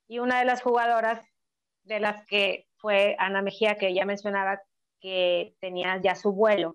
Y 0.06 0.20
una 0.20 0.38
de 0.38 0.44
las 0.44 0.62
jugadoras 0.62 1.24
de 1.84 2.00
las 2.00 2.26
que 2.26 2.66
fue 2.76 3.16
Ana 3.18 3.42
Mejía, 3.42 3.76
que 3.76 3.88
ella 3.88 4.04
mencionaba 4.04 4.60
que 5.00 5.54
tenía 5.60 6.00
ya 6.00 6.14
su 6.14 6.32
vuelo 6.32 6.74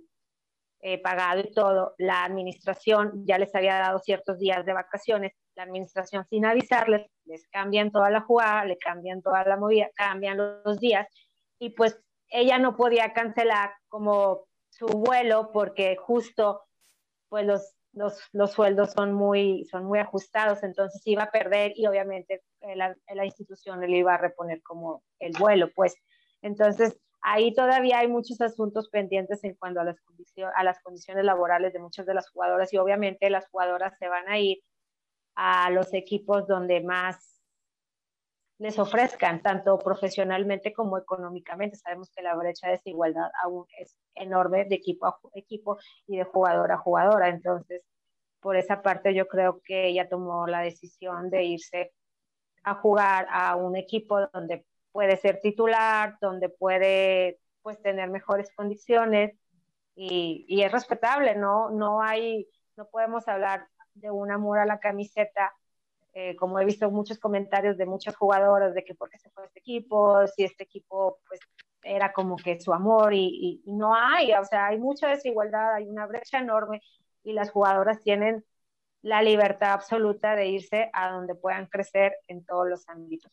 eh, 0.79 1.01
pagado 1.01 1.39
y 1.41 1.51
todo, 1.53 1.95
la 1.97 2.25
administración 2.25 3.25
ya 3.25 3.37
les 3.37 3.53
había 3.55 3.75
dado 3.75 3.99
ciertos 3.99 4.37
días 4.39 4.65
de 4.65 4.73
vacaciones, 4.73 5.33
la 5.55 5.63
administración 5.63 6.25
sin 6.29 6.45
avisarles, 6.45 7.09
les 7.25 7.47
cambian 7.47 7.91
toda 7.91 8.09
la 8.09 8.21
jugada, 8.21 8.65
le 8.65 8.77
cambian 8.77 9.21
toda 9.21 9.45
la 9.45 9.55
movida, 9.55 9.89
cambian 9.95 10.37
los 10.37 10.79
días 10.79 11.07
y 11.57 11.69
pues 11.69 11.97
ella 12.27 12.57
no 12.57 12.75
podía 12.75 13.13
cancelar 13.13 13.71
como 13.87 14.45
su 14.69 14.87
vuelo 14.87 15.51
porque 15.53 15.95
justo 15.95 16.63
pues 17.29 17.45
los 17.45 17.75
los, 17.93 18.19
los, 18.31 18.51
sueldos 18.51 18.91
son 18.91 19.13
muy, 19.13 19.65
son 19.65 19.85
muy 19.85 19.99
ajustados, 19.99 20.63
entonces 20.63 21.01
iba 21.05 21.23
a 21.23 21.31
perder 21.31 21.73
y 21.75 21.87
obviamente 21.87 22.41
eh, 22.61 22.75
la, 22.75 22.95
la, 23.13 23.25
institución 23.25 23.79
le 23.79 23.97
iba 23.97 24.15
a 24.15 24.17
reponer 24.17 24.61
como 24.61 25.03
el 25.19 25.33
vuelo, 25.37 25.69
pues. 25.73 25.95
Entonces, 26.41 26.99
ahí 27.21 27.53
todavía 27.53 27.99
hay 27.99 28.07
muchos 28.07 28.41
asuntos 28.41 28.89
pendientes 28.89 29.43
en 29.43 29.55
cuanto 29.55 29.79
a 29.79 29.85
las, 29.85 29.97
a 30.55 30.63
las 30.63 30.81
condiciones 30.81 31.23
laborales 31.23 31.73
de 31.73 31.79
muchas 31.79 32.05
de 32.05 32.13
las 32.13 32.29
jugadoras 32.29 32.73
y 32.73 32.77
obviamente 32.77 33.29
las 33.29 33.47
jugadoras 33.47 33.97
se 33.97 34.09
van 34.09 34.27
a 34.27 34.39
ir 34.39 34.59
a 35.35 35.69
los 35.71 35.93
equipos 35.93 36.47
donde 36.47 36.81
más 36.81 37.32
les 38.59 38.77
ofrezcan, 38.79 39.41
tanto 39.41 39.77
profesionalmente 39.79 40.73
como 40.73 40.97
económicamente. 40.97 41.77
Sabemos 41.77 42.09
que 42.11 42.21
la 42.21 42.35
brecha 42.35 42.67
de 42.67 42.73
desigualdad 42.73 43.29
aún 43.43 43.65
es 43.77 43.95
enorme 44.15 44.65
de 44.65 44.75
equipo 44.75 45.07
a 45.07 45.19
equipo 45.35 45.77
y 46.07 46.17
de 46.17 46.23
jugador 46.23 46.71
a 46.71 46.77
jugadora. 46.77 47.29
Entonces, 47.29 47.81
por 48.39 48.55
esa 48.55 48.81
parte 48.81 49.13
yo 49.13 49.27
creo 49.27 49.61
que 49.63 49.87
ella 49.87 50.09
tomó 50.09 50.47
la 50.47 50.61
decisión 50.61 51.29
de 51.29 51.43
irse 51.43 51.93
a 52.63 52.75
jugar 52.75 53.27
a 53.31 53.55
un 53.55 53.75
equipo 53.75 54.27
donde 54.33 54.65
puede 54.91 55.17
ser 55.17 55.41
titular, 55.41 56.17
donde 56.21 56.49
puede 56.49 57.39
pues 57.61 57.81
tener 57.81 58.09
mejores 58.09 58.51
condiciones 58.55 59.35
y, 59.95 60.45
y 60.47 60.63
es 60.63 60.71
respetable, 60.71 61.35
¿no? 61.35 61.69
No 61.71 62.01
hay, 62.01 62.47
no 62.77 62.87
podemos 62.89 63.27
hablar 63.27 63.67
de 63.93 64.11
un 64.11 64.31
amor 64.31 64.59
a 64.59 64.65
la 64.65 64.79
camiseta 64.79 65.53
eh, 66.13 66.35
como 66.35 66.59
he 66.59 66.65
visto 66.65 66.89
muchos 66.91 67.17
comentarios 67.17 67.77
de 67.77 67.85
muchas 67.85 68.15
jugadoras 68.15 68.73
de 68.73 68.83
que 68.83 68.93
por 68.93 69.09
qué 69.09 69.17
se 69.17 69.29
fue 69.31 69.45
este 69.45 69.59
equipo, 69.59 70.27
si 70.27 70.43
este 70.43 70.63
equipo 70.63 71.19
pues 71.27 71.39
era 71.83 72.13
como 72.13 72.35
que 72.37 72.59
su 72.61 72.71
amor 72.71 73.13
y, 73.13 73.25
y, 73.25 73.61
y, 73.65 73.73
no 73.73 73.95
hay, 73.95 74.31
o 74.33 74.45
sea, 74.45 74.67
hay 74.67 74.77
mucha 74.77 75.09
desigualdad, 75.09 75.73
hay 75.73 75.89
una 75.89 76.05
brecha 76.05 76.39
enorme 76.39 76.81
y 77.23 77.33
las 77.33 77.51
jugadoras 77.51 78.01
tienen 78.01 78.45
la 79.01 79.21
libertad 79.21 79.73
absoluta 79.73 80.35
de 80.35 80.47
irse 80.47 80.89
a 80.93 81.11
donde 81.11 81.35
puedan 81.35 81.65
crecer 81.65 82.13
en 82.27 82.45
todos 82.45 82.69
los 82.69 82.87
ámbitos. 82.87 83.31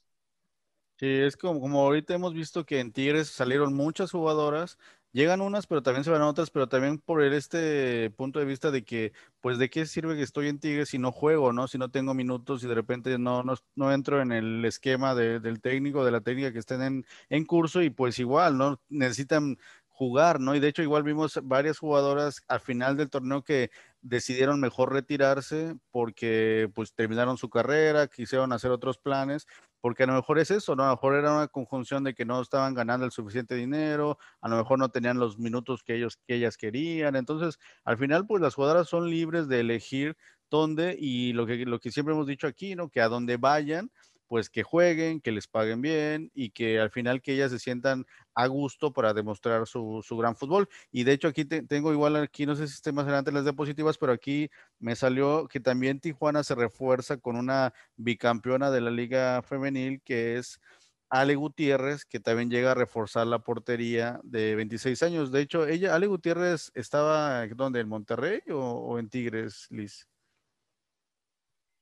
Sí, 0.98 1.06
es 1.06 1.36
como, 1.36 1.60
como 1.60 1.80
ahorita 1.80 2.14
hemos 2.14 2.34
visto 2.34 2.66
que 2.66 2.80
en 2.80 2.92
Tigres 2.92 3.28
salieron 3.28 3.72
muchas 3.72 4.10
jugadoras 4.10 4.78
llegan 5.12 5.40
unas, 5.40 5.66
pero 5.66 5.82
también 5.82 6.04
se 6.04 6.10
van 6.10 6.22
otras, 6.22 6.50
pero 6.50 6.68
también 6.68 6.98
por 6.98 7.22
este 7.22 8.10
punto 8.10 8.38
de 8.38 8.44
vista 8.44 8.70
de 8.70 8.84
que, 8.84 9.12
pues, 9.40 9.58
¿de 9.58 9.70
qué 9.70 9.86
sirve 9.86 10.16
que 10.16 10.22
estoy 10.22 10.48
en 10.48 10.60
Tigres 10.60 10.90
si 10.90 10.98
no 10.98 11.12
juego, 11.12 11.52
no? 11.52 11.68
Si 11.68 11.78
no 11.78 11.90
tengo 11.90 12.14
minutos 12.14 12.62
y 12.64 12.68
de 12.68 12.74
repente 12.74 13.18
no, 13.18 13.42
no, 13.42 13.54
no 13.74 13.92
entro 13.92 14.20
en 14.20 14.32
el 14.32 14.64
esquema 14.64 15.14
del 15.14 15.60
técnico, 15.60 16.04
de 16.04 16.10
la 16.12 16.20
técnica 16.20 16.52
que 16.52 16.58
estén 16.58 16.82
en, 16.82 17.04
en 17.28 17.44
curso 17.44 17.82
y 17.82 17.90
pues 17.90 18.18
igual, 18.18 18.56
¿no? 18.58 18.80
Necesitan 18.88 19.58
jugar, 20.00 20.40
¿no? 20.40 20.54
Y 20.54 20.60
de 20.60 20.68
hecho 20.68 20.80
igual 20.82 21.02
vimos 21.02 21.38
varias 21.42 21.78
jugadoras 21.78 22.40
al 22.48 22.60
final 22.60 22.96
del 22.96 23.10
torneo 23.10 23.42
que 23.44 23.70
decidieron 24.00 24.58
mejor 24.58 24.94
retirarse 24.94 25.74
porque 25.90 26.70
pues 26.74 26.94
terminaron 26.94 27.36
su 27.36 27.50
carrera, 27.50 28.06
quisieron 28.06 28.50
hacer 28.54 28.70
otros 28.70 28.96
planes, 28.96 29.46
porque 29.82 30.04
a 30.04 30.06
lo 30.06 30.14
mejor 30.14 30.38
es 30.38 30.50
eso, 30.50 30.74
¿no? 30.74 30.84
A 30.84 30.86
lo 30.86 30.92
mejor 30.92 31.16
era 31.16 31.34
una 31.36 31.48
conjunción 31.48 32.02
de 32.02 32.14
que 32.14 32.24
no 32.24 32.40
estaban 32.40 32.72
ganando 32.72 33.04
el 33.04 33.12
suficiente 33.12 33.54
dinero, 33.54 34.16
a 34.40 34.48
lo 34.48 34.56
mejor 34.56 34.78
no 34.78 34.88
tenían 34.88 35.18
los 35.18 35.38
minutos 35.38 35.82
que 35.82 35.96
ellos 35.96 36.16
que 36.26 36.36
ellas 36.36 36.56
querían. 36.56 37.14
Entonces, 37.14 37.58
al 37.84 37.98
final 37.98 38.26
pues 38.26 38.40
las 38.40 38.54
jugadoras 38.54 38.88
son 38.88 39.10
libres 39.10 39.48
de 39.48 39.60
elegir 39.60 40.16
dónde 40.48 40.96
y 40.98 41.34
lo 41.34 41.44
que 41.44 41.66
lo 41.66 41.78
que 41.78 41.90
siempre 41.92 42.14
hemos 42.14 42.26
dicho 42.26 42.46
aquí, 42.46 42.74
¿no? 42.74 42.88
Que 42.88 43.02
a 43.02 43.08
donde 43.08 43.36
vayan 43.36 43.90
pues 44.30 44.48
que 44.48 44.62
jueguen, 44.62 45.20
que 45.20 45.32
les 45.32 45.48
paguen 45.48 45.82
bien 45.82 46.30
y 46.34 46.50
que 46.50 46.78
al 46.78 46.90
final 46.90 47.20
que 47.20 47.32
ellas 47.32 47.50
se 47.50 47.58
sientan 47.58 48.06
a 48.32 48.46
gusto 48.46 48.92
para 48.92 49.12
demostrar 49.12 49.66
su, 49.66 50.04
gran 50.16 50.36
fútbol. 50.36 50.68
Y 50.92 51.02
de 51.02 51.14
hecho 51.14 51.26
aquí 51.26 51.44
tengo 51.44 51.92
igual 51.92 52.14
aquí, 52.14 52.46
no 52.46 52.54
sé 52.54 52.68
si 52.68 52.74
esté 52.74 52.92
más 52.92 53.06
adelante 53.06 53.32
las 53.32 53.42
diapositivas, 53.42 53.98
pero 53.98 54.12
aquí 54.12 54.48
me 54.78 54.94
salió 54.94 55.48
que 55.48 55.58
también 55.58 55.98
Tijuana 55.98 56.44
se 56.44 56.54
refuerza 56.54 57.16
con 57.16 57.34
una 57.34 57.74
bicampeona 57.96 58.70
de 58.70 58.80
la 58.80 58.92
liga 58.92 59.42
femenil 59.42 60.00
que 60.04 60.36
es 60.38 60.60
Ale 61.08 61.34
Gutiérrez, 61.34 62.04
que 62.04 62.20
también 62.20 62.50
llega 62.50 62.70
a 62.70 62.74
reforzar 62.76 63.26
la 63.26 63.40
portería 63.40 64.20
de 64.22 64.54
26 64.54 65.02
años. 65.02 65.32
De 65.32 65.40
hecho, 65.40 65.66
ella, 65.66 65.96
Ale 65.96 66.06
Gutiérrez, 66.06 66.70
estaba, 66.74 67.48
¿dónde? 67.48 67.80
¿En 67.80 67.88
Monterrey 67.88 68.42
o, 68.50 68.60
o 68.60 68.98
en 69.00 69.08
Tigres, 69.08 69.66
Liz? 69.70 70.09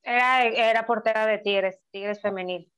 Era, 0.09 0.47
era 0.47 0.87
portera 0.87 1.27
de 1.27 1.39
Tigres, 1.39 1.79
Tigres 1.91 2.21
femenil. 2.23 2.73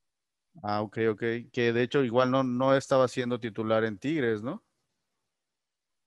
Ah, 0.63 0.81
ok, 0.81 0.97
ok. 1.11 1.23
Que 1.53 1.71
de 1.73 1.81
hecho 1.81 2.03
igual 2.03 2.29
no, 2.29 2.43
no 2.43 2.75
estaba 2.75 3.07
siendo 3.07 3.39
titular 3.39 3.85
en 3.85 3.97
Tigres, 3.97 4.43
¿no? 4.43 4.63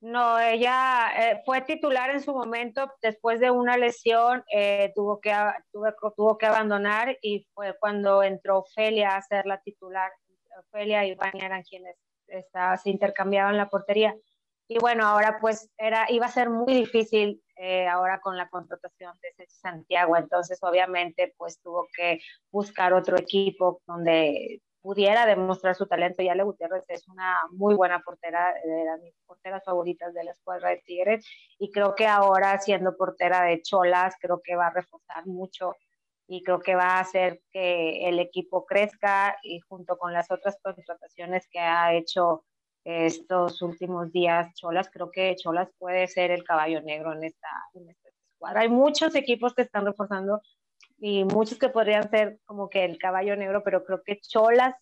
No, 0.02 0.38
ella 0.38 1.08
eh, 1.16 1.42
fue 1.46 1.62
titular 1.62 2.10
en 2.10 2.20
su 2.20 2.34
momento, 2.34 2.92
después 3.00 3.40
de 3.40 3.50
una 3.50 3.78
lesión 3.78 4.44
eh, 4.52 4.92
tuvo, 4.94 5.18
que, 5.18 5.34
tuvo, 5.72 6.36
que 6.36 6.44
abandonar 6.44 7.16
y 7.22 7.46
fue 7.54 7.74
cuando 7.80 8.22
entró 8.22 8.58
Ofelia 8.58 9.16
a 9.16 9.22
ser 9.22 9.46
la 9.46 9.62
titular. 9.62 10.12
Ofelia 10.58 11.06
y 11.06 11.14
Vania 11.14 11.46
eran 11.46 11.62
quienes 11.62 11.96
se 12.82 12.90
intercambiaban 12.90 13.56
la 13.56 13.70
portería. 13.70 14.14
Y 14.68 14.78
bueno, 14.78 15.06
ahora 15.06 15.38
pues 15.40 15.70
era, 15.78 16.06
iba 16.10 16.26
a 16.26 16.30
ser 16.30 16.50
muy 16.50 16.74
difícil 16.74 17.42
eh, 17.56 17.86
ahora 17.86 18.20
con 18.20 18.36
la 18.36 18.48
contratación 18.48 19.16
de 19.22 19.46
Santiago, 19.48 20.16
entonces 20.16 20.58
obviamente 20.62 21.34
pues 21.36 21.60
tuvo 21.60 21.86
que 21.96 22.20
buscar 22.50 22.92
otro 22.92 23.16
equipo 23.16 23.80
donde 23.86 24.60
pudiera 24.84 25.24
demostrar 25.24 25.74
su 25.74 25.86
talento. 25.86 26.22
Y 26.22 26.28
Ale 26.28 26.42
Gutiérrez 26.42 26.84
es 26.88 27.08
una 27.08 27.40
muy 27.52 27.74
buena 27.74 28.00
portera, 28.00 28.52
de 28.52 29.02
mis 29.02 29.14
porteras 29.26 29.64
favoritas 29.64 30.12
de 30.12 30.24
la 30.24 30.32
escuadra 30.32 30.68
de 30.70 30.82
Tigres, 30.84 31.26
y 31.58 31.70
creo 31.72 31.94
que 31.94 32.06
ahora 32.06 32.60
siendo 32.60 32.94
portera 32.94 33.42
de 33.44 33.62
Cholas, 33.62 34.14
creo 34.20 34.42
que 34.44 34.56
va 34.56 34.66
a 34.66 34.74
reforzar 34.74 35.26
mucho 35.26 35.74
y 36.26 36.42
creo 36.42 36.60
que 36.60 36.74
va 36.74 36.96
a 36.96 37.00
hacer 37.00 37.40
que 37.50 38.08
el 38.08 38.18
equipo 38.18 38.66
crezca 38.66 39.36
y 39.42 39.60
junto 39.60 39.96
con 39.96 40.12
las 40.12 40.30
otras 40.30 40.58
contrataciones 40.62 41.48
que 41.50 41.60
ha 41.60 41.94
hecho 41.94 42.44
estos 42.84 43.62
últimos 43.62 44.12
días 44.12 44.54
Cholas. 44.54 44.90
Creo 44.90 45.10
que 45.10 45.34
Cholas 45.36 45.68
puede 45.78 46.06
ser 46.06 46.30
el 46.30 46.44
caballo 46.44 46.80
negro 46.82 47.12
en 47.12 47.24
esta, 47.24 47.48
en 47.74 47.88
escuadra. 47.90 48.60
Hay 48.60 48.68
muchos 48.68 49.14
equipos 49.14 49.54
que 49.54 49.62
están 49.62 49.86
reforzando 49.86 50.40
y 50.98 51.24
muchos 51.24 51.58
que 51.58 51.68
podrían 51.68 52.08
ser 52.10 52.38
como 52.44 52.68
que 52.68 52.84
el 52.84 52.98
caballo 52.98 53.36
negro, 53.36 53.62
pero 53.64 53.84
creo 53.84 54.02
que 54.02 54.20
Cholas, 54.20 54.74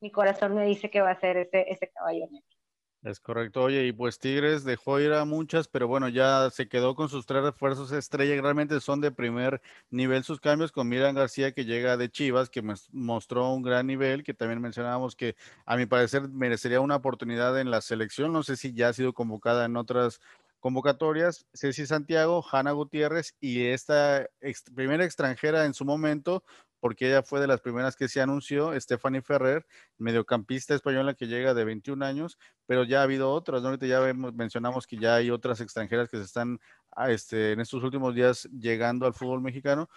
mi 0.00 0.10
corazón 0.10 0.54
me 0.54 0.64
dice 0.66 0.90
que 0.90 1.00
va 1.00 1.10
a 1.10 1.20
ser 1.20 1.38
ese, 1.38 1.70
ese 1.70 1.90
caballo 1.90 2.26
negro. 2.30 2.57
Es 3.04 3.20
correcto. 3.20 3.62
Oye, 3.62 3.86
y 3.86 3.92
pues 3.92 4.18
Tigres 4.18 4.64
dejó 4.64 4.98
ir 4.98 5.12
a 5.12 5.24
muchas, 5.24 5.68
pero 5.68 5.86
bueno, 5.86 6.08
ya 6.08 6.50
se 6.50 6.68
quedó 6.68 6.96
con 6.96 7.08
sus 7.08 7.26
tres 7.26 7.44
refuerzos 7.44 7.92
estrella. 7.92 8.40
Realmente 8.42 8.80
son 8.80 9.00
de 9.00 9.12
primer 9.12 9.62
nivel 9.88 10.24
sus 10.24 10.40
cambios 10.40 10.72
con 10.72 10.88
Miran 10.88 11.14
García, 11.14 11.52
que 11.52 11.64
llega 11.64 11.96
de 11.96 12.10
Chivas, 12.10 12.50
que 12.50 12.60
mostró 12.90 13.52
un 13.52 13.62
gran 13.62 13.86
nivel, 13.86 14.24
que 14.24 14.34
también 14.34 14.60
mencionábamos 14.60 15.14
que 15.14 15.36
a 15.64 15.76
mi 15.76 15.86
parecer 15.86 16.28
merecería 16.28 16.80
una 16.80 16.96
oportunidad 16.96 17.58
en 17.60 17.70
la 17.70 17.82
selección. 17.82 18.32
No 18.32 18.42
sé 18.42 18.56
si 18.56 18.72
ya 18.74 18.88
ha 18.88 18.92
sido 18.92 19.12
convocada 19.12 19.64
en 19.64 19.76
otras 19.76 20.20
convocatorias. 20.58 21.46
Ceci 21.54 21.86
Santiago, 21.86 22.44
Hanna 22.50 22.72
Gutiérrez 22.72 23.36
y 23.40 23.66
esta 23.66 24.26
primera 24.74 25.04
extranjera 25.04 25.66
en 25.66 25.74
su 25.74 25.84
momento, 25.84 26.42
porque 26.80 27.08
ella 27.08 27.22
fue 27.22 27.40
de 27.40 27.46
las 27.46 27.60
primeras 27.60 27.96
que 27.96 28.08
se 28.08 28.20
anunció, 28.20 28.78
Stephanie 28.80 29.22
Ferrer, 29.22 29.66
mediocampista 29.98 30.74
española 30.74 31.14
que 31.14 31.26
llega 31.26 31.54
de 31.54 31.64
21 31.64 32.04
años, 32.04 32.38
pero 32.66 32.84
ya 32.84 33.00
ha 33.00 33.02
habido 33.02 33.30
otras, 33.30 33.62
¿no? 33.62 33.68
Ahorita 33.68 33.86
ya 33.86 34.00
mencionamos 34.14 34.86
que 34.86 34.96
ya 34.96 35.16
hay 35.16 35.30
otras 35.30 35.60
extranjeras 35.60 36.08
que 36.08 36.18
se 36.18 36.24
están 36.24 36.60
ah, 36.92 37.10
este, 37.10 37.52
en 37.52 37.60
estos 37.60 37.82
últimos 37.82 38.14
días 38.14 38.48
llegando 38.58 39.06
al 39.06 39.14
fútbol 39.14 39.40
mexicano. 39.40 39.88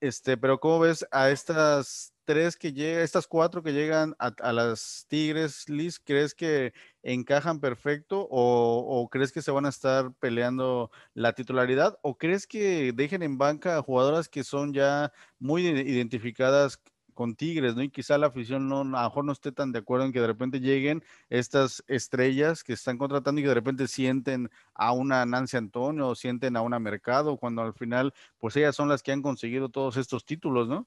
Este, 0.00 0.36
pero 0.36 0.60
¿cómo 0.60 0.78
ves 0.80 1.04
a 1.10 1.30
estas 1.30 2.14
tres 2.24 2.56
que 2.56 2.72
llegan, 2.72 3.02
estas 3.02 3.26
cuatro 3.26 3.64
que 3.64 3.72
llegan 3.72 4.14
a, 4.20 4.52
las 4.52 5.06
Tigres, 5.08 5.68
Liz? 5.68 5.98
¿Crees 5.98 6.34
que 6.34 6.72
encajan 7.02 7.58
perfecto 7.58 8.28
o, 8.30 9.08
crees 9.10 9.32
que 9.32 9.42
se 9.42 9.50
van 9.50 9.66
a 9.66 9.70
estar 9.70 10.12
peleando 10.20 10.92
la 11.14 11.32
titularidad 11.32 11.98
o 12.02 12.16
crees 12.16 12.46
que 12.46 12.92
dejen 12.92 13.22
en 13.22 13.38
banca 13.38 13.76
a 13.76 13.82
jugadoras 13.82 14.28
que 14.28 14.44
son 14.44 14.72
ya 14.72 15.12
muy 15.40 15.66
identificadas 15.66 16.80
con 17.18 17.34
Tigres, 17.34 17.74
¿no? 17.74 17.82
Y 17.82 17.90
quizá 17.90 18.16
la 18.16 18.28
afición 18.28 18.68
no, 18.68 18.82
a 18.82 18.84
lo 18.84 19.08
mejor 19.08 19.24
no 19.24 19.32
esté 19.32 19.50
tan 19.50 19.72
de 19.72 19.80
acuerdo 19.80 20.06
en 20.06 20.12
que 20.12 20.20
de 20.20 20.28
repente 20.28 20.60
lleguen 20.60 21.02
estas 21.30 21.82
estrellas 21.88 22.62
que 22.62 22.74
están 22.74 22.96
contratando 22.96 23.40
y 23.40 23.42
que 23.42 23.48
de 23.48 23.56
repente 23.56 23.88
sienten 23.88 24.48
a 24.72 24.92
una 24.92 25.26
Nancy 25.26 25.56
Antonio 25.56 26.10
o 26.10 26.14
sienten 26.14 26.56
a 26.56 26.62
una 26.62 26.78
Mercado, 26.78 27.36
cuando 27.36 27.62
al 27.62 27.74
final, 27.74 28.14
pues 28.38 28.54
ellas 28.56 28.76
son 28.76 28.88
las 28.88 29.02
que 29.02 29.10
han 29.10 29.20
conseguido 29.22 29.68
todos 29.68 29.96
estos 29.96 30.24
títulos, 30.24 30.68
¿no? 30.68 30.86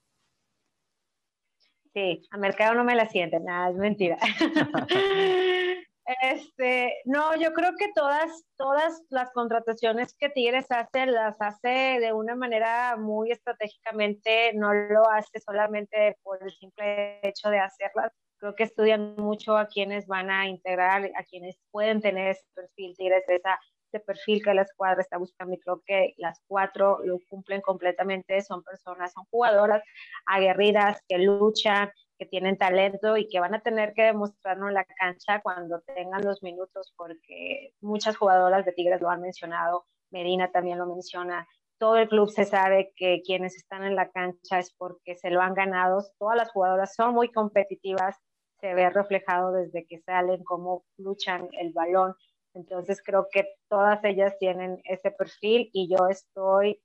Sí, 1.94 2.22
a 2.32 2.38
Mercado 2.38 2.76
no 2.76 2.86
me 2.86 2.96
la 2.96 3.10
sienten, 3.10 3.44
nada, 3.44 3.70
es 3.72 3.76
mentira. 3.76 4.18
Este, 6.22 6.94
no, 7.06 7.36
yo 7.36 7.54
creo 7.54 7.76
que 7.78 7.92
todas, 7.94 8.44
todas 8.58 9.02
las 9.10 9.32
contrataciones 9.32 10.16
que 10.16 10.30
Tigres 10.30 10.66
hace, 10.70 11.06
las 11.06 11.36
hace 11.40 12.00
de 12.00 12.14
una 12.14 12.36
manera 12.36 12.98
muy 12.98 13.32
estratégicamente, 13.32 14.54
no 14.54 14.74
lo 14.74 15.10
hace 15.10 15.40
solamente 15.40 16.18
por 16.24 16.42
el 16.44 16.52
simple 16.52 17.20
hecho 17.28 17.50
de 17.50 17.60
hacerlas. 17.60 18.12
Creo 18.38 18.56
que 18.56 18.64
estudian 18.64 19.16
mucho 19.18 19.56
a 19.56 19.68
quienes 19.68 20.08
van 20.08 20.32
a 20.32 20.48
integrar, 20.48 21.12
a 21.16 21.24
quienes 21.24 21.58
pueden 21.70 22.02
tener 22.02 22.30
ese 22.30 22.46
perfil. 22.56 22.96
Tigres 22.98 23.24
esa, 23.28 23.60
ese 23.92 24.04
perfil 24.04 24.44
que 24.44 24.54
la 24.54 24.64
escuadra 24.64 25.02
está 25.02 25.18
buscando 25.18 25.54
y 25.54 25.60
creo 25.60 25.82
que 25.86 26.14
las 26.18 26.42
cuatro 26.48 27.00
lo 27.04 27.20
cumplen 27.30 27.62
completamente. 27.62 28.42
Son 28.42 28.64
personas, 28.64 29.14
son 29.14 29.26
jugadoras 29.30 29.84
aguerridas 30.26 31.02
que 31.08 31.20
luchan, 31.20 31.92
que 32.22 32.28
tienen 32.28 32.56
talento 32.56 33.18
y 33.18 33.28
que 33.28 33.40
van 33.40 33.56
a 33.56 33.62
tener 33.62 33.94
que 33.96 34.04
demostrarlo 34.04 34.68
en 34.68 34.76
la 34.76 34.86
cancha 34.86 35.42
cuando 35.42 35.82
tengan 35.82 36.24
los 36.24 36.44
minutos, 36.44 36.94
porque 36.96 37.74
muchas 37.82 38.16
jugadoras 38.16 38.64
de 38.64 38.74
Tigres 38.74 39.02
lo 39.02 39.10
han 39.10 39.22
mencionado, 39.22 39.88
Medina 40.12 40.52
también 40.52 40.78
lo 40.78 40.86
menciona, 40.86 41.48
todo 41.80 41.98
el 41.98 42.08
club 42.08 42.30
se 42.30 42.46
sabe 42.46 42.94
que 42.96 43.24
quienes 43.26 43.56
están 43.56 43.84
en 43.86 43.96
la 43.96 44.12
cancha 44.12 44.60
es 44.60 44.72
porque 44.78 45.16
se 45.16 45.32
lo 45.32 45.42
han 45.42 45.56
ganado, 45.56 46.06
todas 46.20 46.38
las 46.38 46.52
jugadoras 46.52 46.94
son 46.94 47.16
muy 47.16 47.32
competitivas, 47.32 48.16
se 48.60 48.76
ve 48.76 48.92
reflejado 48.92 49.54
desde 49.54 49.88
que 49.88 49.98
salen, 50.02 50.44
cómo 50.44 50.84
luchan 50.98 51.50
el 51.54 51.74
balón, 51.74 52.14
entonces 52.54 53.02
creo 53.04 53.30
que 53.32 53.48
todas 53.68 54.04
ellas 54.04 54.38
tienen 54.38 54.80
ese 54.84 55.10
perfil 55.10 55.72
y 55.74 55.90
yo 55.90 56.08
estoy 56.08 56.80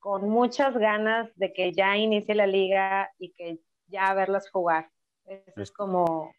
con 0.00 0.28
muchas 0.28 0.76
ganas 0.76 1.34
de 1.36 1.54
que 1.54 1.72
ya 1.72 1.96
inicie 1.96 2.34
la 2.34 2.46
liga 2.46 3.10
y 3.18 3.32
que 3.32 3.58
ya 3.88 4.12
verlas 4.14 4.50
jugar. 4.50 4.90
Esa 5.24 5.62
es 5.62 5.70
como, 5.72 6.32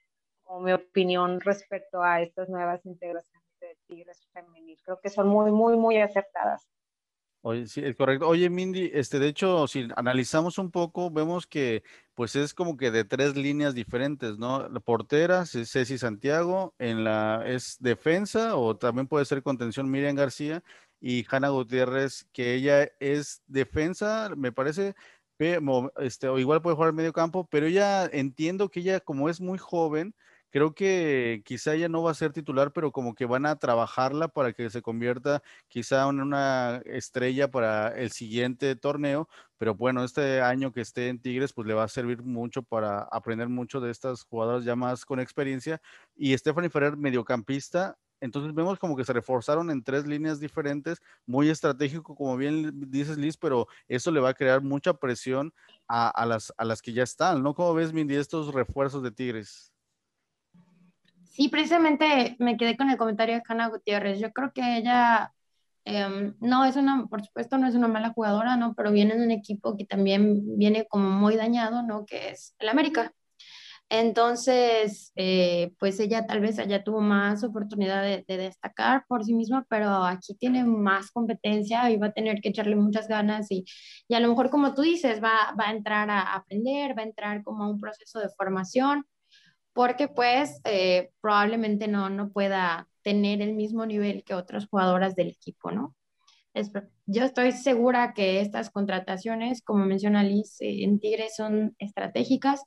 mi 0.62 0.72
opinión 0.72 1.42
respecto 1.42 2.02
a 2.02 2.22
estas 2.22 2.50
nuevas 2.50 2.86
integraciones 2.86 3.48
de 3.60 3.78
Tigres 3.88 4.28
femenil. 4.32 4.80
Creo 4.84 5.00
que 5.00 5.10
son 5.10 5.28
muy, 5.28 5.52
muy, 5.52 5.76
muy 5.76 5.98
acertadas. 5.98 6.68
Oye, 7.42 7.68
sí, 7.68 7.82
es 7.84 7.96
correcto. 7.96 8.28
Oye, 8.28 8.50
Mindy, 8.50 8.92
este, 8.94 9.20
de 9.20 9.28
hecho, 9.28 9.68
si 9.68 9.88
analizamos 9.96 10.58
un 10.58 10.72
poco, 10.72 11.12
vemos 11.12 11.48
que 11.48 11.84
pues 12.14 12.36
es 12.36 12.54
como 12.54 12.78
que 12.78 12.92
de 12.92 13.06
tres 13.06 13.36
líneas 13.36 13.76
diferentes, 13.76 14.38
¿no? 14.38 14.68
La 14.68 14.80
portera, 14.80 15.46
Ceci 15.46 15.98
Santiago, 15.98 16.74
en 16.80 17.04
la 17.04 17.44
es 17.46 17.78
defensa 17.80 18.58
o 18.58 18.76
también 18.76 19.08
puede 19.08 19.26
ser 19.26 19.44
contención 19.44 19.90
Miriam 19.90 20.16
García 20.16 20.64
y 21.00 21.26
Hanna 21.30 21.50
Gutiérrez, 21.50 22.26
que 22.34 22.56
ella 22.56 22.90
es 23.00 23.44
defensa, 23.48 24.32
me 24.36 24.52
parece, 24.52 24.96
este, 25.98 26.28
o 26.30 26.40
igual 26.40 26.62
puede 26.62 26.76
jugar 26.76 26.94
medio 26.94 27.14
campo, 27.14 27.48
pero 27.50 27.68
ya 27.68 28.06
entiendo 28.06 28.70
que 28.70 28.82
ella, 28.82 29.00
como 29.00 29.30
es 29.30 29.42
muy 29.42 29.58
joven, 29.58 30.16
creo 30.50 30.74
que 30.74 31.42
quizá 31.46 31.76
ella 31.76 31.90
no 31.90 32.04
va 32.04 32.12
a 32.12 32.14
ser 32.16 32.34
titular, 32.34 32.72
pero 32.74 32.92
como 32.92 33.14
que 33.14 33.26
van 33.26 33.46
a 33.46 33.58
trabajarla 33.58 34.28
para 34.28 34.54
que 34.54 34.70
se 34.70 34.82
convierta 34.82 35.44
quizá 35.68 36.08
en 36.10 36.22
una 36.22 36.82
estrella 36.86 37.50
para 37.50 37.90
el 37.90 38.12
siguiente 38.12 38.76
torneo, 38.76 39.28
pero 39.58 39.76
bueno, 39.76 40.04
este 40.04 40.42
año 40.42 40.72
que 40.72 40.82
esté 40.82 41.10
en 41.10 41.20
Tigres, 41.20 41.54
pues 41.54 41.68
le 41.68 41.74
va 41.74 41.84
a 41.84 41.88
servir 41.88 42.24
mucho 42.24 42.64
para 42.64 43.02
aprender 43.12 43.50
mucho 43.50 43.80
de 43.82 43.92
estas 43.92 44.24
jugadoras 44.24 44.64
ya 44.64 44.76
más 44.76 45.06
con 45.06 45.20
experiencia. 45.20 45.82
Y 46.16 46.38
Stephanie 46.38 46.70
Ferrer, 46.70 46.98
mediocampista, 46.98 47.98
entonces 48.20 48.54
vemos 48.54 48.80
como 48.80 48.96
que 48.96 49.04
se 49.04 49.14
reforzaron 49.14 49.70
en 49.72 49.84
tres 49.84 50.06
líneas 50.06 50.40
diferentes, 50.40 51.02
muy 51.26 51.50
estratégico, 51.50 52.16
como 52.16 52.38
bien 52.38 52.90
dices 52.90 53.18
Liz, 53.18 53.38
pero 53.38 53.68
eso 53.88 54.12
le 54.12 54.20
va 54.20 54.30
a 54.30 54.34
crear 54.34 54.62
mucha 54.62 54.94
presión 54.94 55.54
a, 55.88 56.26
las, 56.26 56.54
a 56.58 56.66
las 56.66 56.82
que 56.82 56.94
ya 56.94 57.04
están, 57.04 57.44
¿no? 57.44 57.54
¿Cómo 57.54 57.74
ves, 57.74 57.94
Mindy, 57.94 58.16
estos 58.16 58.54
refuerzos 58.54 59.04
de 59.04 59.12
Tigres? 59.12 59.74
Sí, 61.38 61.50
precisamente 61.50 62.36
me 62.40 62.58
quedé 62.58 62.76
con 62.76 62.90
el 62.90 62.98
comentario 62.98 63.36
de 63.36 63.44
Hanna 63.48 63.68
Gutiérrez. 63.68 64.20
Yo 64.20 64.32
creo 64.34 64.52
que 64.54 64.78
ella 64.78 65.34
em, 65.86 66.36
no 66.40 66.66
es 66.66 66.76
una, 66.76 67.06
por 67.06 67.24
supuesto, 67.24 67.60
no 67.60 67.68
es 67.68 67.76
una 67.76 67.88
mala 67.88 68.12
jugadora, 68.12 68.58
¿no? 68.58 68.74
Pero 68.74 68.92
viene 68.92 69.16
de 69.16 69.24
un 69.24 69.32
equipo 69.32 69.78
que 69.78 69.86
también 69.86 70.58
viene 70.58 70.88
como 70.88 71.10
muy 71.12 71.36
dañado, 71.36 71.84
¿no? 71.84 72.06
Que 72.06 72.30
es 72.32 72.56
el 72.58 72.70
América. 72.70 73.14
Entonces, 73.90 75.14
eh, 75.16 75.72
pues 75.80 76.00
ella 76.02 76.26
tal 76.28 76.42
vez 76.42 76.60
allá 76.60 76.84
tuvo 76.84 77.00
más 77.00 77.44
oportunidad 77.46 78.04
de, 78.04 78.24
destacar 78.28 79.06
por 79.08 79.24
sí 79.24 79.34
misma, 79.34 79.66
pero 79.70 80.04
aquí 80.04 80.36
tiene 80.36 80.66
más 80.66 81.10
competencia 81.12 81.90
y 81.90 81.98
va 81.98 82.08
a 82.08 82.12
tener 82.12 82.42
que 82.42 82.50
echarle 82.50 82.76
muchas 82.76 83.08
ganas 83.08 83.48
y, 83.50 83.66
y 84.10 84.16
a 84.16 84.20
lo 84.20 84.28
mejor, 84.28 84.50
como 84.50 84.74
tú 84.74 84.82
dices, 84.82 85.24
va, 85.24 85.56
va 85.60 85.70
a 85.70 85.72
entrar 85.72 86.10
a 86.10 86.36
aprender, 86.36 86.98
va 86.98 87.04
a 87.04 87.06
entrar 87.06 87.44
como 87.44 87.64
a 87.64 87.70
un 87.70 87.80
proceso 87.80 88.20
de 88.20 88.30
formación, 88.30 89.06
porque 89.74 90.08
pues 90.10 90.60
eh, 90.66 91.12
probablemente 91.22 91.88
no, 91.88 92.10
no 92.10 92.32
pueda 92.32 92.90
tener 93.04 93.42
el 93.42 93.54
mismo 93.56 93.86
nivel 93.86 94.24
que 94.26 94.34
otras 94.34 94.68
jugadoras 94.68 95.16
del 95.16 95.30
equipo, 95.30 95.72
¿no? 95.72 95.96
Yo 97.06 97.24
estoy 97.24 97.52
segura 97.52 98.14
que 98.14 98.42
estas 98.42 98.70
contrataciones, 98.70 99.62
como 99.62 99.86
menciona 99.86 100.24
Liz, 100.24 100.60
eh, 100.62 100.84
en 100.84 101.00
Tigres 101.00 101.36
son 101.36 101.76
estratégicas. 101.80 102.64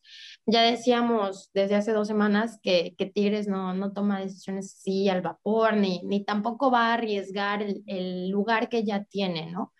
Ya 0.46 0.62
decíamos 0.62 1.50
desde 1.54 1.76
hace 1.76 1.92
dos 1.92 2.08
semanas 2.08 2.58
que, 2.62 2.94
que 2.96 3.06
Tigres 3.06 3.48
no, 3.48 3.74
no, 3.74 3.92
toma 3.92 4.20
decisiones 4.20 4.74
así 4.78 5.08
al 5.08 5.22
vapor, 5.22 5.76
ni, 5.76 6.00
ni 6.04 6.24
tampoco 6.24 6.70
va 6.70 6.88
a 6.88 6.94
arriesgar 6.94 7.62
el, 7.62 7.82
el, 7.86 8.30
lugar 8.30 8.68
que 8.68 8.84
ya 8.84 9.04
tiene, 9.04 9.50
¿no? 9.50 9.72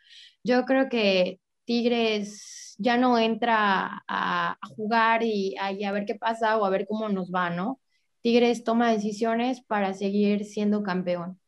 Yo 0.44 0.64
creo 0.64 0.88
que 0.88 1.40
Tigres 1.64 2.74
ya 2.78 2.96
no 2.96 3.18
entra 3.18 4.02
a, 4.08 4.52
a 4.60 4.66
jugar 4.76 5.22
y, 5.22 5.56
a, 5.58 5.72
y 5.72 5.84
a 5.84 5.92
ver 5.92 6.04
qué 6.06 6.14
pasa 6.16 6.56
o 6.58 6.64
a 6.64 6.70
ver 6.70 6.86
cómo 6.88 7.08
nos 7.08 7.30
va, 7.32 7.50
¿no? 7.50 7.80
Tigres 8.22 8.64
toma 8.64 8.90
decisiones 8.92 9.62
para 9.62 9.94
seguir 9.94 10.44
siendo 10.44 10.82
campeón. 10.82 11.40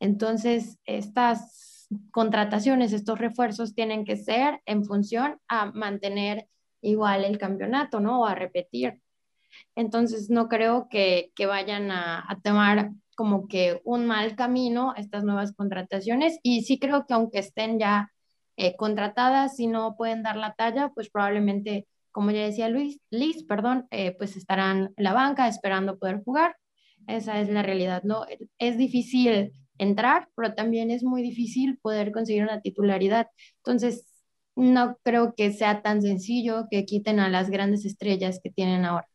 Entonces, 0.00 0.78
estas 0.84 1.69
contrataciones, 2.10 2.92
estos 2.92 3.18
refuerzos 3.18 3.74
tienen 3.74 4.04
que 4.04 4.16
ser 4.16 4.60
en 4.66 4.84
función 4.84 5.38
a 5.48 5.66
mantener 5.72 6.48
igual 6.82 7.24
el 7.24 7.38
campeonato, 7.38 8.00
¿no? 8.00 8.20
O 8.22 8.26
a 8.26 8.34
repetir. 8.34 9.00
Entonces, 9.74 10.30
no 10.30 10.48
creo 10.48 10.88
que, 10.88 11.32
que 11.34 11.46
vayan 11.46 11.90
a, 11.90 12.24
a, 12.28 12.40
tomar 12.40 12.90
como 13.16 13.48
que 13.48 13.80
un 13.84 14.06
mal 14.06 14.36
camino 14.36 14.94
estas 14.96 15.24
nuevas 15.24 15.52
contrataciones 15.52 16.38
y 16.42 16.62
sí 16.62 16.78
creo 16.78 17.06
que 17.06 17.14
aunque 17.14 17.40
estén 17.40 17.78
ya 17.78 18.10
eh, 18.56 18.76
contratadas, 18.76 19.56
si 19.56 19.66
no 19.66 19.96
pueden 19.96 20.22
dar 20.22 20.36
la 20.36 20.52
talla, 20.54 20.90
pues 20.94 21.10
probablemente, 21.10 21.86
como 22.12 22.30
ya 22.30 22.42
decía 22.42 22.68
Luis, 22.68 23.00
Liz, 23.10 23.44
perdón, 23.44 23.86
eh, 23.90 24.14
pues 24.16 24.36
estarán 24.36 24.92
en 24.96 25.04
la 25.04 25.12
banca 25.12 25.48
esperando 25.48 25.98
poder 25.98 26.22
jugar. 26.22 26.56
Esa 27.06 27.40
es 27.40 27.48
la 27.48 27.62
realidad, 27.62 28.02
¿no? 28.04 28.26
Es 28.58 28.76
difícil 28.76 29.52
entrar, 29.80 30.28
pero 30.36 30.54
también 30.54 30.90
es 30.90 31.02
muy 31.02 31.22
difícil 31.22 31.78
poder 31.78 32.12
conseguir 32.12 32.42
una 32.42 32.60
titularidad. 32.60 33.28
Entonces, 33.56 34.06
no 34.54 34.98
creo 35.02 35.34
que 35.34 35.52
sea 35.52 35.82
tan 35.82 36.02
sencillo 36.02 36.66
que 36.70 36.84
quiten 36.84 37.18
a 37.18 37.28
las 37.28 37.50
grandes 37.50 37.84
estrellas 37.84 38.40
que 38.42 38.50
tienen 38.50 38.84
ahora. 38.84 39.08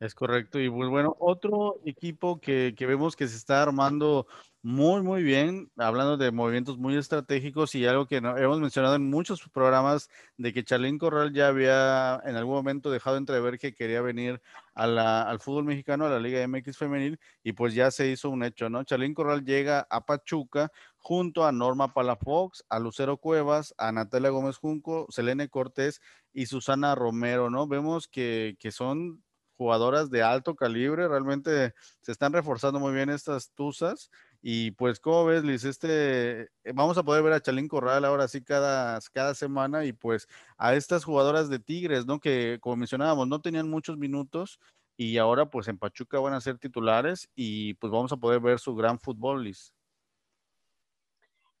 Es 0.00 0.14
correcto. 0.14 0.58
Y 0.58 0.70
pues 0.70 0.88
bueno, 0.88 1.14
otro 1.20 1.80
equipo 1.84 2.40
que, 2.40 2.74
que, 2.76 2.86
vemos 2.86 3.14
que 3.14 3.28
se 3.28 3.36
está 3.36 3.62
armando 3.62 4.26
muy, 4.62 5.02
muy 5.02 5.22
bien, 5.22 5.70
hablando 5.78 6.18
de 6.18 6.30
movimientos 6.32 6.76
muy 6.76 6.94
estratégicos 6.94 7.74
y 7.74 7.86
algo 7.86 8.06
que 8.06 8.16
hemos 8.16 8.60
mencionado 8.60 8.94
en 8.94 9.08
muchos 9.08 9.40
programas, 9.48 10.10
de 10.36 10.52
que 10.52 10.64
Charlín 10.64 10.98
Corral 10.98 11.32
ya 11.32 11.48
había 11.48 12.20
en 12.26 12.36
algún 12.36 12.56
momento 12.56 12.90
dejado 12.90 13.16
entrever 13.16 13.58
que 13.58 13.74
quería 13.74 14.02
venir 14.02 14.42
al 14.74 15.40
fútbol 15.40 15.64
mexicano, 15.64 16.04
a 16.04 16.10
la 16.10 16.18
Liga 16.18 16.46
MX 16.46 16.76
femenil, 16.76 17.18
y 17.42 17.52
pues 17.52 17.72
ya 17.74 17.90
se 17.90 18.08
hizo 18.08 18.28
un 18.28 18.44
hecho, 18.44 18.68
¿no? 18.68 18.84
Charlín 18.84 19.14
Corral 19.14 19.44
llega 19.44 19.86
a 19.88 20.04
Pachuca 20.04 20.70
junto 20.98 21.46
a 21.46 21.52
Norma 21.52 21.94
Palafox, 21.94 22.62
a 22.68 22.78
Lucero 22.78 23.16
Cuevas, 23.16 23.74
a 23.78 23.92
Natalia 23.92 24.28
Gómez 24.28 24.58
Junco, 24.58 25.06
Selene 25.08 25.48
Cortés 25.48 26.02
y 26.34 26.46
Susana 26.46 26.94
Romero, 26.94 27.48
¿no? 27.48 27.66
Vemos 27.66 28.08
que, 28.08 28.56
que 28.58 28.72
son 28.72 29.22
jugadoras 29.60 30.08
de 30.10 30.22
alto 30.22 30.54
calibre, 30.54 31.06
realmente 31.06 31.74
se 32.00 32.12
están 32.12 32.32
reforzando 32.32 32.80
muy 32.80 32.94
bien 32.94 33.10
estas 33.10 33.52
tuzas. 33.52 34.10
Y 34.42 34.70
pues, 34.72 35.00
¿cómo 35.00 35.26
ves, 35.26 35.44
Liz? 35.44 35.64
Este, 35.64 36.42
eh, 36.42 36.48
vamos 36.74 36.96
a 36.96 37.02
poder 37.02 37.22
ver 37.22 37.34
a 37.34 37.40
Chalín 37.40 37.68
Corral 37.68 38.04
ahora 38.04 38.26
sí 38.26 38.42
cada, 38.42 38.98
cada 39.12 39.34
semana 39.34 39.84
y 39.84 39.92
pues 39.92 40.28
a 40.56 40.74
estas 40.74 41.04
jugadoras 41.04 41.50
de 41.50 41.58
Tigres, 41.58 42.06
¿no? 42.06 42.20
Que 42.20 42.58
como 42.60 42.76
mencionábamos, 42.76 43.28
no 43.28 43.40
tenían 43.40 43.68
muchos 43.68 43.98
minutos 43.98 44.58
y 44.96 45.18
ahora 45.18 45.46
pues 45.46 45.68
en 45.68 45.78
Pachuca 45.78 46.20
van 46.20 46.32
a 46.34 46.40
ser 46.40 46.58
titulares 46.58 47.28
y 47.34 47.74
pues 47.74 47.90
vamos 47.92 48.12
a 48.12 48.16
poder 48.16 48.40
ver 48.40 48.58
su 48.58 48.74
gran 48.74 48.98
fútbol, 48.98 49.44
Liz. 49.44 49.74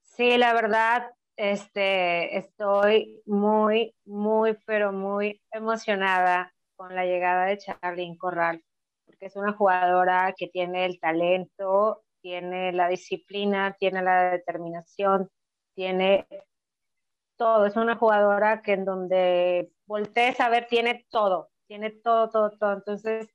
Sí, 0.02 0.38
la 0.38 0.52
verdad, 0.54 1.10
este, 1.36 2.36
estoy 2.36 3.22
muy, 3.26 3.94
muy, 4.04 4.58
pero 4.66 4.92
muy 4.92 5.40
emocionada 5.50 6.52
con 6.76 6.94
la 6.94 7.04
llegada 7.04 7.46
de 7.46 7.58
Charlene 7.58 8.18
Corral, 8.18 8.62
porque 9.04 9.26
es 9.26 9.36
una 9.36 9.52
jugadora 9.52 10.34
que 10.36 10.48
tiene 10.48 10.84
el 10.86 10.98
talento, 10.98 12.04
tiene 12.20 12.72
la 12.72 12.88
disciplina, 12.88 13.76
tiene 13.78 14.02
la 14.02 14.30
determinación, 14.30 15.30
tiene 15.74 16.26
todo. 17.36 17.66
Es 17.66 17.76
una 17.76 17.96
jugadora 17.96 18.62
que 18.62 18.72
en 18.72 18.84
donde 18.84 19.70
voltees 19.86 20.40
a 20.40 20.48
ver 20.48 20.66
tiene 20.68 21.06
todo, 21.10 21.50
tiene 21.66 21.90
todo, 21.90 22.30
todo, 22.30 22.50
todo. 22.58 22.72
Entonces, 22.74 23.28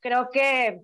creo 0.00 0.30
que 0.30 0.82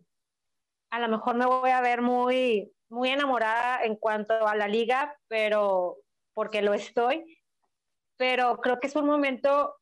a 0.91 0.99
lo 0.99 1.09
mejor 1.09 1.37
me 1.37 1.47
voy 1.47 1.71
a 1.71 1.81
ver 1.81 2.03
muy, 2.03 2.73
muy 2.89 3.11
enamorada 3.11 3.83
en 3.85 3.97
cuanto 3.97 4.47
a 4.47 4.55
la 4.57 4.69
liga, 4.69 5.17
pero 5.29 5.99
porque 6.35 6.63
lo 6.63 6.75
estoy, 6.75 7.39
pero 8.17 8.59
creo 8.61 8.81
que 8.81 8.87
es 8.89 8.97
un 8.97 9.07
momento 9.07 9.77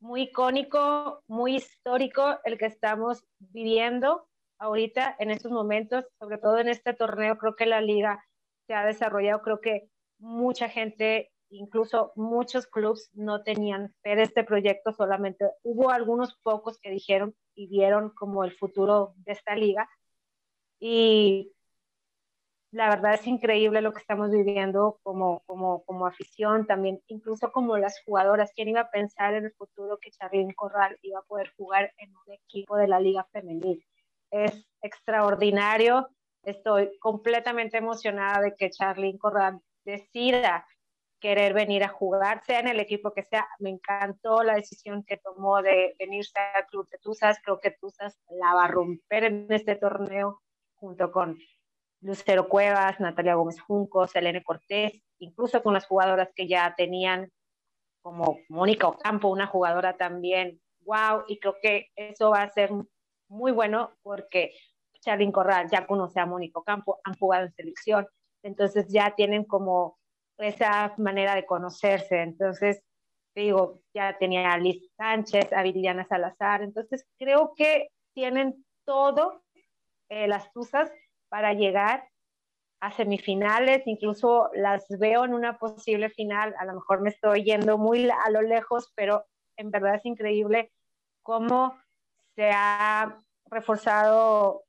muy 0.00 0.22
icónico, 0.22 1.22
muy 1.26 1.56
histórico 1.56 2.38
el 2.44 2.58
que 2.58 2.66
estamos 2.66 3.24
viviendo 3.38 4.27
ahorita 4.58 5.16
en 5.18 5.30
estos 5.30 5.52
momentos, 5.52 6.04
sobre 6.18 6.38
todo 6.38 6.58
en 6.58 6.68
este 6.68 6.94
torneo, 6.94 7.38
creo 7.38 7.56
que 7.56 7.66
la 7.66 7.80
liga 7.80 8.24
se 8.66 8.74
ha 8.74 8.84
desarrollado, 8.84 9.42
creo 9.42 9.60
que 9.60 9.88
mucha 10.18 10.68
gente, 10.68 11.32
incluso 11.50 12.12
muchos 12.16 12.66
clubes 12.66 13.10
no 13.14 13.42
tenían 13.42 13.94
fe 14.02 14.16
de 14.16 14.22
este 14.22 14.44
proyecto, 14.44 14.92
solamente 14.92 15.46
hubo 15.62 15.90
algunos 15.90 16.38
pocos 16.42 16.78
que 16.80 16.90
dijeron 16.90 17.34
y 17.54 17.68
vieron 17.68 18.10
como 18.10 18.44
el 18.44 18.52
futuro 18.52 19.14
de 19.18 19.32
esta 19.32 19.56
liga. 19.56 19.88
Y 20.80 21.52
la 22.70 22.90
verdad 22.90 23.14
es 23.14 23.26
increíble 23.26 23.80
lo 23.80 23.92
que 23.92 24.00
estamos 24.00 24.30
viviendo 24.30 25.00
como, 25.02 25.40
como, 25.46 25.84
como 25.84 26.06
afición, 26.06 26.66
también 26.66 27.02
incluso 27.06 27.50
como 27.50 27.78
las 27.78 28.02
jugadoras. 28.04 28.52
¿Quién 28.54 28.68
iba 28.68 28.82
a 28.82 28.90
pensar 28.90 29.34
en 29.34 29.46
el 29.46 29.52
futuro 29.52 29.98
que 29.98 30.10
Charlene 30.10 30.54
Corral 30.54 30.98
iba 31.02 31.20
a 31.20 31.22
poder 31.22 31.52
jugar 31.56 31.92
en 31.98 32.10
un 32.10 32.34
equipo 32.34 32.76
de 32.76 32.88
la 32.88 33.00
Liga 33.00 33.26
Femenil? 33.32 33.82
Es 34.30 34.66
extraordinario. 34.82 36.08
Estoy 36.42 36.90
completamente 37.00 37.78
emocionada 37.78 38.40
de 38.40 38.54
que 38.56 38.70
Charlene 38.70 39.18
Corral 39.18 39.60
decida 39.84 40.66
querer 41.20 41.52
venir 41.52 41.82
a 41.82 41.88
jugar, 41.88 42.42
sea 42.44 42.60
en 42.60 42.68
el 42.68 42.80
equipo 42.80 43.12
que 43.12 43.24
sea. 43.24 43.46
Me 43.58 43.70
encantó 43.70 44.42
la 44.42 44.54
decisión 44.54 45.02
que 45.04 45.16
tomó 45.16 45.62
de 45.62 45.94
venirse 45.98 46.38
al 46.54 46.66
Club 46.66 46.88
de 46.90 46.98
Tuzas. 46.98 47.38
Creo 47.42 47.58
que 47.60 47.72
Tuzas 47.72 48.18
la 48.30 48.54
va 48.54 48.64
a 48.64 48.68
romper 48.68 49.24
en 49.24 49.46
este 49.50 49.76
torneo 49.76 50.40
junto 50.76 51.10
con 51.10 51.38
Lucero 52.00 52.48
Cuevas, 52.48 53.00
Natalia 53.00 53.34
Gómez 53.34 53.60
Junco, 53.60 54.06
Selene 54.06 54.44
Cortés, 54.44 55.02
incluso 55.18 55.62
con 55.62 55.74
las 55.74 55.86
jugadoras 55.86 56.30
que 56.34 56.46
ya 56.46 56.74
tenían, 56.76 57.32
como 58.00 58.38
Mónica 58.48 58.86
Ocampo, 58.86 59.28
una 59.28 59.48
jugadora 59.48 59.96
también, 59.96 60.60
wow, 60.82 61.24
y 61.26 61.40
creo 61.40 61.56
que 61.60 61.88
eso 61.96 62.30
va 62.30 62.42
a 62.42 62.50
ser 62.50 62.70
muy 63.28 63.52
bueno 63.52 63.92
porque 64.02 64.52
Charlyn 65.00 65.32
Corral 65.32 65.68
ya 65.70 65.86
conoce 65.86 66.20
a 66.20 66.26
Mónica 66.26 66.58
Ocampo, 66.58 67.00
han 67.04 67.14
jugado 67.14 67.46
en 67.46 67.52
selección, 67.52 68.06
entonces 68.42 68.86
ya 68.88 69.14
tienen 69.14 69.44
como 69.44 69.98
esa 70.38 70.94
manera 70.98 71.34
de 71.34 71.46
conocerse, 71.46 72.22
entonces 72.22 72.82
digo, 73.34 73.80
ya 73.94 74.18
tenía 74.18 74.52
a 74.52 74.58
Liz 74.58 74.90
Sánchez, 74.96 75.52
a 75.52 75.62
Viridiana 75.62 76.04
Salazar, 76.06 76.62
entonces 76.62 77.06
creo 77.18 77.52
que 77.56 77.88
tienen 78.12 78.64
todo 78.84 79.44
eh, 80.08 80.26
las 80.26 80.52
Tuzas 80.52 80.90
para 81.28 81.52
llegar 81.52 82.08
a 82.80 82.92
semifinales, 82.92 83.86
incluso 83.86 84.50
las 84.54 84.86
veo 84.98 85.24
en 85.24 85.34
una 85.34 85.58
posible 85.58 86.10
final, 86.10 86.54
a 86.58 86.64
lo 86.64 86.74
mejor 86.74 87.00
me 87.00 87.10
estoy 87.10 87.44
yendo 87.44 87.76
muy 87.78 88.08
a 88.08 88.30
lo 88.30 88.42
lejos, 88.42 88.92
pero 88.94 89.24
en 89.56 89.70
verdad 89.70 89.96
es 89.96 90.04
increíble 90.04 90.72
cómo 91.22 91.76
se 92.38 92.52
ha 92.52 93.20
reforzado 93.50 94.62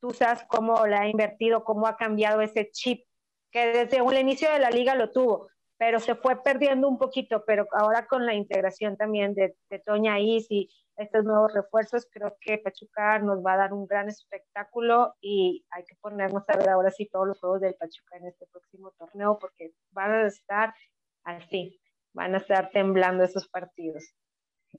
Tuzas, 0.00 0.44
cómo 0.46 0.86
le 0.86 0.94
ha 0.94 1.08
invertido, 1.08 1.64
cómo 1.64 1.88
ha 1.88 1.96
cambiado 1.96 2.40
ese 2.40 2.70
chip 2.70 3.04
que 3.50 3.66
desde 3.66 3.96
el 3.96 4.18
inicio 4.18 4.48
de 4.48 4.60
la 4.60 4.70
liga 4.70 4.94
lo 4.94 5.10
tuvo, 5.10 5.48
pero 5.76 5.98
se 5.98 6.14
fue 6.14 6.40
perdiendo 6.44 6.86
un 6.86 6.98
poquito, 6.98 7.42
pero 7.44 7.66
ahora 7.72 8.06
con 8.06 8.26
la 8.26 8.34
integración 8.34 8.96
también 8.96 9.34
de, 9.34 9.56
de 9.68 9.78
Toña 9.80 10.20
Is 10.20 10.46
y 10.50 10.70
estos 10.94 11.24
nuevos 11.24 11.52
refuerzos, 11.52 12.06
creo 12.12 12.36
que 12.40 12.58
Pachuca 12.58 13.18
nos 13.18 13.44
va 13.44 13.54
a 13.54 13.56
dar 13.56 13.72
un 13.72 13.88
gran 13.88 14.08
espectáculo 14.08 15.16
y 15.20 15.66
hay 15.70 15.82
que 15.82 15.96
ponernos 15.96 16.44
a 16.48 16.56
ver 16.56 16.68
ahora 16.68 16.92
sí 16.92 17.08
todos 17.10 17.26
los 17.26 17.40
juegos 17.40 17.60
del 17.60 17.74
Pachuca 17.74 18.18
en 18.18 18.26
este 18.26 18.46
próximo 18.46 18.92
torneo 18.96 19.36
porque 19.40 19.72
van 19.90 20.12
a 20.12 20.26
estar 20.28 20.72
así, 21.24 21.80
van 22.12 22.36
a 22.36 22.38
estar 22.38 22.70
temblando 22.70 23.24
esos 23.24 23.48
partidos. 23.48 24.14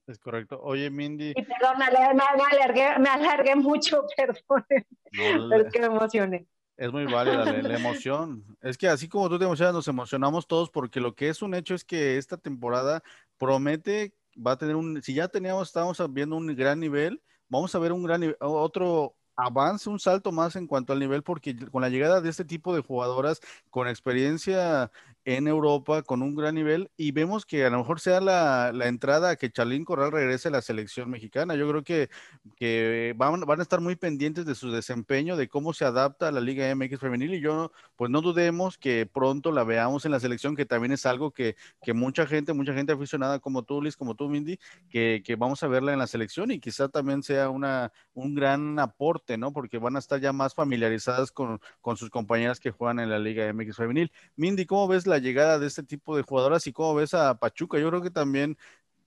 Es 0.05 0.19
correcto. 0.19 0.59
Oye, 0.61 0.89
Mindy. 0.89 1.33
Y 1.35 1.43
perdón, 1.43 1.77
me, 1.77 1.85
alargué, 1.85 2.99
me 2.99 3.09
alargué, 3.09 3.55
mucho, 3.55 4.03
perdón. 4.17 4.65
pero 5.11 5.67
es 5.67 5.73
que 5.73 5.79
me 5.79 5.87
emocioné. 5.87 6.47
Es 6.77 6.91
muy 6.91 7.05
válida 7.05 7.43
la, 7.43 7.75
emoción. 7.75 8.43
Es 8.61 8.77
que 8.77 8.87
así 8.87 9.09
como 9.09 9.29
tú 9.29 9.39
te 9.39 9.45
emocionas, 9.45 9.73
nos 9.73 9.87
emocionamos 9.87 10.45
todos 10.45 10.69
porque 10.69 10.99
lo 10.99 11.15
que 11.15 11.29
es 11.29 11.41
un 11.41 11.55
hecho 11.55 11.73
es 11.73 11.83
que 11.83 12.17
esta 12.17 12.37
temporada 12.37 13.01
promete 13.39 14.13
va 14.45 14.51
a 14.51 14.57
tener 14.57 14.75
un, 14.75 15.01
si 15.01 15.13
ya 15.13 15.27
teníamos, 15.27 15.69
estábamos 15.69 16.01
viendo 16.13 16.35
un 16.35 16.55
gran 16.55 16.79
nivel, 16.79 17.21
vamos 17.49 17.73
a 17.73 17.79
ver 17.79 17.91
un 17.91 18.03
gran 18.03 18.35
otro 18.39 19.15
avance, 19.35 19.89
un 19.89 19.99
salto 19.99 20.31
más 20.31 20.55
en 20.55 20.67
cuanto 20.67 20.93
al 20.93 20.99
nivel, 20.99 21.23
porque 21.23 21.55
con 21.71 21.81
la 21.81 21.89
llegada 21.89 22.21
de 22.21 22.29
este 22.29 22.45
tipo 22.45 22.75
de 22.75 22.81
jugadoras 22.81 23.39
con 23.69 23.87
experiencia 23.87 24.91
en 25.27 25.45
Europa 25.45 26.03
con 26.03 26.21
un 26.21 26.35
gran 26.35 26.55
nivel 26.55 26.89
y 26.95 27.11
vemos 27.11 27.45
que 27.45 27.65
a 27.65 27.69
lo 27.69 27.79
mejor 27.79 27.99
sea 27.99 28.21
la, 28.21 28.71
entrada 28.87 29.31
a 29.31 29.35
que 29.35 29.51
Charlín 29.51 29.83
Corral 29.83 30.09
regrese 30.09 30.47
a 30.47 30.51
la 30.51 30.61
selección 30.61 31.09
mexicana. 31.09 31.55
Yo 31.55 31.67
creo 31.67 31.83
que, 31.83 32.09
que 32.55 33.13
van, 33.17 33.41
van, 33.41 33.59
a 33.59 33.63
estar 33.63 33.81
muy 33.81 33.97
pendientes 33.97 34.45
de 34.45 34.55
su 34.55 34.71
desempeño, 34.71 35.35
de 35.35 35.49
cómo 35.49 35.73
se 35.73 35.83
adapta 35.83 36.29
a 36.29 36.31
la 36.31 36.39
Liga 36.39 36.73
MX 36.73 37.01
femenil 37.01 37.33
y 37.33 37.41
yo 37.41 37.73
pues 37.97 38.09
no 38.09 38.21
dudemos 38.21 38.77
que 38.77 39.05
pronto 39.05 39.51
la 39.51 39.65
veamos 39.65 40.05
en 40.05 40.13
la 40.13 40.21
selección, 40.21 40.55
que 40.55 40.65
también 40.65 40.93
es 40.93 41.05
algo 41.05 41.31
que, 41.31 41.57
que 41.81 41.91
mucha 41.91 42.25
gente, 42.25 42.53
mucha 42.53 42.73
gente 42.73 42.93
aficionada 42.93 43.39
como 43.39 43.63
tú, 43.63 43.81
Liz, 43.81 43.97
como 43.97 44.15
tú, 44.15 44.29
Mindy, 44.29 44.57
que, 44.89 45.21
que 45.25 45.35
vamos 45.35 45.61
a 45.61 45.67
verla 45.67 45.91
en 45.91 45.99
la 45.99 46.07
selección 46.07 46.51
y 46.51 46.61
quizá 46.61 46.87
también 46.87 47.21
sea 47.21 47.49
una, 47.49 47.91
un 48.13 48.33
gran 48.33 48.79
aporte, 48.79 49.37
¿no? 49.37 49.51
Porque 49.51 49.77
van 49.77 49.97
a 49.97 49.99
estar 49.99 50.21
ya 50.21 50.31
más 50.31 50.53
familiarizadas 50.53 51.33
con, 51.33 51.59
con 51.81 51.97
sus 51.97 52.09
compañeras 52.09 52.61
que 52.61 52.71
juegan 52.71 53.01
en 53.01 53.09
la 53.09 53.19
Liga 53.19 53.51
MX 53.51 53.75
femenil. 53.75 54.13
Mindy, 54.37 54.65
¿cómo 54.65 54.87
ves 54.87 55.05
la 55.05 55.16
llegada 55.19 55.59
de 55.59 55.67
este 55.67 55.83
tipo 55.83 56.15
de 56.15 56.23
jugadoras 56.23 56.67
y 56.67 56.73
cómo 56.73 56.95
ves 56.95 57.13
a 57.13 57.37
Pachuca. 57.39 57.79
Yo 57.79 57.89
creo 57.89 58.01
que 58.01 58.11
también 58.11 58.57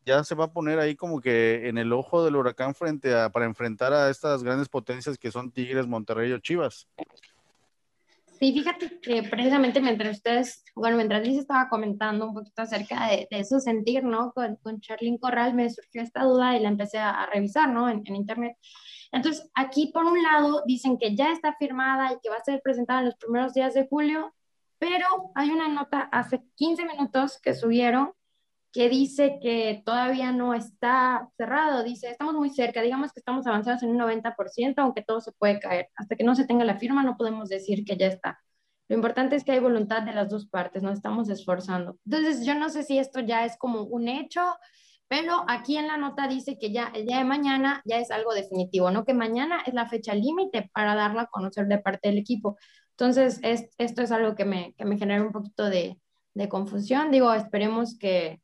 ya 0.06 0.24
se 0.24 0.34
va 0.34 0.46
a 0.46 0.52
poner 0.52 0.78
ahí 0.78 0.96
como 0.96 1.20
que 1.20 1.68
en 1.68 1.78
el 1.78 1.92
ojo 1.92 2.24
del 2.24 2.36
huracán 2.36 2.74
frente 2.74 3.14
a 3.14 3.30
para 3.30 3.46
enfrentar 3.46 3.92
a 3.92 4.10
estas 4.10 4.42
grandes 4.42 4.68
potencias 4.68 5.18
que 5.18 5.30
son 5.30 5.50
Tigres, 5.50 5.86
Monterrey 5.86 6.32
o 6.32 6.38
Chivas. 6.38 6.88
Sí, 8.40 8.54
fíjate 8.54 8.98
que 9.00 9.22
precisamente 9.22 9.82
mientras 9.82 10.16
ustedes, 10.16 10.64
bueno, 10.74 10.96
mientras 10.96 11.22
Liz 11.26 11.38
estaba 11.38 11.68
comentando 11.68 12.26
un 12.26 12.32
poquito 12.32 12.62
acerca 12.62 13.08
de, 13.08 13.28
de 13.30 13.40
eso 13.40 13.60
sentir, 13.60 14.02
¿no? 14.02 14.32
Con, 14.32 14.56
con 14.62 14.80
Charlene 14.80 15.18
Corral 15.18 15.52
me 15.52 15.68
surgió 15.68 16.00
esta 16.00 16.24
duda 16.24 16.56
y 16.56 16.60
la 16.60 16.70
empecé 16.70 16.96
a, 16.96 17.26
revisar, 17.26 17.68
¿no? 17.68 17.90
En, 17.90 18.02
en, 18.06 18.16
internet. 18.16 18.56
Entonces, 19.12 19.46
aquí 19.54 19.90
por 19.92 20.06
un 20.06 20.22
lado 20.22 20.62
dicen 20.66 20.96
que 20.96 21.14
ya 21.14 21.32
está 21.32 21.54
firmada 21.58 22.14
y 22.14 22.18
que 22.22 22.30
va 22.30 22.36
a 22.36 22.44
ser 22.44 22.62
presentada 22.64 23.00
en 23.00 23.06
los 23.06 23.16
primeros 23.16 23.52
días 23.52 23.74
de 23.74 23.86
julio 23.86 24.32
pero 24.80 25.30
hay 25.34 25.50
una 25.50 25.68
nota 25.68 26.08
hace 26.10 26.42
15 26.56 26.86
minutos 26.86 27.38
que 27.40 27.54
subieron 27.54 28.14
que 28.72 28.88
dice 28.88 29.38
que 29.42 29.82
todavía 29.84 30.32
no 30.32 30.54
está 30.54 31.28
cerrado. 31.36 31.82
Dice, 31.82 32.08
estamos 32.08 32.34
muy 32.34 32.50
cerca, 32.50 32.80
digamos 32.82 33.12
que 33.12 33.20
estamos 33.20 33.46
avanzados 33.46 33.82
en 33.82 33.90
un 33.90 33.98
90%, 33.98 34.74
aunque 34.78 35.02
todo 35.02 35.20
se 35.20 35.32
puede 35.32 35.60
caer. 35.60 35.88
Hasta 35.96 36.16
que 36.16 36.24
no 36.24 36.34
se 36.34 36.46
tenga 36.46 36.64
la 36.64 36.78
firma 36.78 37.02
no 37.02 37.16
podemos 37.16 37.48
decir 37.48 37.84
que 37.84 37.96
ya 37.96 38.06
está. 38.06 38.40
Lo 38.88 38.96
importante 38.96 39.36
es 39.36 39.44
que 39.44 39.52
hay 39.52 39.60
voluntad 39.60 40.02
de 40.02 40.12
las 40.12 40.30
dos 40.30 40.46
partes, 40.46 40.82
nos 40.82 40.94
estamos 40.94 41.28
esforzando. 41.28 41.98
Entonces, 42.06 42.46
yo 42.46 42.54
no 42.54 42.70
sé 42.70 42.82
si 42.82 42.98
esto 42.98 43.20
ya 43.20 43.44
es 43.44 43.56
como 43.56 43.82
un 43.82 44.08
hecho, 44.08 44.40
pero 45.10 45.44
aquí 45.48 45.76
en 45.76 45.88
la 45.88 45.96
nota 45.96 46.28
dice 46.28 46.56
que 46.58 46.72
ya 46.72 46.92
el 46.94 47.06
día 47.06 47.18
de 47.18 47.24
mañana 47.24 47.82
ya 47.84 47.98
es 47.98 48.12
algo 48.12 48.32
definitivo, 48.32 48.90
¿no? 48.92 49.04
Que 49.04 49.14
mañana 49.14 49.60
es 49.66 49.74
la 49.74 49.88
fecha 49.88 50.14
límite 50.14 50.70
para 50.72 50.94
darla 50.94 51.22
a 51.22 51.26
conocer 51.26 51.66
de 51.66 51.78
parte 51.78 52.08
del 52.08 52.18
equipo. 52.18 52.56
Entonces, 53.00 53.40
esto 53.78 54.02
es 54.02 54.12
algo 54.12 54.34
que 54.34 54.44
me, 54.44 54.74
que 54.76 54.84
me 54.84 54.98
genera 54.98 55.22
un 55.22 55.32
poquito 55.32 55.70
de, 55.70 55.98
de, 56.34 56.48
confusión. 56.50 57.10
Digo, 57.10 57.32
esperemos 57.32 57.96
que, 57.96 58.42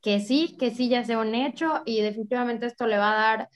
que 0.00 0.18
sí, 0.18 0.56
que 0.58 0.72
sí 0.72 0.88
ya 0.88 1.04
sea 1.04 1.20
un 1.20 1.36
hecho 1.36 1.80
y 1.86 2.00
definitivamente 2.00 2.66
esto 2.66 2.88
le 2.88 2.98
va 2.98 3.12
a 3.12 3.36
dar 3.36 3.48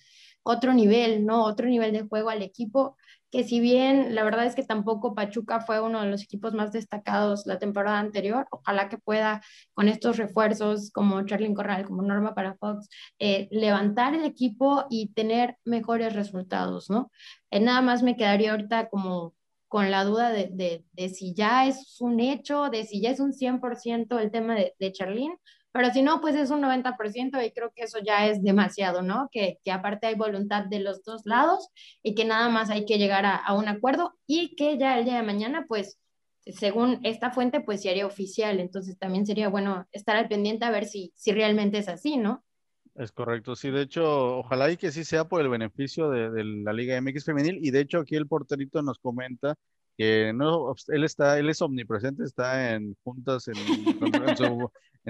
otro 0.45 0.75
nivel, 0.75 1.27
¿no? 1.27 1.43
Otro 1.43 1.67
nivel 1.67 1.93
de 1.93 2.07
juego 2.07 2.31
al 2.31 2.43
equipo, 2.43 2.97
que 3.33 3.43
si 3.43 3.59
bien 3.59 4.15
la 4.15 4.23
verdad 4.23 4.47
es 4.47 4.55
que 4.55 4.63
tampoco 4.63 5.13
Pachuca 5.13 5.59
fue 5.59 5.81
uno 5.81 6.01
de 6.03 6.09
los 6.09 6.23
equipos 6.23 6.55
más 6.55 6.71
destacados 6.71 7.45
la 7.45 7.59
temporada 7.59 7.99
anterior, 7.99 8.47
ojalá 8.53 8.89
que 8.89 8.99
pueda 8.99 9.43
con 9.75 9.89
estos 9.89 10.19
refuerzos 10.19 10.93
como 10.93 11.21
Charlyn 11.27 11.53
Corral, 11.53 11.85
como 11.85 12.03
Norma 12.03 12.33
para 12.33 12.55
Fox, 12.55 12.89
eh, 13.19 13.49
levantar 13.51 14.15
el 14.15 14.25
equipo 14.25 14.87
y 14.89 15.09
tener 15.15 15.57
mejores 15.65 16.15
resultados, 16.15 16.91
¿no? 16.91 17.11
Eh, 17.51 17.59
nada 17.59 17.81
más 17.83 18.05
me 18.05 18.17
quedaría 18.17 18.53
ahorita 18.53 18.89
como 18.89 19.36
con 19.69 19.91
la 19.91 20.05
duda 20.05 20.31
de, 20.31 20.85
de, 20.93 21.09
si 21.09 21.35
ya 21.35 21.67
es 21.67 22.01
un 22.01 22.21
hecho, 22.21 22.71
de 22.71 22.85
si 22.85 23.01
ya 23.01 23.11
es 23.11 23.21
un 23.21 23.33
100% 23.33 24.21
el 24.21 24.31
tema 24.31 24.55
de, 24.55 24.75
de 24.79 24.93
Charlene, 24.93 25.37
pero 25.73 25.93
si 25.93 26.01
no, 26.03 26.23
pues 26.23 26.35
es 26.37 26.51
un 26.51 26.63
90% 26.63 27.47
y 27.47 27.51
creo 27.53 27.71
que 27.75 27.83
eso 27.83 27.99
ya 27.99 28.27
es 28.27 28.43
demasiado, 28.43 29.03
¿no? 29.03 29.29
Que, 29.31 29.59
que, 29.63 29.71
aparte 29.71 30.07
hay 30.07 30.15
voluntad 30.15 30.65
de 30.65 30.81
los 30.81 31.05
dos 31.05 31.27
lados 31.27 31.69
y 32.03 32.15
que 32.15 32.25
nada 32.25 32.49
más 32.49 32.71
hay 32.71 32.87
que 32.87 32.97
llegar 32.97 33.27
a, 33.27 33.37
a, 33.37 33.55
un 33.55 33.69
acuerdo 33.69 34.15
y 34.27 34.57
que 34.57 34.79
ya 34.79 34.99
el 34.99 35.05
día 35.05 35.17
de 35.17 35.23
mañana, 35.23 35.67
pues, 35.69 35.99
según 36.47 37.01
esta 37.03 37.31
fuente, 37.31 37.61
pues 37.61 37.83
se 37.83 37.91
haría 37.91 38.07
oficial. 38.07 38.59
Entonces 38.61 38.99
también 38.99 39.27
sería 39.27 39.49
bueno 39.49 39.87
estar 39.93 40.17
al 40.17 40.29
pendiente 40.29 40.65
a 40.65 40.71
ver 40.71 40.87
si, 40.87 41.13
si 41.15 41.33
realmente 41.33 41.79
es 41.79 41.89
así, 41.89 42.17
¿no? 42.17 42.43
Es 42.99 43.13
correcto, 43.13 43.55
sí, 43.57 43.71
de 43.71 43.83
hecho, 43.83 44.39
ojalá 44.39 44.71
y 44.71 44.79
que 44.79 44.91
sí 44.91 45.05
sea 45.05 45.29
por 45.29 45.43
el 45.43 45.51
beneficio 45.51 46.09
de, 46.09 46.43
la 46.45 46.73
Liga 46.73 46.99
MX 46.99 47.25
femenil 47.25 47.59
y 47.61 47.71
de 47.71 47.81
hecho 47.81 47.99
aquí 47.99 48.17
el 48.17 48.27
porterito 48.27 48.81
nos 48.81 48.99
comenta 48.99 49.55
que 49.99 50.33
no, 50.35 50.75
él 50.89 51.05
está, 51.05 51.39
él 51.39 51.51
es 51.51 51.61
omnipresente, 51.61 52.25
está 52.25 52.75
en 52.75 52.97
juntas 53.05 53.49
en, 53.49 53.57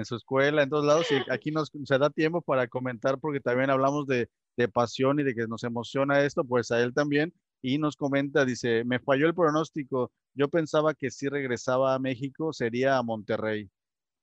su, 0.05 0.15
escuela, 0.15 0.63
en 0.63 0.69
todos 0.69 0.85
lados 0.85 1.07
y 1.11 1.31
aquí 1.31 1.51
nos 1.51 1.71
se 1.85 1.97
da 1.97 2.09
tiempo 2.09 2.41
para 2.41 2.67
comentar 2.67 3.19
porque 3.19 3.39
también 3.39 3.69
hablamos 3.69 4.05
de, 4.05 4.29
de 4.57 4.67
pasión 4.67 5.21
y 5.21 5.23
de 5.23 5.33
que 5.33 5.47
nos 5.47 5.63
emociona 5.63 6.25
esto, 6.25 6.43
pues 6.43 6.71
a 6.71 6.81
él 6.81 6.93
también 6.93 7.33
y 7.61 7.77
nos 7.77 7.95
comenta, 7.95 8.43
dice, 8.43 8.83
me 8.83 8.99
falló 8.99 9.27
el 9.27 9.35
pronóstico, 9.35 10.11
yo 10.33 10.49
pensaba 10.49 10.93
que 10.93 11.09
si 11.09 11.29
regresaba 11.29 11.95
a 11.95 11.99
México 11.99 12.51
sería 12.51 12.97
a 12.97 13.03
Monterrey. 13.03 13.69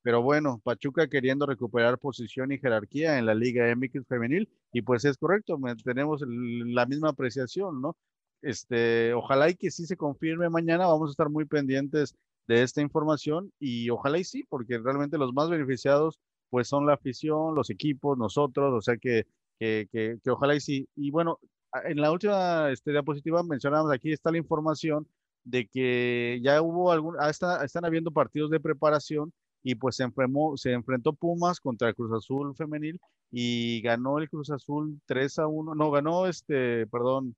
Pero 0.05 0.21
bueno, 0.23 0.61
Pachuca 0.63 1.09
queriendo 1.09 1.47
recuperar 1.47 1.99
posición 1.99 2.53
y 2.53 2.59
jerarquía 2.59 3.19
en 3.19 3.25
la 3.25 3.35
Liga 3.35 3.75
MX 3.75 4.07
femenil, 4.07 4.51
y 4.71 4.83
pues 4.83 5.07
es 5.07 5.17
correcto, 5.17 5.59
tenemos 5.83 6.23
la 6.27 6.85
misma 6.85 7.09
apreciación, 7.09 7.81
¿no? 7.81 7.97
Este, 8.43 9.15
ojalá 9.15 9.49
y 9.49 9.57
que 9.57 9.71
sí 9.71 9.87
se 9.87 9.97
confirme 9.97 10.51
mañana, 10.51 10.87
vamos 10.87 11.09
a 11.09 11.13
estar 11.13 11.31
muy 11.31 11.47
pendientes 11.47 12.15
de 12.47 12.63
esta 12.63 12.83
información 12.83 13.51
y 13.59 13.89
ojalá 13.89 14.19
y 14.19 14.25
sí, 14.25 14.45
porque 14.51 14.77
realmente 14.79 15.17
los 15.17 15.33
más 15.33 15.49
beneficiados 15.49 16.21
pues 16.51 16.69
son 16.69 16.85
la 16.87 16.95
afición, 16.95 17.55
los 17.55 17.71
equipos, 17.71 18.19
nosotros, 18.19 18.75
o 18.75 18.83
sea 18.83 18.99
que, 18.99 19.27
que, 19.59 19.89
que, 19.91 20.19
ojalá 20.31 20.55
y 20.55 20.61
sí. 20.61 20.87
Y 20.97 21.11
bueno, 21.13 21.39
en 21.85 21.99
la 21.99 22.13
última 22.13 22.71
este, 22.71 22.91
diapositiva 22.91 23.43
mencionamos 23.43 23.91
aquí 23.91 24.13
está 24.13 24.31
la 24.31 24.37
información 24.39 25.09
de 25.45 25.67
que 25.67 26.41
ya 26.43 26.61
hubo 26.61 26.93
algún, 26.93 27.17
ah, 27.19 27.31
están 27.31 27.85
habiendo 27.87 28.11
partidos 28.13 28.51
de 28.51 28.61
preparación 28.61 29.33
y 29.65 29.75
pues 29.77 29.97
se, 29.97 30.05
enfrentó, 30.05 30.57
se 30.57 30.73
enfrentó 30.73 31.15
Pumas 31.15 31.59
contra 31.59 31.89
el 31.89 31.95
Cruz 31.95 32.12
Azul 32.12 32.55
femenil 32.55 33.01
y 33.31 33.81
ganó 33.81 34.19
el 34.19 34.29
Cruz 34.29 34.51
Azul 34.51 35.01
3 35.07 35.39
a 35.41 35.47
1, 35.47 35.75
no, 35.75 35.91
ganó 35.91 36.27
este, 36.27 36.87
perdón, 36.87 37.35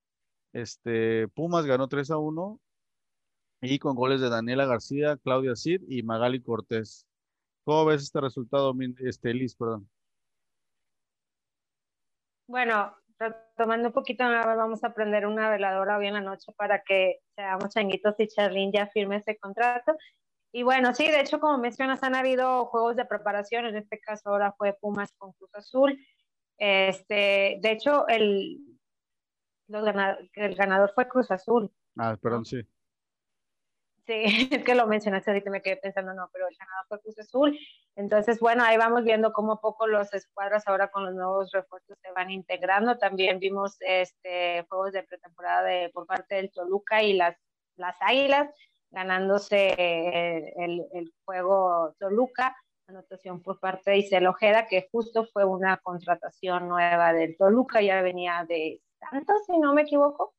este, 0.52 1.28
Pumas 1.28 1.64
ganó 1.66 1.88
3 1.88 2.10
a 2.10 2.18
1 2.18 2.60
y 3.62 3.78
con 3.78 3.94
goles 3.94 4.20
de 4.20 4.28
Daniela 4.28 4.66
García, 4.66 5.16
Claudia 5.18 5.54
Cid 5.54 5.82
y 5.88 6.02
Magali 6.02 6.42
Cortés. 6.42 7.06
¿Cómo 7.64 7.86
ves 7.86 8.02
este 8.02 8.20
resultado, 8.20 8.74
este, 8.98 9.32
Liz, 9.32 9.54
perdón? 9.54 9.88
Bueno, 12.48 12.92
tomando 13.56 13.88
un 13.88 13.94
poquito, 13.94 14.24
vamos 14.24 14.82
a 14.82 14.92
prender 14.92 15.26
una 15.26 15.48
veladora 15.48 15.96
hoy 15.96 16.08
en 16.08 16.14
la 16.14 16.20
noche 16.20 16.52
para 16.56 16.82
que 16.82 17.20
seamos 17.36 17.72
changuitos 17.72 18.16
y 18.18 18.26
Charlene 18.26 18.72
ya 18.72 18.88
firme 18.88 19.16
ese 19.16 19.38
contrato 19.38 19.96
y 20.56 20.62
bueno, 20.62 20.94
sí, 20.94 21.06
de 21.06 21.20
hecho, 21.20 21.38
como 21.38 21.58
mencionas, 21.58 22.02
han 22.02 22.14
habido 22.14 22.64
juegos 22.64 22.96
de 22.96 23.04
preparación, 23.04 23.66
en 23.66 23.76
este 23.76 24.00
caso 24.00 24.30
ahora 24.30 24.54
fue 24.56 24.72
Pumas 24.72 25.12
con 25.18 25.34
Cruz 25.34 25.54
Azul. 25.54 26.02
Este, 26.56 27.58
de 27.60 27.72
hecho, 27.72 28.08
el, 28.08 28.56
los 29.68 29.86
el 30.32 30.54
ganador 30.54 30.94
fue 30.94 31.08
Cruz 31.08 31.30
Azul. 31.30 31.70
Ah, 31.98 32.16
perdón, 32.18 32.46
sí. 32.46 32.62
Sí, 34.06 34.14
es 34.50 34.64
que 34.64 34.74
lo 34.74 34.86
mencionaste 34.86 35.30
ahorita 35.30 35.50
me 35.50 35.60
quedé 35.60 35.76
pensando, 35.76 36.14
no, 36.14 36.30
pero 36.32 36.48
el 36.48 36.56
ganador 36.56 36.86
fue 36.88 37.02
Cruz 37.02 37.18
Azul. 37.18 37.58
Entonces, 37.94 38.40
bueno, 38.40 38.64
ahí 38.64 38.78
vamos 38.78 39.04
viendo 39.04 39.34
cómo 39.34 39.52
a 39.52 39.60
poco 39.60 39.86
los 39.86 40.10
escuadras 40.14 40.66
ahora 40.66 40.90
con 40.90 41.04
los 41.04 41.14
nuevos 41.14 41.50
refuerzos 41.52 41.98
se 42.00 42.12
van 42.12 42.30
integrando. 42.30 42.96
También 42.96 43.40
vimos 43.40 43.76
este 43.80 44.64
juegos 44.70 44.92
de 44.92 45.02
pretemporada 45.02 45.64
de, 45.64 45.90
por 45.90 46.06
parte 46.06 46.36
del 46.36 46.50
Toluca 46.50 47.02
y 47.02 47.12
las, 47.12 47.36
las 47.76 48.00
Águilas 48.00 48.48
ganándose 48.90 49.74
el, 50.56 50.86
el, 50.92 51.12
juego 51.24 51.94
Toluca, 51.98 52.56
anotación 52.86 53.42
por 53.42 53.58
parte 53.58 53.90
de 53.90 53.98
Isel 53.98 54.26
Ojeda, 54.26 54.66
que 54.66 54.88
justo 54.90 55.26
fue 55.32 55.44
una 55.44 55.78
contratación 55.78 56.68
nueva 56.68 57.12
del 57.12 57.36
Toluca, 57.36 57.82
ya 57.82 58.00
venía 58.02 58.44
de 58.48 58.80
Santos, 58.98 59.44
si 59.46 59.58
no 59.58 59.74
me 59.74 59.82
equivoco. 59.82 60.34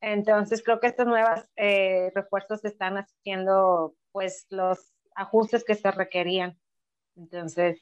Entonces 0.00 0.62
creo 0.62 0.80
que 0.80 0.88
estos 0.88 1.06
nuevos 1.06 1.40
eh, 1.56 2.12
refuerzos 2.14 2.64
están 2.64 2.98
haciendo 2.98 3.94
pues 4.12 4.46
los 4.50 4.92
ajustes 5.14 5.64
que 5.64 5.74
se 5.74 5.90
requerían. 5.90 6.58
Entonces, 7.16 7.80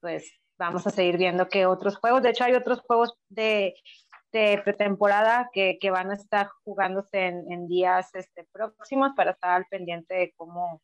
pues 0.00 0.32
vamos 0.58 0.86
a 0.86 0.90
seguir 0.90 1.18
viendo 1.18 1.48
que 1.48 1.66
otros 1.66 1.96
juegos, 1.96 2.22
de 2.22 2.30
hecho 2.30 2.44
hay 2.44 2.54
otros 2.54 2.80
juegos 2.80 3.14
de 3.28 3.74
de 4.32 4.60
pretemporada 4.64 5.50
que, 5.52 5.78
que, 5.80 5.90
van 5.90 6.10
a 6.10 6.14
estar 6.14 6.48
jugándose 6.64 7.26
en, 7.26 7.68
días 7.68 8.14
este, 8.14 8.46
próximos 8.52 9.12
para 9.14 9.32
estar 9.32 9.50
al 9.50 9.66
pendiente 9.66 10.14
de 10.14 10.34
cómo, 10.36 10.82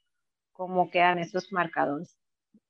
cómo 0.53 0.91
quedan 0.91 1.19
esos 1.19 1.53
marcadores. 1.53 2.17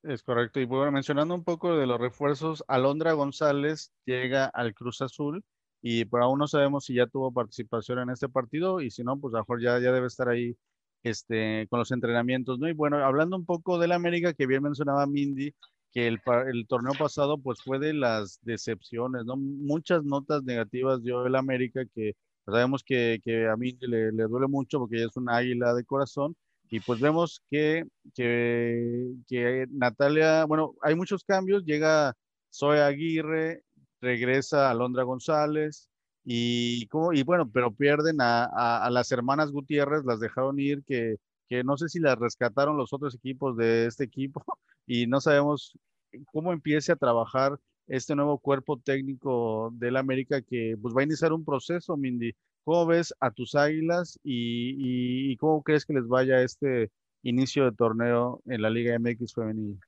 Es 0.03 0.23
correcto. 0.23 0.59
Y 0.59 0.65
bueno, 0.65 0.91
mencionando 0.91 1.35
un 1.35 1.43
poco 1.43 1.75
de 1.75 1.85
los 1.85 1.99
refuerzos, 1.99 2.63
Alondra 2.67 3.13
González 3.13 3.91
llega 4.05 4.45
al 4.45 4.73
Cruz 4.73 5.01
Azul 5.01 5.43
y 5.81 6.05
por 6.05 6.21
aún 6.21 6.39
no 6.39 6.47
sabemos 6.47 6.85
si 6.85 6.95
ya 6.95 7.07
tuvo 7.07 7.33
participación 7.33 7.99
en 7.99 8.09
este 8.09 8.29
partido 8.29 8.81
y 8.81 8.91
si 8.91 9.03
no, 9.03 9.19
pues 9.19 9.33
a 9.33 9.37
lo 9.37 9.43
mejor 9.43 9.61
ya, 9.61 9.79
ya 9.79 9.91
debe 9.91 10.07
estar 10.07 10.29
ahí 10.29 10.57
este, 11.03 11.67
con 11.69 11.79
los 11.79 11.91
entrenamientos, 11.91 12.59
¿no? 12.59 12.67
Y 12.67 12.73
bueno, 12.73 12.97
hablando 12.97 13.37
un 13.37 13.45
poco 13.45 13.79
del 13.79 13.91
América, 13.91 14.33
que 14.33 14.47
bien 14.47 14.63
mencionaba 14.63 15.05
Mindy, 15.05 15.53
que 15.91 16.07
el, 16.07 16.19
el, 16.53 16.67
torneo 16.67 16.93
pasado 16.97 17.37
pues 17.37 17.61
fue 17.63 17.79
de 17.79 17.93
las 17.93 18.39
decepciones, 18.43 19.25
¿no? 19.25 19.35
Muchas 19.37 20.03
notas 20.03 20.43
negativas 20.43 21.03
dio 21.03 21.25
el 21.25 21.35
América 21.35 21.83
que 21.93 22.13
sabemos 22.45 22.83
que, 22.83 23.19
que 23.23 23.47
a 23.47 23.55
mí 23.57 23.77
le, 23.81 24.11
le, 24.11 24.23
duele 24.23 24.47
mucho 24.47 24.79
porque 24.79 24.97
ella 24.97 25.07
es 25.07 25.17
una 25.17 25.37
águila 25.37 25.73
de 25.73 25.85
corazón 25.85 26.35
y 26.69 26.79
pues 26.81 26.99
vemos 26.99 27.41
que, 27.49 27.85
que, 28.15 29.13
que 29.27 29.65
Natalia, 29.71 30.45
bueno, 30.45 30.75
hay 30.81 30.95
muchos 30.95 31.23
cambios, 31.23 31.63
llega 31.65 32.13
Zoe 32.53 32.81
Aguirre, 32.81 33.63
regresa 34.01 34.69
Alondra 34.69 35.03
González 35.03 35.89
y, 36.23 36.87
como, 36.87 37.13
y 37.13 37.23
bueno, 37.23 37.49
pero 37.51 37.71
pierden 37.73 38.21
a, 38.21 38.45
a, 38.45 38.85
a 38.85 38.89
las 38.91 39.11
hermanas 39.11 39.51
Gutiérrez, 39.51 40.03
las 40.05 40.19
dejaron 40.19 40.59
ir 40.59 40.83
que 40.85 41.17
que 41.49 41.63
no 41.63 41.77
sé 41.77 41.89
si 41.89 41.99
las 41.99 42.17
rescataron 42.17 42.77
los 42.77 42.93
otros 42.93 43.15
equipos 43.15 43.57
de 43.57 43.87
este 43.87 44.03
equipo 44.03 44.45
y 44.89 45.05
no 45.05 45.21
sabemos 45.21 45.77
cómo 46.33 46.51
empiece 46.51 46.91
a 46.91 46.95
trabajar 46.95 47.59
este 47.87 48.15
nuevo 48.15 48.39
cuerpo 48.39 48.79
técnico 48.79 49.69
del 49.73 49.97
América 49.97 50.41
que 50.41 50.75
pues 50.81 50.95
va 50.95 51.01
a 51.01 51.03
iniciar 51.03 51.31
un 51.31 51.45
proceso, 51.45 51.95
Mindy. 51.95 52.33
¿Cómo 52.63 52.87
ves 52.87 53.13
a 53.19 53.29
tus 53.29 53.53
águilas 53.53 54.19
y, 54.23 55.31
y, 55.31 55.37
cómo 55.37 55.61
crees 55.61 55.85
que 55.85 55.93
les 55.93 56.07
vaya 56.07 56.41
este 56.41 56.91
inicio 57.21 57.65
de 57.65 57.71
torneo 57.71 58.41
en 58.47 58.63
la 58.63 58.71
Liga 58.71 58.97
MX 58.97 59.35
femenil? 59.35 59.79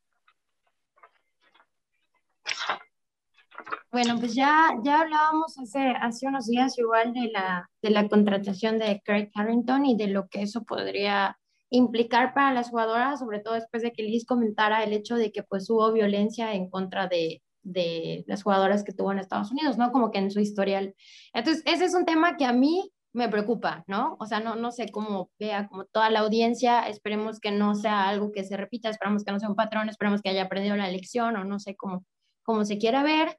Bueno, 3.92 4.20
pues 4.20 4.36
ya, 4.36 4.70
ya 4.84 5.02
hablábamos 5.02 5.58
hace, 5.58 5.80
hace 6.00 6.28
unos 6.28 6.46
días 6.46 6.78
igual 6.78 7.12
de 7.14 7.32
la, 7.32 7.68
de 7.82 7.90
la 7.90 8.08
contratación 8.08 8.78
de 8.78 9.02
Craig 9.04 9.32
Harrington 9.34 9.84
y 9.86 9.98
de 9.98 10.08
lo 10.08 10.28
que 10.28 10.44
eso 10.44 10.64
podría 10.64 11.38
implicar 11.72 12.34
para 12.34 12.54
las 12.54 12.70
jugadoras, 12.70 13.20
sobre 13.20 13.40
todo 13.40 13.56
después 13.56 13.82
de 13.82 13.92
que 13.92 14.04
Liz 14.04 14.26
comentara 14.26 14.84
el 14.84 14.94
hecho 14.94 15.16
de 15.16 15.32
que 15.32 15.42
pues 15.42 15.70
hubo 15.70 15.92
violencia 15.92 16.54
en 16.54 16.70
contra 16.70 17.08
de, 17.08 17.42
de 17.64 18.24
las 18.28 18.44
jugadoras 18.44 18.84
que 18.84 18.94
tuvo 18.94 19.12
en 19.12 19.20
Estados 19.20 19.52
Unidos, 19.52 19.78
¿no? 19.78 19.92
Como 19.92 20.12
que 20.12 20.20
en 20.20 20.32
su 20.32 20.42
historial. 20.42 20.94
Entonces, 21.34 21.64
ese 21.66 21.86
es 21.86 21.96
un 21.96 22.06
tema 22.06 22.36
que 22.36 22.46
a 22.46 22.54
mí 22.54 22.92
me 23.14 23.30
preocupa, 23.30 23.84
¿no? 23.88 24.18
O 24.20 24.26
sea, 24.26 24.42
no, 24.42 24.56
no 24.56 24.72
sé 24.72 24.90
cómo 24.92 25.32
vea 25.40 25.68
como 25.68 25.86
toda 25.86 26.10
la 26.10 26.20
audiencia, 26.20 26.88
esperemos 26.88 27.40
que 27.40 27.52
no 27.52 27.76
sea 27.76 28.08
algo 28.08 28.32
que 28.32 28.44
se 28.44 28.58
repita, 28.58 28.90
esperamos 28.90 29.24
que 29.24 29.32
no 29.32 29.40
sea 29.40 29.50
un 29.50 29.56
patrón, 29.56 29.90
esperemos 29.90 30.22
que 30.22 30.30
haya 30.30 30.44
aprendido 30.44 30.76
la 30.76 30.90
lección 30.90 31.36
o 31.38 31.44
no 31.46 31.60
sé 31.60 31.76
cómo, 31.76 32.06
cómo 32.44 32.66
se 32.66 32.78
quiera 32.78 33.04
ver, 33.04 33.38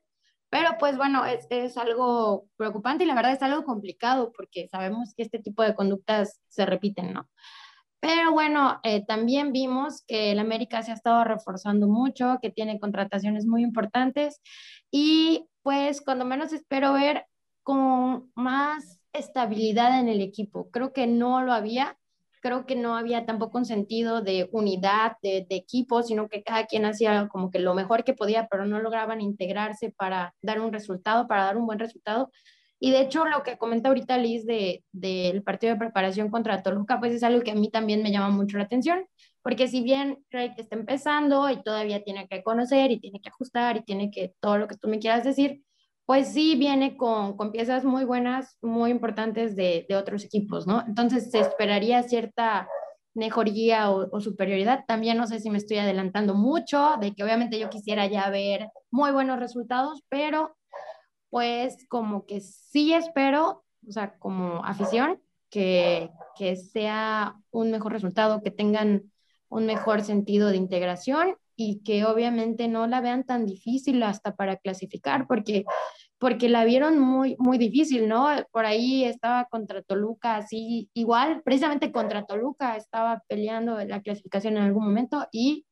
pero 0.50 0.76
pues 0.78 0.96
bueno, 0.98 1.24
es, 1.24 1.46
es 1.48 1.78
algo 1.78 2.46
preocupante 2.56 3.04
y 3.04 3.06
la 3.06 3.14
verdad 3.14 3.32
es 3.32 3.42
algo 3.42 3.64
complicado 3.64 4.32
porque 4.36 4.68
sabemos 4.68 5.14
que 5.16 5.22
este 5.22 5.38
tipo 5.38 5.62
de 5.62 5.74
conductas 5.74 6.40
se 6.48 6.66
repiten, 6.66 7.12
¿no? 7.14 7.28
Pero 8.02 8.32
bueno, 8.32 8.80
eh, 8.82 9.06
también 9.06 9.52
vimos 9.52 10.02
que 10.08 10.32
el 10.32 10.40
América 10.40 10.82
se 10.82 10.90
ha 10.90 10.94
estado 10.94 11.22
reforzando 11.22 11.86
mucho, 11.86 12.40
que 12.42 12.50
tiene 12.50 12.80
contrataciones 12.80 13.46
muy 13.46 13.62
importantes 13.62 14.40
y 14.90 15.46
pues 15.62 16.00
cuando 16.00 16.24
menos 16.24 16.52
espero 16.52 16.94
ver 16.94 17.26
con 17.62 18.32
más 18.34 19.00
estabilidad 19.12 20.00
en 20.00 20.08
el 20.08 20.20
equipo. 20.20 20.68
Creo 20.72 20.92
que 20.92 21.06
no 21.06 21.42
lo 21.42 21.52
había, 21.52 21.96
creo 22.40 22.66
que 22.66 22.74
no 22.74 22.96
había 22.96 23.24
tampoco 23.24 23.58
un 23.58 23.66
sentido 23.66 24.20
de 24.20 24.48
unidad 24.50 25.12
de, 25.22 25.46
de, 25.48 25.54
equipo, 25.54 26.02
sino 26.02 26.28
que 26.28 26.42
cada 26.42 26.66
quien 26.66 26.84
hacía 26.86 27.28
como 27.28 27.52
que 27.52 27.60
lo 27.60 27.72
mejor 27.72 28.02
que 28.02 28.14
podía, 28.14 28.48
pero 28.48 28.66
no 28.66 28.80
lograban 28.80 29.20
integrarse 29.20 29.94
para 29.96 30.34
dar 30.42 30.60
un 30.60 30.72
resultado, 30.72 31.28
para 31.28 31.44
dar 31.44 31.56
un 31.56 31.66
buen 31.66 31.78
resultado. 31.78 32.32
Y 32.84 32.90
de 32.90 33.00
hecho, 33.00 33.24
lo 33.26 33.44
que 33.44 33.58
comenta 33.58 33.90
ahorita 33.90 34.18
Liz 34.18 34.44
del 34.44 34.82
de, 34.90 35.40
partido 35.46 35.72
de 35.72 35.78
preparación 35.78 36.30
contra 36.30 36.64
Toluca, 36.64 36.98
pues 36.98 37.14
es 37.14 37.22
algo 37.22 37.40
que 37.42 37.52
a 37.52 37.54
mí 37.54 37.70
también 37.70 38.02
me 38.02 38.10
llama 38.10 38.30
mucho 38.30 38.58
la 38.58 38.64
atención, 38.64 39.06
porque 39.40 39.68
si 39.68 39.84
bien 39.84 40.18
Craig 40.30 40.54
está 40.56 40.74
empezando 40.74 41.48
y 41.48 41.62
todavía 41.62 42.02
tiene 42.02 42.26
que 42.26 42.42
conocer 42.42 42.90
y 42.90 42.98
tiene 42.98 43.20
que 43.20 43.28
ajustar 43.28 43.76
y 43.76 43.84
tiene 43.84 44.10
que 44.10 44.34
todo 44.40 44.58
lo 44.58 44.66
que 44.66 44.76
tú 44.76 44.88
me 44.88 44.98
quieras 44.98 45.22
decir, 45.22 45.62
pues 46.06 46.32
sí 46.32 46.56
viene 46.56 46.96
con, 46.96 47.36
con 47.36 47.52
piezas 47.52 47.84
muy 47.84 48.04
buenas, 48.04 48.58
muy 48.60 48.90
importantes 48.90 49.54
de, 49.54 49.86
de, 49.88 49.94
otros 49.94 50.24
equipos, 50.24 50.66
¿no? 50.66 50.82
Entonces 50.84 51.30
se 51.30 51.38
esperaría 51.38 52.02
cierta 52.02 52.66
mejoría 53.14 53.92
o, 53.92 54.08
o, 54.10 54.20
superioridad. 54.20 54.84
También 54.88 55.18
no 55.18 55.28
sé 55.28 55.38
si 55.38 55.50
me 55.50 55.58
estoy 55.58 55.78
adelantando 55.78 56.34
mucho, 56.34 56.96
de 57.00 57.14
que 57.14 57.22
obviamente 57.22 57.60
yo 57.60 57.70
quisiera 57.70 58.08
ya 58.08 58.28
ver 58.28 58.70
muy 58.90 59.12
buenos 59.12 59.38
resultados, 59.38 60.02
pero 60.08 60.56
pues 61.32 61.86
como 61.88 62.26
que 62.26 62.42
sí 62.42 62.92
espero, 62.92 63.64
o 63.88 63.90
sea, 63.90 64.18
como 64.18 64.62
afición, 64.66 65.18
que, 65.48 66.10
que 66.36 66.56
sea 66.56 67.36
un 67.50 67.70
mejor 67.70 67.92
resultado, 67.92 68.42
que 68.42 68.50
tengan 68.50 69.10
un 69.48 69.64
mejor 69.64 70.02
sentido 70.02 70.50
de 70.50 70.58
integración 70.58 71.36
y 71.56 71.82
que 71.84 72.04
obviamente 72.04 72.68
no 72.68 72.86
la 72.86 73.00
vean 73.00 73.24
tan 73.24 73.46
difícil 73.46 74.02
hasta 74.02 74.36
para 74.36 74.58
clasificar, 74.58 75.26
porque, 75.26 75.64
porque 76.18 76.50
la 76.50 76.66
vieron 76.66 76.98
muy, 76.98 77.34
muy 77.38 77.56
difícil, 77.56 78.08
¿no? 78.08 78.28
Por 78.50 78.66
ahí 78.66 79.04
estaba 79.04 79.46
contra 79.46 79.80
Toluca, 79.80 80.36
así, 80.36 80.90
igual, 80.92 81.40
precisamente 81.42 81.92
contra 81.92 82.26
Toluca 82.26 82.76
estaba 82.76 83.22
peleando 83.26 83.82
la 83.86 84.02
clasificación 84.02 84.58
en 84.58 84.64
algún 84.64 84.84
momento 84.84 85.26
y 85.32 85.64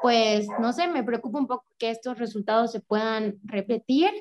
pues, 0.00 0.46
no 0.60 0.72
sé, 0.72 0.86
me 0.86 1.02
preocupa 1.02 1.40
un 1.40 1.48
poco 1.48 1.66
que 1.76 1.90
estos 1.90 2.20
resultados 2.20 2.70
se 2.70 2.80
puedan 2.80 3.40
repetir 3.42 4.12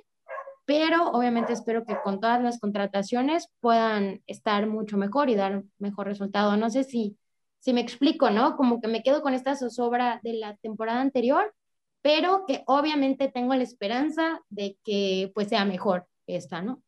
pero 0.70 1.09
obviamente 1.13 1.51
espero 1.51 1.84
que 1.84 1.97
con 2.03 2.20
todas 2.20 2.43
las 2.43 2.59
contrataciones 2.59 3.49
puedan 3.59 4.22
estar 4.28 4.67
mucho 4.67 4.97
mejor 4.97 5.28
y 5.32 5.36
dar 5.36 5.63
mejor 5.80 6.05
resultado. 6.05 6.57
No 6.57 6.70
sé 6.70 6.84
si, 6.84 7.17
si 7.57 7.74
me 7.74 7.82
explico, 7.82 8.30
¿no? 8.30 8.55
Como 8.55 8.80
que 8.80 8.88
me 8.88 9.01
quedo 9.01 9.24
con 9.24 9.34
esta 9.34 9.55
zozobra 9.55 10.20
de 10.22 10.34
la 10.34 10.57
temporada 10.57 11.01
anterior, 11.01 11.55
pero 12.03 12.43
que 12.45 12.61
obviamente 12.67 13.32
tengo 13.32 13.55
la 13.55 13.63
esperanza 13.63 14.41
de 14.49 14.78
que 14.84 15.32
pues 15.34 15.47
sea 15.47 15.65
mejor 15.65 16.05
esta, 16.28 16.61
¿no? 16.61 16.84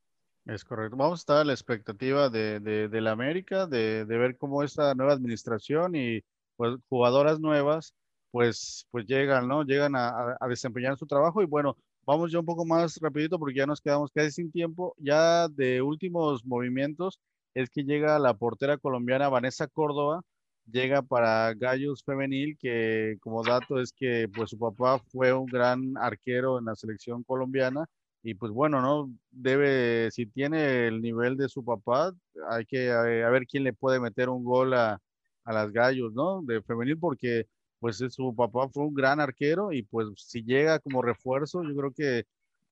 Es 0.45 0.63
correcto. 0.63 0.95
Vamos 0.95 1.21
a 1.21 1.23
estar 1.23 1.37
a 1.37 1.43
la 1.43 1.53
expectativa 1.53 2.29
de, 2.29 2.59
de, 2.59 3.01
la 3.01 3.09
América, 3.09 3.65
de, 3.65 4.05
de, 4.05 4.17
ver 4.19 4.37
cómo 4.37 4.61
esta 4.61 4.93
nueva 4.93 5.13
administración 5.13 5.95
y 5.95 6.21
pues, 6.55 6.77
jugadoras 6.87 7.39
nuevas 7.39 7.95
pues, 8.29 8.85
pues 8.91 9.07
llegan, 9.07 9.47
¿no? 9.47 9.63
Llegan 9.63 9.95
a 9.95 10.37
desempeñar 10.47 10.99
su 10.99 11.07
trabajo 11.07 11.41
y 11.41 11.47
bueno, 11.47 11.75
vamos 12.05 12.31
ya 12.31 12.39
un 12.39 12.45
poco 12.45 12.65
más 12.65 12.97
rapidito 13.01 13.39
porque 13.39 13.55
ya 13.55 13.65
nos 13.65 13.81
quedamos 13.81 14.11
casi 14.11 14.31
sin 14.31 14.51
tiempo. 14.51 14.95
Ya 14.97 15.47
de 15.49 15.81
últimos 15.81 16.45
movimientos 16.45 17.19
es 17.53 17.69
que 17.69 17.83
llega 17.83 18.19
la 18.19 18.33
portera 18.33 18.77
colombiana 18.77 19.29
Vanessa 19.29 19.67
Córdoba, 19.67 20.21
llega 20.65 21.01
para 21.01 21.53
Gallos 21.53 22.03
Femenil, 22.03 22.57
que 22.59 23.17
como 23.21 23.43
dato 23.43 23.79
es 23.79 23.91
que 23.93 24.27
pues 24.33 24.51
su 24.51 24.57
papá 24.59 24.99
fue 25.11 25.33
un 25.33 25.45
gran 25.45 25.97
arquero 25.97 26.59
en 26.59 26.65
la 26.65 26.75
selección 26.75 27.23
colombiana 27.23 27.85
y 28.23 28.35
pues 28.35 28.51
bueno, 28.51 28.81
¿no? 28.81 29.11
Debe, 29.31 30.11
si 30.11 30.27
tiene 30.27 30.87
el 30.87 31.01
nivel 31.01 31.37
de 31.37 31.49
su 31.49 31.63
papá, 31.65 32.13
hay 32.49 32.65
que 32.65 32.91
a, 32.91 33.01
a 33.01 33.29
ver 33.31 33.45
quién 33.47 33.63
le 33.63 33.73
puede 33.73 33.99
meter 33.99 34.29
un 34.29 34.43
gol 34.43 34.73
a, 34.73 34.99
a 35.43 35.53
las 35.53 35.71
Gallos, 35.71 36.13
¿no? 36.13 36.41
De 36.43 36.61
femenil 36.61 36.97
porque 36.99 37.47
pues 37.81 37.97
su 37.97 38.35
papá 38.35 38.69
fue 38.69 38.85
un 38.85 38.93
gran 38.93 39.19
arquero 39.19 39.73
y 39.73 39.83
pues 39.83 40.07
si 40.17 40.43
llega 40.43 40.79
como 40.79 41.01
refuerzo, 41.01 41.63
yo 41.63 41.75
creo 41.75 41.91
que 41.91 42.25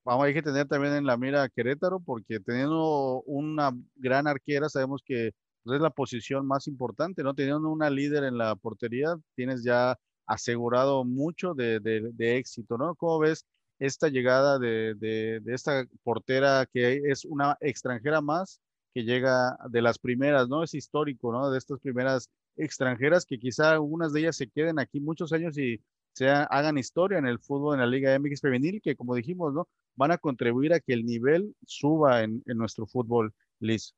vamos, 0.05 0.25
hay 0.25 0.33
que 0.35 0.43
tener 0.43 0.67
también 0.67 0.93
en 0.93 1.05
la 1.05 1.17
mira 1.17 1.43
a 1.43 1.49
Querétaro, 1.49 1.99
porque 1.99 2.39
teniendo 2.39 3.23
una 3.25 3.71
gran 3.95 4.27
arquera, 4.27 4.69
sabemos 4.69 5.01
que 5.03 5.31
pues, 5.63 5.77
es 5.77 5.81
la 5.81 5.89
posición 5.89 6.45
más 6.47 6.67
importante, 6.67 7.23
¿no? 7.23 7.33
Teniendo 7.33 7.69
una 7.69 7.89
líder 7.89 8.23
en 8.23 8.37
la 8.37 8.55
portería, 8.55 9.15
tienes 9.35 9.63
ya 9.63 9.97
asegurado 10.27 11.03
mucho 11.05 11.53
de, 11.55 11.79
de, 11.79 12.37
éxito, 12.37 12.77
¿no? 12.77 12.95
¿Cómo 12.95 13.19
ves 13.19 13.45
esta 13.79 14.09
llegada 14.09 14.59
de, 14.59 14.93
de, 14.95 15.41
esta 15.47 15.85
portera 16.03 16.67
que 16.71 17.01
es 17.05 17.25
una 17.25 17.57
extranjera 17.61 18.21
más 18.21 18.61
que 18.93 19.03
llega 19.03 19.57
de 19.69 19.81
las 19.81 19.97
primeras, 19.97 20.47
¿no? 20.49 20.63
Es 20.63 20.75
histórico, 20.75 21.31
¿no? 21.31 21.49
De 21.49 21.57
estas 21.57 21.79
primeras 21.79 22.29
extranjeras 22.59 23.25
que 23.25 23.39
quizá 23.39 23.71
algunas 23.71 24.13
de 24.13 24.21
ellas 24.21 24.37
se 24.37 24.49
queden 24.49 24.79
aquí 24.79 24.99
muchos 24.99 25.33
años 25.33 25.57
y 25.57 25.81
se 26.13 26.27
hagan 26.29 26.77
historia 26.77 27.17
en 27.17 27.27
el 27.27 27.39
fútbol, 27.39 27.75
en 27.75 27.81
la 27.81 27.87
Liga 27.87 28.17
MX 28.19 28.41
femenil, 28.41 28.81
que 28.81 28.95
como 28.95 29.15
dijimos, 29.15 29.53
¿no? 29.53 29.67
Van 29.95 30.11
a 30.11 30.17
contribuir 30.17 30.73
a 30.73 30.79
que 30.79 30.93
el 30.93 31.05
nivel 31.05 31.55
suba 31.65 32.23
en, 32.23 32.43
nuestro 32.45 32.85
fútbol, 32.85 33.33
Liz. 33.59 33.95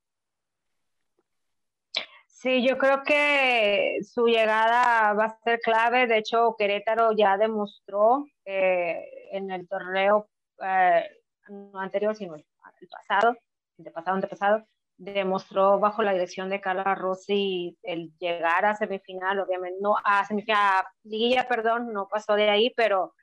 Sí, 2.27 2.67
yo 2.67 2.77
creo 2.77 3.03
que 3.03 3.99
su 4.03 4.25
llegada 4.25 5.13
va 5.13 5.25
a 5.25 5.39
ser 5.43 5.59
clave. 5.59 6.07
De 6.07 6.17
hecho, 6.17 6.55
Querétaro 6.57 7.11
ya 7.11 7.37
demostró 7.37 8.25
eh, 8.45 9.03
en 9.31 9.51
el 9.51 9.67
torneo 9.67 10.27
eh, 10.63 11.05
no 11.49 11.79
anterior, 11.79 12.15
sino 12.15 12.35
el, 12.35 12.45
pasado, 12.89 13.35
el 13.77 13.91
pasado, 13.91 14.15
antepasado, 14.15 14.65
demostró 15.01 15.79
bajo 15.79 16.03
la 16.03 16.13
dirección 16.13 16.49
de 16.49 16.61
Carla 16.61 16.93
Rossi 16.93 17.75
el 17.81 18.11
llegar 18.19 18.65
a 18.65 18.75
semifinal, 18.75 19.39
obviamente, 19.39 19.79
no 19.81 19.95
a 20.03 20.23
semifinal, 20.25 20.85
liguilla, 21.03 21.47
perdón, 21.47 21.91
no 21.91 22.07
pasó 22.07 22.35
de 22.35 22.49
ahí, 22.49 22.71
pero 22.75 23.15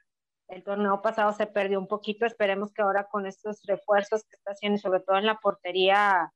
el 0.49 0.65
torneo 0.65 1.01
pasado 1.03 1.33
se 1.33 1.47
perdió 1.47 1.79
un 1.79 1.87
poquito. 1.87 2.27
Esperemos 2.27 2.73
que 2.73 2.83
ahora 2.83 3.05
con 3.05 3.27
estos 3.27 3.63
refuerzos 3.65 4.25
que 4.25 4.35
está 4.35 4.53
haciendo, 4.53 4.79
sobre 4.79 5.01
todo 5.01 5.19
en 5.19 5.27
la 5.27 5.39
portería, 5.39 6.33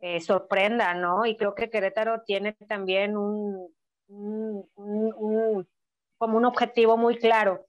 eh, 0.00 0.20
sorprenda, 0.20 0.94
¿no? 0.94 1.26
Y 1.26 1.36
creo 1.36 1.54
que 1.54 1.68
Querétaro 1.68 2.22
tiene 2.22 2.54
también 2.66 3.14
un, 3.14 3.68
como 6.16 6.36
un 6.38 6.44
objetivo 6.46 6.96
muy 6.96 7.18
claro, 7.18 7.66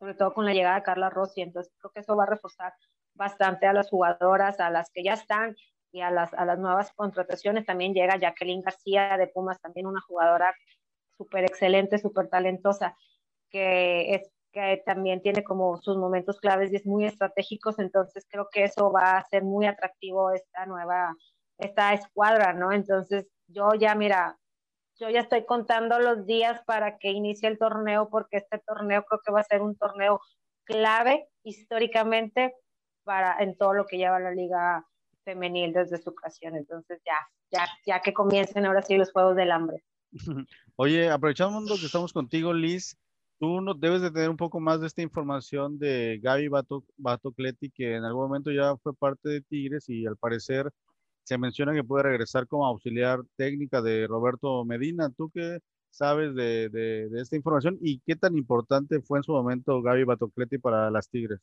sobre 0.00 0.14
todo 0.14 0.34
con 0.34 0.44
la 0.44 0.54
llegada 0.54 0.76
de 0.76 0.82
Carla 0.82 1.08
Rossi, 1.08 1.42
entonces 1.42 1.72
creo 1.78 1.92
que 1.92 2.00
eso 2.00 2.16
va 2.16 2.24
a 2.24 2.30
reforzar 2.30 2.72
bastante 3.14 3.66
a 3.66 3.72
las 3.72 3.90
jugadoras, 3.90 4.58
a 4.58 4.70
las 4.70 4.90
que 4.90 5.04
ya 5.04 5.12
están 5.12 5.54
y 5.96 6.02
a 6.02 6.10
las, 6.10 6.34
a 6.34 6.44
las 6.44 6.58
nuevas 6.58 6.92
contrataciones. 6.92 7.64
También 7.64 7.94
llega 7.94 8.18
Jacqueline 8.18 8.60
García 8.60 9.16
de 9.16 9.28
Pumas, 9.28 9.60
también 9.60 9.86
una 9.86 10.02
jugadora 10.02 10.54
súper 11.16 11.44
excelente, 11.44 11.98
súper 11.98 12.28
talentosa, 12.28 12.94
que 13.50 14.14
es 14.14 14.30
que 14.52 14.82
también 14.84 15.22
tiene 15.22 15.42
como 15.42 15.78
sus 15.78 15.96
momentos 15.96 16.38
claves 16.38 16.72
y 16.72 16.76
es 16.76 16.86
muy 16.86 17.04
estratégicos, 17.04 17.78
entonces 17.78 18.26
creo 18.28 18.48
que 18.50 18.64
eso 18.64 18.90
va 18.90 19.18
a 19.18 19.24
ser 19.24 19.42
muy 19.42 19.66
atractivo 19.66 20.30
esta 20.32 20.64
nueva, 20.66 21.14
esta 21.58 21.92
escuadra, 21.94 22.52
¿no? 22.52 22.72
Entonces 22.72 23.26
yo 23.48 23.74
ya, 23.74 23.94
mira, 23.94 24.38
yo 24.98 25.10
ya 25.10 25.20
estoy 25.20 25.44
contando 25.44 25.98
los 25.98 26.26
días 26.26 26.62
para 26.66 26.98
que 26.98 27.10
inicie 27.10 27.48
el 27.48 27.58
torneo, 27.58 28.08
porque 28.10 28.38
este 28.38 28.58
torneo 28.58 29.04
creo 29.04 29.20
que 29.24 29.32
va 29.32 29.40
a 29.40 29.44
ser 29.44 29.62
un 29.62 29.76
torneo 29.76 30.20
clave 30.64 31.28
históricamente 31.42 32.54
para 33.04 33.36
en 33.38 33.56
todo 33.56 33.74
lo 33.74 33.86
que 33.86 33.98
lleva 33.98 34.20
la 34.20 34.30
liga 34.30 34.86
femenil 35.26 35.72
desde 35.72 35.98
su 35.98 36.10
ocasión. 36.10 36.56
Entonces 36.56 37.02
ya, 37.04 37.18
ya, 37.50 37.68
ya 37.84 38.00
que 38.00 38.14
comiencen 38.14 38.64
ahora 38.64 38.80
sí 38.80 38.96
los 38.96 39.12
Juegos 39.12 39.36
del 39.36 39.50
Hambre. 39.50 39.82
Oye, 40.76 41.10
aprovechando 41.10 41.74
que 41.74 41.86
estamos 41.86 42.12
contigo, 42.12 42.54
Liz, 42.54 42.96
tú 43.38 43.60
no, 43.60 43.74
debes 43.74 44.00
de 44.00 44.10
tener 44.10 44.30
un 44.30 44.36
poco 44.36 44.60
más 44.60 44.80
de 44.80 44.86
esta 44.86 45.02
información 45.02 45.78
de 45.78 46.20
Gaby 46.22 46.48
Bato, 46.48 46.84
Batocleti, 46.96 47.70
que 47.70 47.96
en 47.96 48.04
algún 48.04 48.28
momento 48.28 48.50
ya 48.50 48.76
fue 48.78 48.94
parte 48.94 49.28
de 49.28 49.42
Tigres 49.42 49.88
y 49.88 50.06
al 50.06 50.16
parecer 50.16 50.70
se 51.24 51.38
menciona 51.38 51.74
que 51.74 51.82
puede 51.82 52.04
regresar 52.04 52.46
como 52.46 52.64
auxiliar 52.66 53.20
técnica 53.36 53.82
de 53.82 54.06
Roberto 54.06 54.64
Medina. 54.64 55.10
¿Tú 55.10 55.28
qué 55.34 55.58
sabes 55.90 56.34
de, 56.36 56.68
de, 56.68 57.08
esta 57.20 57.34
información 57.34 57.78
y 57.80 58.00
qué 58.06 58.14
tan 58.14 58.36
importante 58.36 59.00
fue 59.00 59.18
en 59.18 59.24
su 59.24 59.32
momento 59.32 59.82
Gaby 59.82 60.04
Batocleti 60.04 60.58
para 60.58 60.88
las 60.90 61.08
Tigres? 61.08 61.40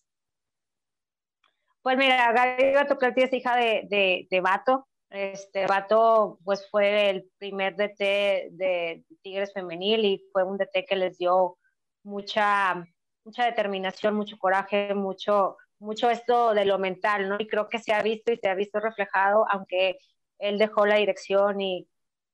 Pues 1.83 1.97
mira, 1.97 2.31
Gaby 2.31 2.73
Batocleti 2.73 3.23
es 3.23 3.33
hija 3.33 3.57
de, 3.57 3.85
de, 3.89 4.27
de 4.31 4.41
Bato. 4.41 4.87
Este 5.09 5.67
Bato 5.67 6.39
pues 6.45 6.65
fue 6.71 7.09
el 7.09 7.29
primer 7.37 7.75
DT 7.75 8.49
de 8.51 9.03
Tigres 9.21 9.51
femenil 9.53 10.05
y 10.05 10.23
fue 10.31 10.45
un 10.45 10.57
DT 10.57 10.85
que 10.87 10.95
les 10.95 11.17
dio 11.17 11.57
mucha, 12.03 12.85
mucha 13.25 13.45
determinación, 13.45 14.15
mucho 14.15 14.37
coraje, 14.37 14.93
mucho, 14.93 15.57
mucho 15.77 16.09
esto 16.09 16.53
de 16.53 16.63
lo 16.63 16.79
mental, 16.79 17.27
¿no? 17.27 17.35
Y 17.37 17.47
creo 17.47 17.67
que 17.67 17.79
se 17.79 17.91
ha 17.91 18.01
visto 18.01 18.31
y 18.31 18.37
se 18.37 18.47
ha 18.47 18.55
visto 18.55 18.79
reflejado, 18.79 19.45
aunque 19.51 19.97
él 20.39 20.57
dejó 20.57 20.85
la 20.85 20.95
dirección 20.95 21.59
y 21.59 21.89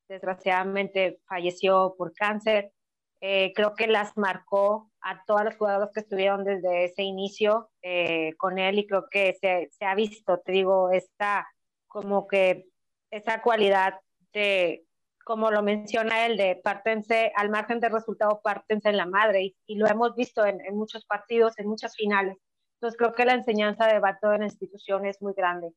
desgraciadamente 0.07 1.21
falleció 1.27 1.95
por 1.97 2.13
cáncer. 2.13 2.71
Eh, 3.19 3.51
creo 3.55 3.73
que 3.73 3.87
las 3.87 4.15
marcó 4.15 4.88
a 5.01 5.23
todas 5.25 5.45
las 5.45 5.57
jugadoras 5.57 5.91
que 5.93 6.01
estuvieron 6.01 6.43
desde 6.43 6.85
ese 6.85 7.03
inicio 7.03 7.69
eh, 7.81 8.33
con 8.37 8.59
él 8.59 8.79
y 8.79 8.87
creo 8.87 9.07
que 9.09 9.33
se, 9.39 9.69
se, 9.71 9.85
ha 9.85 9.95
visto, 9.95 10.39
te 10.39 10.51
digo, 10.51 10.91
esta 10.91 11.47
como 11.87 12.27
que 12.27 12.65
esa 13.11 13.41
cualidad 13.41 13.99
de 14.33 14.85
como 15.29 15.51
lo 15.51 15.61
menciona 15.61 16.25
él, 16.25 16.37
de 16.37 16.55
pártense, 16.55 17.31
al 17.35 17.51
margen 17.51 17.79
del 17.79 17.91
resultado, 17.91 18.41
pártense 18.43 18.89
en 18.89 18.97
la 18.97 19.05
madre, 19.05 19.55
y, 19.67 19.75
lo 19.75 19.85
hemos 19.85 20.15
visto 20.15 20.43
en, 20.43 20.59
muchos 20.75 21.05
partidos, 21.05 21.53
en 21.59 21.67
muchas 21.67 21.95
finales. 21.95 22.35
Entonces 22.73 22.97
creo 22.97 23.13
que 23.13 23.25
la 23.25 23.35
enseñanza 23.35 23.85
de 23.85 23.99
Bato 23.99 24.33
en 24.33 24.39
la 24.39 24.47
institución 24.47 25.05
es 25.05 25.21
muy 25.21 25.33
grande. 25.33 25.71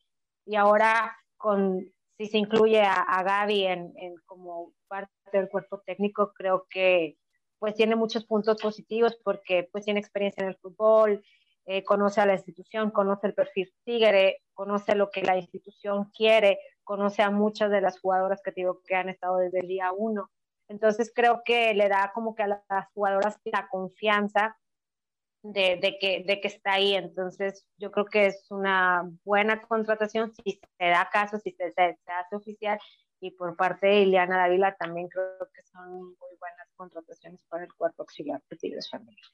Y 0.46 0.56
ahora, 0.56 1.14
con, 1.36 1.84
si 2.16 2.28
se 2.28 2.38
incluye 2.38 2.80
a, 2.80 3.22
Gaby 3.22 3.66
en, 3.66 3.92
como 4.24 4.72
parte 4.88 5.12
del 5.34 5.50
cuerpo 5.50 5.82
técnico, 5.84 6.32
creo 6.32 6.66
que 6.70 7.18
pues 7.62 7.76
tiene 7.76 7.94
muchos 7.94 8.24
puntos 8.24 8.60
positivos 8.60 9.16
porque 9.22 9.68
pues 9.70 9.84
tiene 9.84 10.00
experiencia 10.00 10.42
en 10.42 10.48
el 10.48 10.56
fútbol, 10.56 11.24
eh, 11.64 11.84
conoce 11.84 12.20
a 12.20 12.26
la 12.26 12.32
institución, 12.32 12.90
conoce 12.90 13.28
el 13.28 13.34
perfil 13.34 13.72
Tigre, 13.84 14.42
conoce 14.52 14.96
lo 14.96 15.12
que 15.12 15.22
la 15.22 15.36
institución 15.36 16.10
quiere, 16.10 16.58
conoce 16.82 17.22
a 17.22 17.30
muchas 17.30 17.70
de 17.70 17.80
las 17.80 18.00
jugadoras 18.00 18.42
que 18.42 18.50
digo 18.50 18.82
que 18.84 18.96
han 18.96 19.08
estado 19.08 19.36
desde 19.36 19.60
el 19.60 19.68
día 19.68 19.92
uno. 19.96 20.28
Entonces 20.66 21.12
creo 21.14 21.42
que 21.44 21.72
le 21.74 21.88
da 21.88 22.10
como 22.12 22.34
que 22.34 22.42
a 22.42 22.48
las 22.48 22.88
jugadoras 22.94 23.38
la 23.44 23.68
confianza 23.68 24.58
de, 25.44 25.76
de, 25.76 25.98
que, 26.00 26.24
de 26.26 26.40
que 26.40 26.48
está 26.48 26.72
ahí. 26.72 26.94
Entonces 26.94 27.64
yo 27.76 27.92
creo 27.92 28.06
que 28.06 28.26
es 28.26 28.50
una 28.50 29.08
buena 29.24 29.62
contratación 29.62 30.32
si 30.34 30.60
se 30.80 30.86
da 30.86 31.08
caso, 31.12 31.38
si 31.38 31.52
se, 31.52 31.70
se, 31.70 31.96
hace 32.06 32.34
oficial. 32.34 32.80
Y 33.22 33.30
por 33.30 33.54
parte 33.54 33.86
de 33.86 34.02
Ileana 34.02 34.36
Dávila 34.36 34.74
también 34.74 35.06
creo 35.06 35.48
que 35.54 35.62
son 35.62 35.88
muy 35.92 36.36
buenas 36.40 36.68
contrataciones 36.74 37.44
para 37.44 37.62
el 37.62 37.72
cuerpo 37.72 38.02
auxiliar 38.02 38.42
de 38.50 38.56
Tigres 38.56 38.90
Familia. 38.90 39.24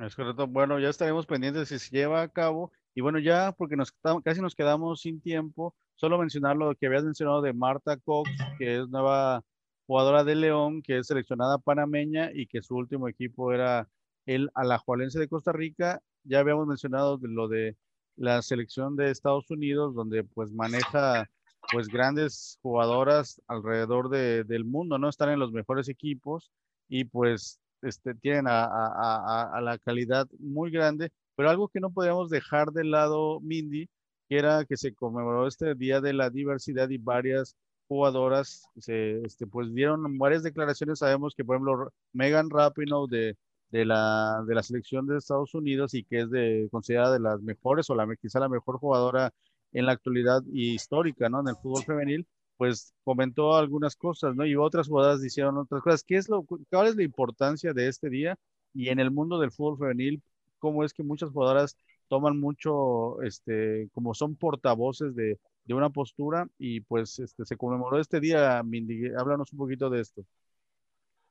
Es 0.00 0.16
correcto. 0.16 0.46
Bueno, 0.46 0.80
ya 0.80 0.88
estaremos 0.88 1.26
pendientes 1.26 1.68
si 1.68 1.78
se 1.78 1.94
lleva 1.94 2.22
a 2.22 2.28
cabo. 2.28 2.72
Y 2.94 3.02
bueno, 3.02 3.18
ya 3.18 3.52
porque 3.52 3.76
nos, 3.76 3.92
casi 4.24 4.40
nos 4.40 4.54
quedamos 4.54 5.02
sin 5.02 5.20
tiempo, 5.20 5.74
solo 5.96 6.16
mencionar 6.16 6.56
lo 6.56 6.74
que 6.76 6.86
habías 6.86 7.04
mencionado 7.04 7.42
de 7.42 7.52
Marta 7.52 7.98
Cox, 7.98 8.30
que 8.58 8.78
es 8.78 8.88
nueva 8.88 9.44
jugadora 9.86 10.24
de 10.24 10.36
León, 10.36 10.80
que 10.80 10.96
es 10.96 11.08
seleccionada 11.08 11.58
panameña 11.58 12.30
y 12.32 12.46
que 12.46 12.62
su 12.62 12.74
último 12.74 13.06
equipo 13.06 13.52
era 13.52 13.86
el 14.24 14.50
Alajualense 14.54 15.18
de 15.18 15.28
Costa 15.28 15.52
Rica. 15.52 16.00
Ya 16.22 16.38
habíamos 16.38 16.66
mencionado 16.66 17.18
lo 17.20 17.48
de 17.48 17.76
la 18.16 18.40
selección 18.40 18.96
de 18.96 19.10
Estados 19.10 19.50
Unidos, 19.50 19.94
donde 19.94 20.24
pues 20.24 20.50
maneja 20.52 21.28
pues 21.72 21.88
grandes 21.88 22.58
jugadoras 22.62 23.40
alrededor 23.46 24.08
de, 24.08 24.44
del 24.44 24.64
mundo, 24.64 24.98
¿no? 24.98 25.08
Están 25.08 25.30
en 25.30 25.38
los 25.38 25.52
mejores 25.52 25.88
equipos 25.88 26.50
y 26.88 27.04
pues 27.04 27.60
este, 27.82 28.14
tienen 28.14 28.46
a, 28.48 28.64
a, 28.64 29.50
a, 29.52 29.60
la 29.60 29.78
calidad 29.78 30.26
muy 30.38 30.70
grande, 30.70 31.10
pero 31.36 31.50
algo 31.50 31.68
que 31.68 31.80
no 31.80 31.90
podemos 31.90 32.30
dejar 32.30 32.72
de 32.72 32.84
lado, 32.84 33.40
Mindy, 33.40 33.88
que 34.28 34.38
era 34.38 34.64
que 34.64 34.76
se 34.76 34.94
conmemoró 34.94 35.46
este 35.46 35.74
Día 35.74 36.00
de 36.00 36.12
la 36.12 36.30
Diversidad 36.30 36.88
y 36.90 36.98
varias 36.98 37.56
jugadoras 37.88 38.64
se, 38.78 39.20
este, 39.22 39.46
pues 39.46 39.72
dieron 39.74 40.18
varias 40.18 40.42
declaraciones. 40.42 40.98
Sabemos 41.00 41.34
que, 41.36 41.44
por 41.44 41.56
ejemplo, 41.56 41.92
Megan 42.12 42.50
Rapinoe 42.50 43.06
de, 43.08 43.36
de, 43.70 43.84
la, 43.84 44.42
de 44.46 44.54
la 44.54 44.62
selección 44.62 45.06
de 45.06 45.18
Estados 45.18 45.54
Unidos 45.54 45.94
y 45.94 46.04
que 46.04 46.22
es 46.22 46.30
de, 46.30 46.68
considerada 46.70 47.12
de 47.14 47.20
las 47.20 47.40
mejores 47.42 47.90
o 47.90 47.94
la, 47.94 48.06
quizá 48.16 48.40
la 48.40 48.48
mejor 48.48 48.78
jugadora 48.78 49.32
en 49.74 49.86
la 49.86 49.92
actualidad 49.92 50.42
y 50.52 50.74
histórica, 50.74 51.28
¿no? 51.28 51.40
En 51.40 51.48
el 51.48 51.56
fútbol 51.56 51.84
femenil, 51.84 52.26
pues 52.56 52.94
comentó 53.04 53.54
algunas 53.56 53.96
cosas, 53.96 54.34
¿no? 54.34 54.46
Y 54.46 54.56
otras 54.56 54.88
jugadoras 54.88 55.22
hicieron 55.24 55.58
otras 55.58 55.82
cosas. 55.82 56.02
¿Qué 56.02 56.16
es 56.16 56.28
lo, 56.28 56.44
¿Cuál 56.70 56.88
es 56.88 56.96
la 56.96 57.02
importancia 57.02 57.72
de 57.74 57.88
este 57.88 58.08
día? 58.08 58.36
Y 58.72 58.88
en 58.88 59.00
el 59.00 59.10
mundo 59.10 59.38
del 59.38 59.52
fútbol 59.52 59.78
femenil, 59.78 60.22
¿cómo 60.58 60.84
es 60.84 60.94
que 60.94 61.02
muchas 61.02 61.30
jugadoras 61.30 61.76
toman 62.08 62.40
mucho, 62.40 63.20
este, 63.22 63.88
como 63.92 64.14
son 64.14 64.36
portavoces 64.36 65.14
de, 65.14 65.38
de 65.64 65.74
una 65.74 65.90
postura 65.90 66.46
y 66.58 66.80
pues 66.80 67.18
este, 67.18 67.44
se 67.44 67.56
conmemoró 67.56 67.98
este 67.98 68.20
día, 68.20 68.62
Mindy, 68.62 69.08
háblanos 69.18 69.52
un 69.52 69.58
poquito 69.58 69.90
de 69.90 70.00
esto. 70.00 70.24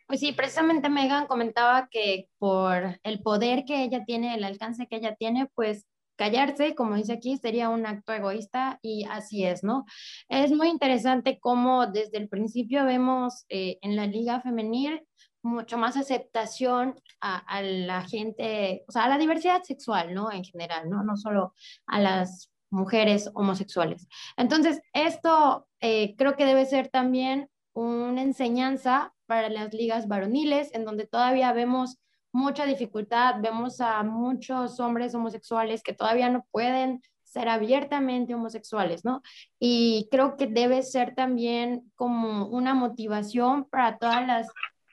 Pues 0.08 0.20
sí, 0.20 0.34
precisamente 0.34 0.90
Megan 0.90 1.28
comentaba 1.28 1.88
que 1.90 2.28
por 2.38 3.00
el 3.04 3.22
poder 3.22 3.64
que 3.66 3.84
ella 3.84 4.04
tiene, 4.06 4.36
el 4.36 4.44
alcance 4.44 4.88
que 4.88 4.98
ella 4.98 5.16
tiene, 5.16 5.50
pues 5.56 5.86
callarse, 6.16 6.76
como 6.76 6.96
dice 6.96 7.14
aquí, 7.14 7.38
sería 7.38 7.70
un 7.70 7.86
acto 7.86 8.14
egoísta 8.14 8.80
y 8.82 9.06
así 9.10 9.46
es, 9.46 9.64
¿no? 9.64 9.86
Es 10.30 10.52
muy 10.52 10.70
interesante 10.70 11.40
cómo 11.40 11.88
desde 11.88 12.18
el 12.18 12.30
principio 12.30 12.86
vemos 12.86 13.46
eh, 13.50 13.78
en 13.82 13.96
la 13.96 14.08
liga 14.08 14.42
femenil 14.42 15.02
mucho 15.44 15.78
más 15.78 15.98
aceptación 15.98 16.96
a, 17.20 17.62
la 17.62 18.04
gente, 18.04 18.84
o 18.88 18.92
sea, 18.92 19.06
a 19.06 19.10
la 19.10 19.18
diversidad 19.18 19.62
sexual, 19.64 20.14
¿no? 20.14 20.32
En 20.32 20.44
general, 20.44 20.90
¿no? 20.90 21.04
No 21.04 21.18
solo 21.18 21.54
a 21.86 22.00
las 22.00 22.50
mujeres 22.70 23.30
homosexuales. 23.34 24.08
Entonces, 24.38 24.82
esto 24.94 25.68
eh, 25.82 26.16
creo 26.18 26.36
que 26.36 26.46
debe 26.46 26.66
ser 26.66 26.88
también 26.88 27.50
una 27.74 28.22
enseñanza 28.22 29.14
para 29.26 29.50
las 29.50 29.74
ligas 29.74 30.08
varoniles, 30.08 30.74
en 30.74 30.86
donde 30.86 31.08
todavía 31.08 31.52
vemos 31.54 31.98
mucha 32.34 32.66
dificultad, 32.66 33.36
vemos 33.40 33.80
a 33.80 34.04
muchos 34.04 34.80
hombres 34.80 35.16
homosexuales 35.16 35.84
que 35.84 35.94
todavía 35.94 36.30
no 36.30 36.46
pueden 36.52 37.02
ser 37.24 37.48
abiertamente 37.48 38.36
homosexuales, 38.36 39.06
¿no? 39.06 39.22
Y 39.60 40.08
creo 40.12 40.36
que 40.36 40.48
debe 40.48 40.84
ser 40.84 41.16
también 41.16 41.92
como 41.96 42.48
una 42.48 42.74
motivación 42.74 43.66
para 43.66 43.98
todas 43.98 44.26
las 44.26 44.48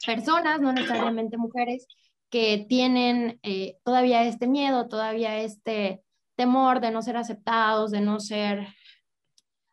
personas, 0.06 0.60
no 0.60 0.72
necesariamente 0.72 1.36
mujeres, 1.36 1.86
que 2.30 2.66
tienen 2.68 3.40
eh, 3.42 3.76
todavía 3.84 4.24
este 4.24 4.46
miedo, 4.46 4.88
todavía 4.88 5.38
este 5.40 6.02
temor 6.36 6.80
de 6.80 6.90
no 6.90 7.02
ser 7.02 7.16
aceptados, 7.16 7.90
de 7.90 8.00
no 8.00 8.20
ser, 8.20 8.68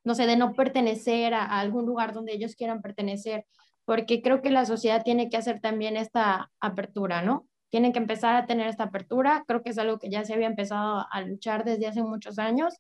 no 0.03 0.15
sé, 0.15 0.25
de 0.25 0.37
no 0.37 0.53
pertenecer 0.53 1.33
a, 1.33 1.43
a 1.43 1.59
algún 1.59 1.85
lugar 1.85 2.13
donde 2.13 2.33
ellos 2.33 2.55
quieran 2.55 2.81
pertenecer, 2.81 3.45
porque 3.85 4.21
creo 4.21 4.41
que 4.41 4.51
la 4.51 4.65
sociedad 4.65 5.03
tiene 5.03 5.29
que 5.29 5.37
hacer 5.37 5.61
también 5.61 5.95
esta 5.95 6.51
apertura, 6.59 7.21
¿no? 7.21 7.47
Tienen 7.69 7.93
que 7.93 7.99
empezar 7.99 8.35
a 8.35 8.45
tener 8.45 8.67
esta 8.67 8.85
apertura. 8.85 9.43
Creo 9.47 9.63
que 9.63 9.71
es 9.71 9.77
algo 9.77 9.99
que 9.99 10.09
ya 10.09 10.23
se 10.25 10.33
había 10.33 10.47
empezado 10.47 11.05
a 11.11 11.21
luchar 11.21 11.63
desde 11.65 11.87
hace 11.87 12.03
muchos 12.03 12.39
años. 12.39 12.75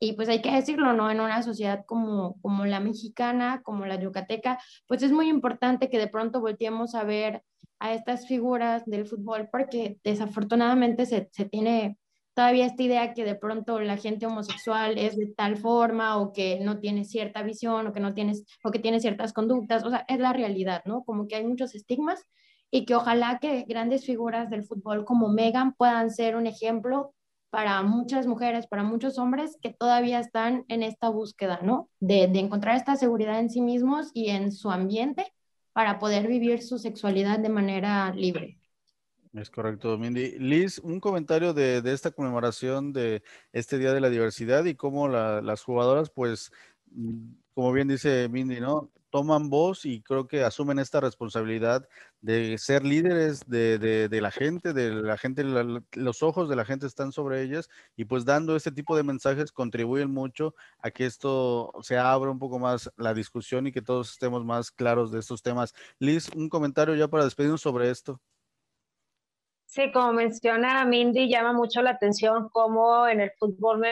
Y 0.00 0.14
pues 0.14 0.28
hay 0.28 0.42
que 0.42 0.52
decirlo, 0.52 0.92
¿no? 0.92 1.10
En 1.10 1.20
una 1.20 1.42
sociedad 1.42 1.84
como, 1.86 2.40
como 2.42 2.66
la 2.66 2.80
mexicana, 2.80 3.62
como 3.62 3.86
la 3.86 4.00
yucateca, 4.00 4.58
pues 4.86 5.02
es 5.02 5.12
muy 5.12 5.28
importante 5.28 5.88
que 5.88 5.98
de 5.98 6.08
pronto 6.08 6.40
volteemos 6.40 6.94
a 6.94 7.04
ver 7.04 7.42
a 7.78 7.94
estas 7.94 8.26
figuras 8.26 8.84
del 8.86 9.06
fútbol 9.06 9.48
porque 9.50 9.98
desafortunadamente 10.04 11.06
se, 11.06 11.28
se 11.32 11.44
tiene 11.44 11.98
todavía 12.34 12.66
esta 12.66 12.82
idea 12.82 13.14
que 13.14 13.24
de 13.24 13.36
pronto 13.36 13.80
la 13.80 13.96
gente 13.96 14.26
homosexual 14.26 14.98
es 14.98 15.16
de 15.16 15.26
tal 15.36 15.56
forma 15.56 16.18
o 16.18 16.32
que 16.32 16.60
no 16.60 16.80
tiene 16.80 17.04
cierta 17.04 17.42
visión 17.42 17.86
o 17.86 17.92
que 17.92 18.00
no 18.00 18.12
tienes 18.12 18.44
o 18.62 18.70
que 18.70 18.80
tiene 18.80 19.00
ciertas 19.00 19.32
conductas, 19.32 19.84
o 19.84 19.90
sea, 19.90 20.04
es 20.08 20.18
la 20.18 20.32
realidad, 20.32 20.82
¿no? 20.84 21.04
Como 21.04 21.28
que 21.28 21.36
hay 21.36 21.46
muchos 21.46 21.74
estigmas 21.74 22.24
y 22.74 22.86
que 22.86 22.96
ojalá 22.96 23.38
que 23.38 23.62
grandes 23.68 24.04
figuras 24.04 24.50
del 24.50 24.64
fútbol 24.64 25.04
como 25.04 25.28
Megan 25.28 25.74
puedan 25.74 26.10
ser 26.10 26.34
un 26.34 26.48
ejemplo 26.48 27.14
para 27.50 27.80
muchas 27.84 28.26
mujeres, 28.26 28.66
para 28.66 28.82
muchos 28.82 29.16
hombres 29.16 29.56
que 29.62 29.72
todavía 29.72 30.18
están 30.18 30.64
en 30.66 30.82
esta 30.82 31.08
búsqueda, 31.08 31.60
¿no? 31.62 31.88
De, 32.00 32.26
de, 32.26 32.40
encontrar 32.40 32.74
esta 32.74 32.96
seguridad 32.96 33.38
en 33.38 33.48
sí 33.48 33.60
mismos 33.60 34.10
y 34.12 34.30
en 34.30 34.50
su 34.50 34.72
ambiente 34.72 35.32
para 35.72 36.00
poder 36.00 36.26
vivir 36.26 36.64
su 36.64 36.80
sexualidad 36.80 37.38
de 37.38 37.48
manera 37.48 38.12
libre. 38.12 38.58
Es 39.34 39.50
correcto, 39.50 39.96
Mindy. 39.96 40.36
Liz, 40.40 40.80
un 40.80 40.98
comentario 40.98 41.54
de, 41.54 41.80
de 41.80 41.92
esta 41.92 42.10
conmemoración 42.10 42.92
de 42.92 43.22
este 43.52 43.78
Día 43.78 43.92
de 43.92 44.00
la 44.00 44.10
Diversidad 44.10 44.64
y 44.64 44.74
cómo 44.74 45.06
la, 45.06 45.40
las 45.42 45.62
jugadoras, 45.62 46.10
pues, 46.10 46.50
mm, 46.90 47.34
como 47.54 47.72
bien 47.72 47.86
dice 47.86 48.28
Mindy, 48.28 48.58
¿no? 48.58 48.90
Toman 49.14 49.48
voz 49.48 49.84
y 49.84 50.02
creo 50.02 50.26
que 50.26 50.42
asumen 50.42 50.80
esta 50.80 50.98
responsabilidad 50.98 51.88
de 52.20 52.58
ser 52.58 52.84
líderes 52.84 53.48
de, 53.48 53.78
de, 53.78 54.20
la 54.20 54.32
gente, 54.32 54.72
de 54.72 54.90
la 54.90 55.16
gente, 55.16 55.44
los 55.44 56.24
ojos 56.24 56.48
de 56.48 56.56
la 56.56 56.64
gente 56.64 56.88
están 56.88 57.12
sobre 57.12 57.42
ellas 57.42 57.70
y 57.94 58.06
pues 58.06 58.24
dando 58.24 58.56
este 58.56 58.72
tipo 58.72 58.96
de 58.96 59.04
mensajes 59.04 59.52
contribuyen 59.52 60.10
mucho 60.10 60.56
a 60.80 60.90
que 60.90 61.06
esto 61.06 61.72
se 61.82 61.96
abra 61.96 62.28
un 62.28 62.40
poco 62.40 62.58
más 62.58 62.90
la 62.96 63.14
discusión 63.14 63.68
y 63.68 63.72
que 63.72 63.82
todos 63.82 64.10
estemos 64.10 64.44
más 64.44 64.72
claros 64.72 65.12
de 65.12 65.20
estos 65.20 65.42
temas. 65.42 65.74
Liz, 66.00 66.28
un 66.34 66.48
comentario 66.48 66.96
ya 66.96 67.06
para 67.06 67.22
despedirnos 67.22 67.60
sobre 67.60 67.90
esto. 67.90 68.20
Sí, 69.66 69.92
como 69.92 70.12
menciona 70.12 70.84
Mindy, 70.84 71.28
llama 71.28 71.52
mucho 71.52 71.82
la 71.82 71.90
atención 71.90 72.48
cómo 72.48 73.06
en 73.06 73.20
el 73.20 73.30
fútbol 73.38 73.84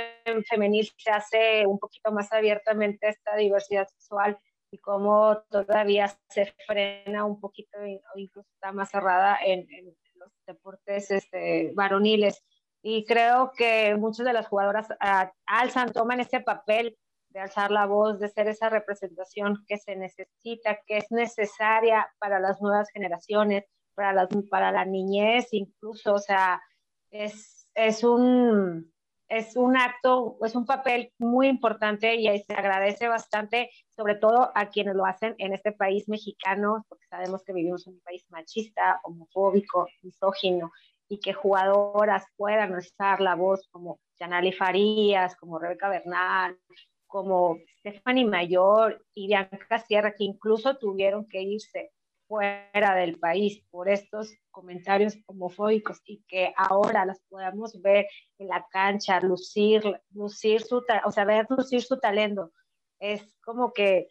femenil 0.49 0.91
se 0.97 1.11
hace 1.13 1.65
un 1.65 1.79
poquito 1.79 2.11
más 2.11 2.33
abiertamente 2.33 3.09
esta 3.09 3.37
diversidad 3.37 3.87
sexual 3.87 4.37
y 4.73 4.79
cómo 4.79 5.43
todavía 5.51 6.09
se 6.31 6.55
frena 6.67 7.25
un 7.27 7.39
poquito 7.39 7.79
o 7.79 8.19
incluso 8.19 8.49
está 8.55 8.73
más 8.73 8.91
cerrada 8.91 9.39
en, 9.45 9.69
los 10.15 10.31
deportes 10.47 11.11
este, 11.11 11.73
varoniles. 11.75 12.43
Y 12.83 13.05
creo 13.05 13.53
que 13.57 13.95
muchas 13.97 14.25
de 14.25 14.33
las 14.33 14.49
jugadoras 14.49 14.89
ah, 15.01 15.33
alzan, 15.47 15.93
toman 15.93 16.21
ese 16.21 16.41
papel 16.41 16.97
de 17.29 17.41
alzar 17.41 17.71
la 17.71 17.87
voz, 17.87 18.19
de 18.19 18.29
ser 18.29 18.49
esa 18.49 18.69
representación 18.69 19.65
que 19.67 19.79
se 19.79 19.95
necesita, 19.95 20.79
que 20.87 20.99
es 20.99 21.11
necesaria 21.11 22.11
para 22.19 22.41
las 22.41 22.61
nuevas 22.61 22.89
generaciones, 22.93 23.65
para, 23.95 24.13
las, 24.13 24.29
para 24.51 24.73
la 24.73 24.85
niñez 24.85 25.49
incluso, 25.53 26.15
o 26.15 26.19
sea, 26.19 26.63
es, 27.11 27.69
es 27.75 28.05
un, 28.05 28.92
es 29.33 29.57
un 29.57 29.79
acto, 29.79 30.37
es 30.45 30.55
un 30.55 30.67
papel 30.67 31.11
muy 31.19 31.49
importante 31.49 32.17
y 32.17 32.27
se 32.41 32.53
agradece 32.53 33.09
bastante, 33.09 33.71
sobre 33.89 34.15
todo 34.15 34.53
a 34.55 34.69
quienes 34.69 34.95
lo 34.95 35.07
hacen 35.07 35.35
en 35.39 35.55
este 35.55 35.73
país 35.73 36.07
mexicano, 36.07 36.85
porque 36.87 37.07
sabemos 37.07 37.43
que 37.43 37.55
vivimos 37.55 37.87
en 37.87 37.95
un 37.95 38.01
país 38.01 38.27
machista, 38.29 39.01
homofóbico, 39.05 39.89
misógino, 40.03 40.71
y 41.09 41.19
que 41.19 41.33
jugadoras 41.33 42.27
puedan 42.37 42.77
estar 42.77 43.23
la 43.23 43.35
voz 43.35 43.67
como 43.71 44.01
Yanali 44.21 44.53
Farías, 44.53 45.35
como 45.37 45.59
Rebeca 45.59 45.89
Bernal, 45.89 46.59
como 47.07 47.57
Stephanie 47.79 48.27
Mayor 48.27 49.03
y 49.15 49.29
Bianca 49.29 49.79
Sierra, 49.79 50.15
que 50.15 50.25
incluso 50.25 50.77
tuvieron 50.77 51.27
que 51.27 51.41
irse 51.41 51.91
fuera 52.33 52.95
del 52.95 53.19
país 53.19 53.63
por 53.71 53.91
estos 53.91 54.33
comentarios 54.51 55.19
homofóbicos 55.27 56.01
y 56.07 56.23
que 56.27 56.55
ahora 56.57 57.05
las 57.05 57.21
podamos 57.29 57.79
ver 57.83 58.07
en 58.39 58.49
la 58.49 58.67
cancha, 58.71 59.21
lucir, 59.21 59.83
lucir 60.15 60.63
su, 60.63 60.83
o 61.05 61.11
sea, 61.11 61.27
ver 61.27 61.45
lucir 61.51 61.83
su 61.83 62.01
talento. 62.01 62.51
Es 62.99 63.37
como 63.45 63.75
que 63.75 64.09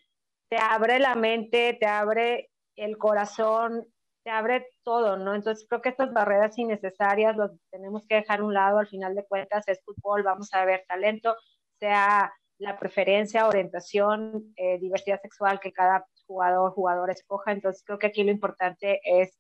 te 0.52 0.58
abre 0.58 1.00
la 1.00 1.16
mente, 1.16 1.76
te 1.80 1.88
abre 1.88 2.52
el 2.76 3.00
corazón, 3.00 3.88
te 4.24 4.30
abre 4.30 4.68
todo, 4.84 5.18
¿no? 5.18 5.34
Entonces 5.34 5.66
creo 5.68 5.82
que 5.82 5.90
estas 5.90 6.14
barreras 6.14 6.56
innecesarias 6.60 7.36
las 7.36 7.50
tenemos 7.72 8.06
que 8.06 8.16
dejar 8.18 8.42
a 8.42 8.44
un 8.44 8.54
lado, 8.54 8.78
al 8.78 8.88
final 8.88 9.16
de 9.16 9.26
cuentas 9.26 9.68
es 9.68 9.82
fútbol, 9.84 10.22
vamos 10.22 10.54
a 10.54 10.64
ver 10.64 10.86
talento, 10.88 11.36
sea 11.80 12.32
la 12.60 12.78
preferencia, 12.78 13.48
orientación, 13.48 14.54
eh, 14.58 14.78
diversidad 14.78 15.20
sexual 15.20 15.60
que 15.60 15.74
cada 15.74 16.06
jugador, 16.32 16.72
jugador 16.72 17.10
escoja. 17.10 17.52
Entonces 17.52 17.84
creo 17.86 18.00
que 18.00 18.08
aquí 18.08 18.24
lo 18.24 18.32
importante 18.32 19.02
es 19.04 19.38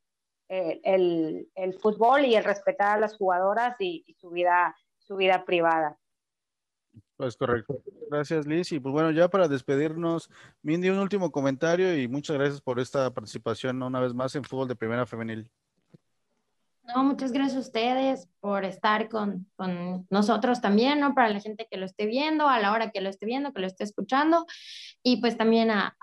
eh, 0.49 0.81
el, 0.83 1.49
el, 1.55 1.73
fútbol 1.79 2.25
y 2.25 2.35
el 2.35 2.43
respetar 2.43 2.97
a 2.97 2.99
las 2.99 3.15
jugadoras 3.15 3.77
y, 3.79 4.03
su, 4.19 4.29
vida, 4.29 4.75
su 4.99 5.15
vida 5.15 5.45
privada. 5.45 5.97
Pues 7.15 7.37
correcto. 7.37 7.81
Gracias, 8.09 8.45
Liz. 8.45 8.71
Y 8.73 8.79
pues 8.79 8.91
bueno, 8.91 9.11
ya 9.11 9.29
para 9.29 9.47
despedirnos, 9.47 10.29
Mindy, 10.61 10.89
un 10.89 10.99
último 10.99 11.31
comentario 11.31 11.97
y 11.97 12.09
muchas 12.09 12.35
gracias 12.35 12.59
por 12.59 12.79
esta 12.79 13.13
participación 13.13 13.81
una 13.81 14.01
vez 14.01 14.13
más 14.13 14.35
en 14.35 14.43
Fútbol 14.43 14.67
de 14.67 14.75
Primera 14.75 15.05
Femenil. 15.05 15.49
No, 16.93 17.03
muchas 17.03 17.31
gracias 17.31 17.57
a 17.57 17.59
ustedes 17.59 18.27
por 18.39 18.65
estar 18.65 19.07
con, 19.07 19.47
con, 19.55 20.07
nosotros 20.09 20.61
también, 20.61 20.99
¿no? 20.99 21.13
Para 21.13 21.29
la 21.29 21.39
gente 21.39 21.67
que 21.69 21.77
lo 21.77 21.85
esté 21.85 22.05
viendo, 22.05 22.47
a 22.47 22.59
la 22.59 22.71
hora 22.71 22.91
que 22.91 23.01
lo 23.01 23.09
esté 23.09 23.25
viendo, 23.25 23.53
que 23.53 23.61
lo 23.61 23.67
esté 23.67 23.83
escuchando, 23.83 24.45
y 25.03 25.17
pues 25.21 25.37
también 25.37 25.69
a, 25.71 25.95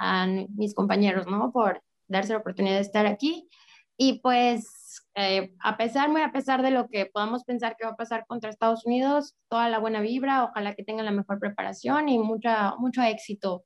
mis 0.51 0.75
compañeros, 0.75 1.27
¿no? 1.27 1.53
Por 1.53 1.83
darse 2.07 2.33
la 2.33 2.39
oportunidad 2.39 2.77
de 2.77 2.83
estar 2.83 3.07
aquí. 3.07 3.49
Y 3.97 4.21
pues, 4.21 5.05
eh, 5.15 5.53
a 5.61 5.77
pesar, 5.77 6.09
muy 6.09 6.23
a 6.23 6.33
pesar 6.33 6.63
de 6.63 6.71
lo 6.71 6.89
que 6.89 7.07
podamos 7.07 7.45
pensar 7.45 7.77
que 7.77 7.85
va 7.85 7.93
a 7.93 7.97
pasar 7.97 8.25
contra 8.27 8.49
Estados 8.49 8.87
Unidos, 8.87 9.35
toda 9.49 9.69
la 9.69 9.79
buena 9.79 10.01
vibra, 10.01 10.45
ojalá 10.45 10.75
que 10.75 10.85
tengan 10.85 11.05
la 11.05 11.11
mejor 11.11 11.39
preparación 11.39 12.09
y 12.09 12.19
mucha, 12.19 12.77
mucho 12.77 13.03
éxito 13.03 13.65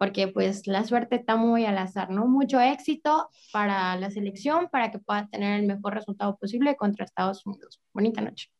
porque 0.00 0.28
pues 0.28 0.66
la 0.66 0.82
suerte 0.84 1.16
está 1.16 1.36
muy 1.36 1.66
al 1.66 1.76
azar, 1.76 2.08
¿no? 2.08 2.26
Mucho 2.26 2.58
éxito 2.58 3.28
para 3.52 3.94
la 3.96 4.10
selección 4.10 4.70
para 4.70 4.90
que 4.90 4.98
pueda 4.98 5.28
tener 5.28 5.60
el 5.60 5.66
mejor 5.66 5.92
resultado 5.92 6.38
posible 6.38 6.74
contra 6.74 7.04
Estados 7.04 7.44
Unidos. 7.44 7.82
Bonita 7.92 8.22
noche. 8.22 8.50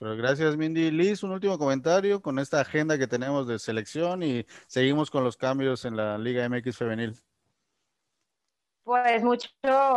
Gracias, 0.00 0.56
Mindy. 0.56 0.90
Liz, 0.90 1.22
un 1.22 1.32
último 1.32 1.58
comentario 1.58 2.22
con 2.22 2.38
esta 2.38 2.62
agenda 2.62 2.96
que 2.96 3.06
tenemos 3.06 3.46
de 3.46 3.58
selección 3.58 4.22
y 4.22 4.46
seguimos 4.66 5.10
con 5.10 5.24
los 5.24 5.36
cambios 5.36 5.84
en 5.84 5.94
la 5.94 6.16
Liga 6.16 6.48
MX 6.48 6.78
femenil. 6.78 7.20
Pues 8.82 9.22
mucho, 9.22 9.50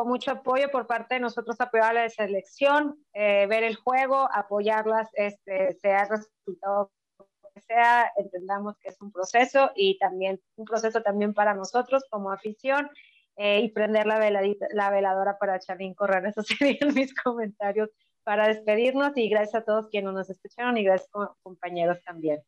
mucho 0.05 0.31
apoyo 0.31 0.69
por 0.71 0.87
parte 0.87 1.15
de 1.15 1.21
nosotros 1.21 1.55
apoyar 1.61 1.91
a 1.91 2.03
la 2.03 2.09
selección, 2.09 3.01
eh, 3.13 3.47
ver 3.47 3.63
el 3.63 3.77
juego, 3.77 4.27
apoyarlas, 4.33 5.07
este, 5.13 5.71
sea 5.75 6.03
el 6.03 6.09
resultado 6.09 6.91
sea, 7.59 8.11
entendamos 8.15 8.77
que 8.77 8.89
es 8.89 9.01
un 9.01 9.11
proceso 9.11 9.71
y 9.75 9.97
también 9.97 10.39
un 10.55 10.65
proceso 10.65 11.01
también 11.01 11.33
para 11.33 11.53
nosotros 11.53 12.03
como 12.09 12.31
afición 12.31 12.89
eh, 13.35 13.59
y 13.59 13.69
prender 13.69 14.07
la, 14.07 14.19
veladita, 14.19 14.67
la 14.71 14.89
veladora 14.89 15.37
para 15.37 15.59
Chavín 15.59 15.93
Correr. 15.93 16.25
Esos 16.27 16.47
serían 16.47 16.93
mis 16.93 17.13
comentarios 17.13 17.89
para 18.23 18.47
despedirnos 18.47 19.11
y 19.17 19.29
gracias 19.29 19.55
a 19.55 19.65
todos 19.65 19.89
quienes 19.89 20.13
nos 20.13 20.29
escucharon 20.29 20.77
y 20.77 20.83
gracias 20.83 21.09
compañeros 21.43 22.01
también. 22.05 22.41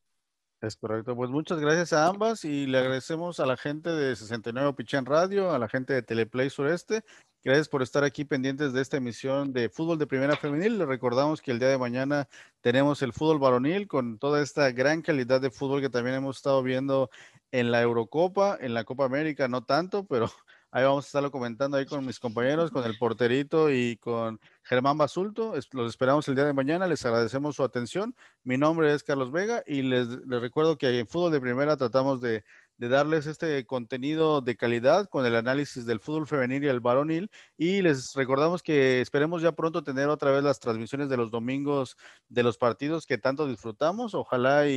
Es 0.64 0.78
correcto, 0.78 1.14
pues 1.14 1.30
muchas 1.30 1.60
gracias 1.60 1.92
a 1.92 2.08
ambas 2.08 2.46
y 2.46 2.68
le 2.68 2.78
agradecemos 2.78 3.42
a 3.42 3.46
la 3.46 3.58
gente 3.58 3.90
de 3.90 4.16
69 4.16 4.74
Pichán 4.76 5.06
Radio, 5.06 5.52
a 5.52 5.60
la 5.60 5.68
gente 5.68 5.92
de 5.92 6.04
Teleplay 6.04 6.50
Sureste. 6.50 7.04
Gracias 7.44 7.68
por 7.68 7.82
estar 7.82 8.06
aquí 8.06 8.24
pendientes 8.24 8.72
de 8.72 8.82
esta 8.82 8.96
emisión 8.96 9.52
de 9.52 9.68
Fútbol 9.68 10.00
de 10.00 10.08
Primera 10.08 10.38
Femenil. 10.38 10.78
Les 10.78 10.88
recordamos 10.88 11.42
que 11.42 11.52
el 11.52 11.60
día 11.60 11.68
de 11.68 11.78
mañana 11.78 12.30
tenemos 12.62 13.02
el 13.02 13.12
fútbol 13.12 13.40
varonil 13.40 13.90
con 13.90 14.18
toda 14.20 14.42
esta 14.42 14.72
gran 14.72 15.02
calidad 15.02 15.42
de 15.42 15.52
fútbol 15.52 15.82
que 15.82 15.90
también 15.90 16.16
hemos 16.16 16.38
estado 16.38 16.64
viendo 16.64 17.10
en 17.52 17.70
la 17.70 17.82
Eurocopa, 17.82 18.58
en 18.62 18.74
la 18.74 18.86
Copa 18.86 19.04
América, 19.04 19.50
no 19.50 19.66
tanto, 19.66 20.06
pero 20.06 20.32
Ahí 20.76 20.84
vamos 20.86 21.06
a 21.06 21.08
estarlo 21.08 21.30
comentando 21.30 21.78
ahí 21.78 21.86
con 21.86 22.04
mis 22.04 22.20
compañeros, 22.20 22.72
con 22.72 22.84
el 22.84 22.98
porterito 22.98 23.70
y 23.70 23.98
con 23.98 24.40
Germán 24.64 24.98
Basulto. 24.98 25.54
Los 25.72 25.90
esperamos 25.92 26.28
el 26.28 26.34
día 26.34 26.46
de 26.46 26.54
mañana. 26.54 26.88
Les 26.88 27.06
agradecemos 27.06 27.56
su 27.56 27.64
atención. 27.64 28.16
Mi 28.44 28.58
nombre 28.58 28.92
es 28.92 29.04
Carlos 29.04 29.32
Vega 29.32 29.62
y 29.68 29.84
les, 29.84 30.08
recuerdo 30.26 30.80
que 30.80 30.98
en 30.98 31.06
Fútbol 31.08 31.32
de 31.32 31.40
Primera 31.40 31.78
tratamos 31.78 32.22
de, 32.22 32.44
darles 32.78 33.28
este 33.28 33.64
contenido 33.68 34.42
de 34.42 34.58
calidad 34.58 35.08
con 35.10 35.28
el 35.28 35.36
análisis 35.36 35.86
del 35.86 36.00
fútbol 36.00 36.26
femenil 36.26 36.64
y 36.64 36.70
el 36.70 36.80
varonil. 36.80 37.30
Y 37.56 37.84
les 37.84 38.16
recordamos 38.16 38.64
que 38.64 39.00
esperemos 39.00 39.44
ya 39.44 39.52
pronto 39.52 39.84
tener 39.84 40.10
otra 40.10 40.32
vez 40.32 40.44
las 40.44 40.60
transmisiones 40.60 41.08
de 41.08 41.18
los 41.18 41.30
domingos 41.30 41.98
de 42.30 42.42
los 42.42 42.58
partidos 42.58 43.06
que 43.06 43.20
tanto 43.20 43.46
disfrutamos. 43.46 44.16
Ojalá 44.16 44.68
y, 44.68 44.74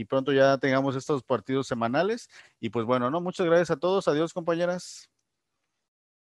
y 0.00 0.04
pronto 0.06 0.32
ya 0.32 0.56
tengamos 0.56 0.96
estos 0.96 1.22
partidos 1.22 1.66
semanales. 1.66 2.30
Y 2.58 2.70
pues 2.70 2.86
bueno, 2.86 3.10
¿no? 3.10 3.20
Muchas 3.20 3.44
gracias 3.44 3.70
a 3.72 3.76
todos. 3.76 4.08
Adiós, 4.08 4.32
compañeras. 4.32 5.10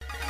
you 0.02 0.29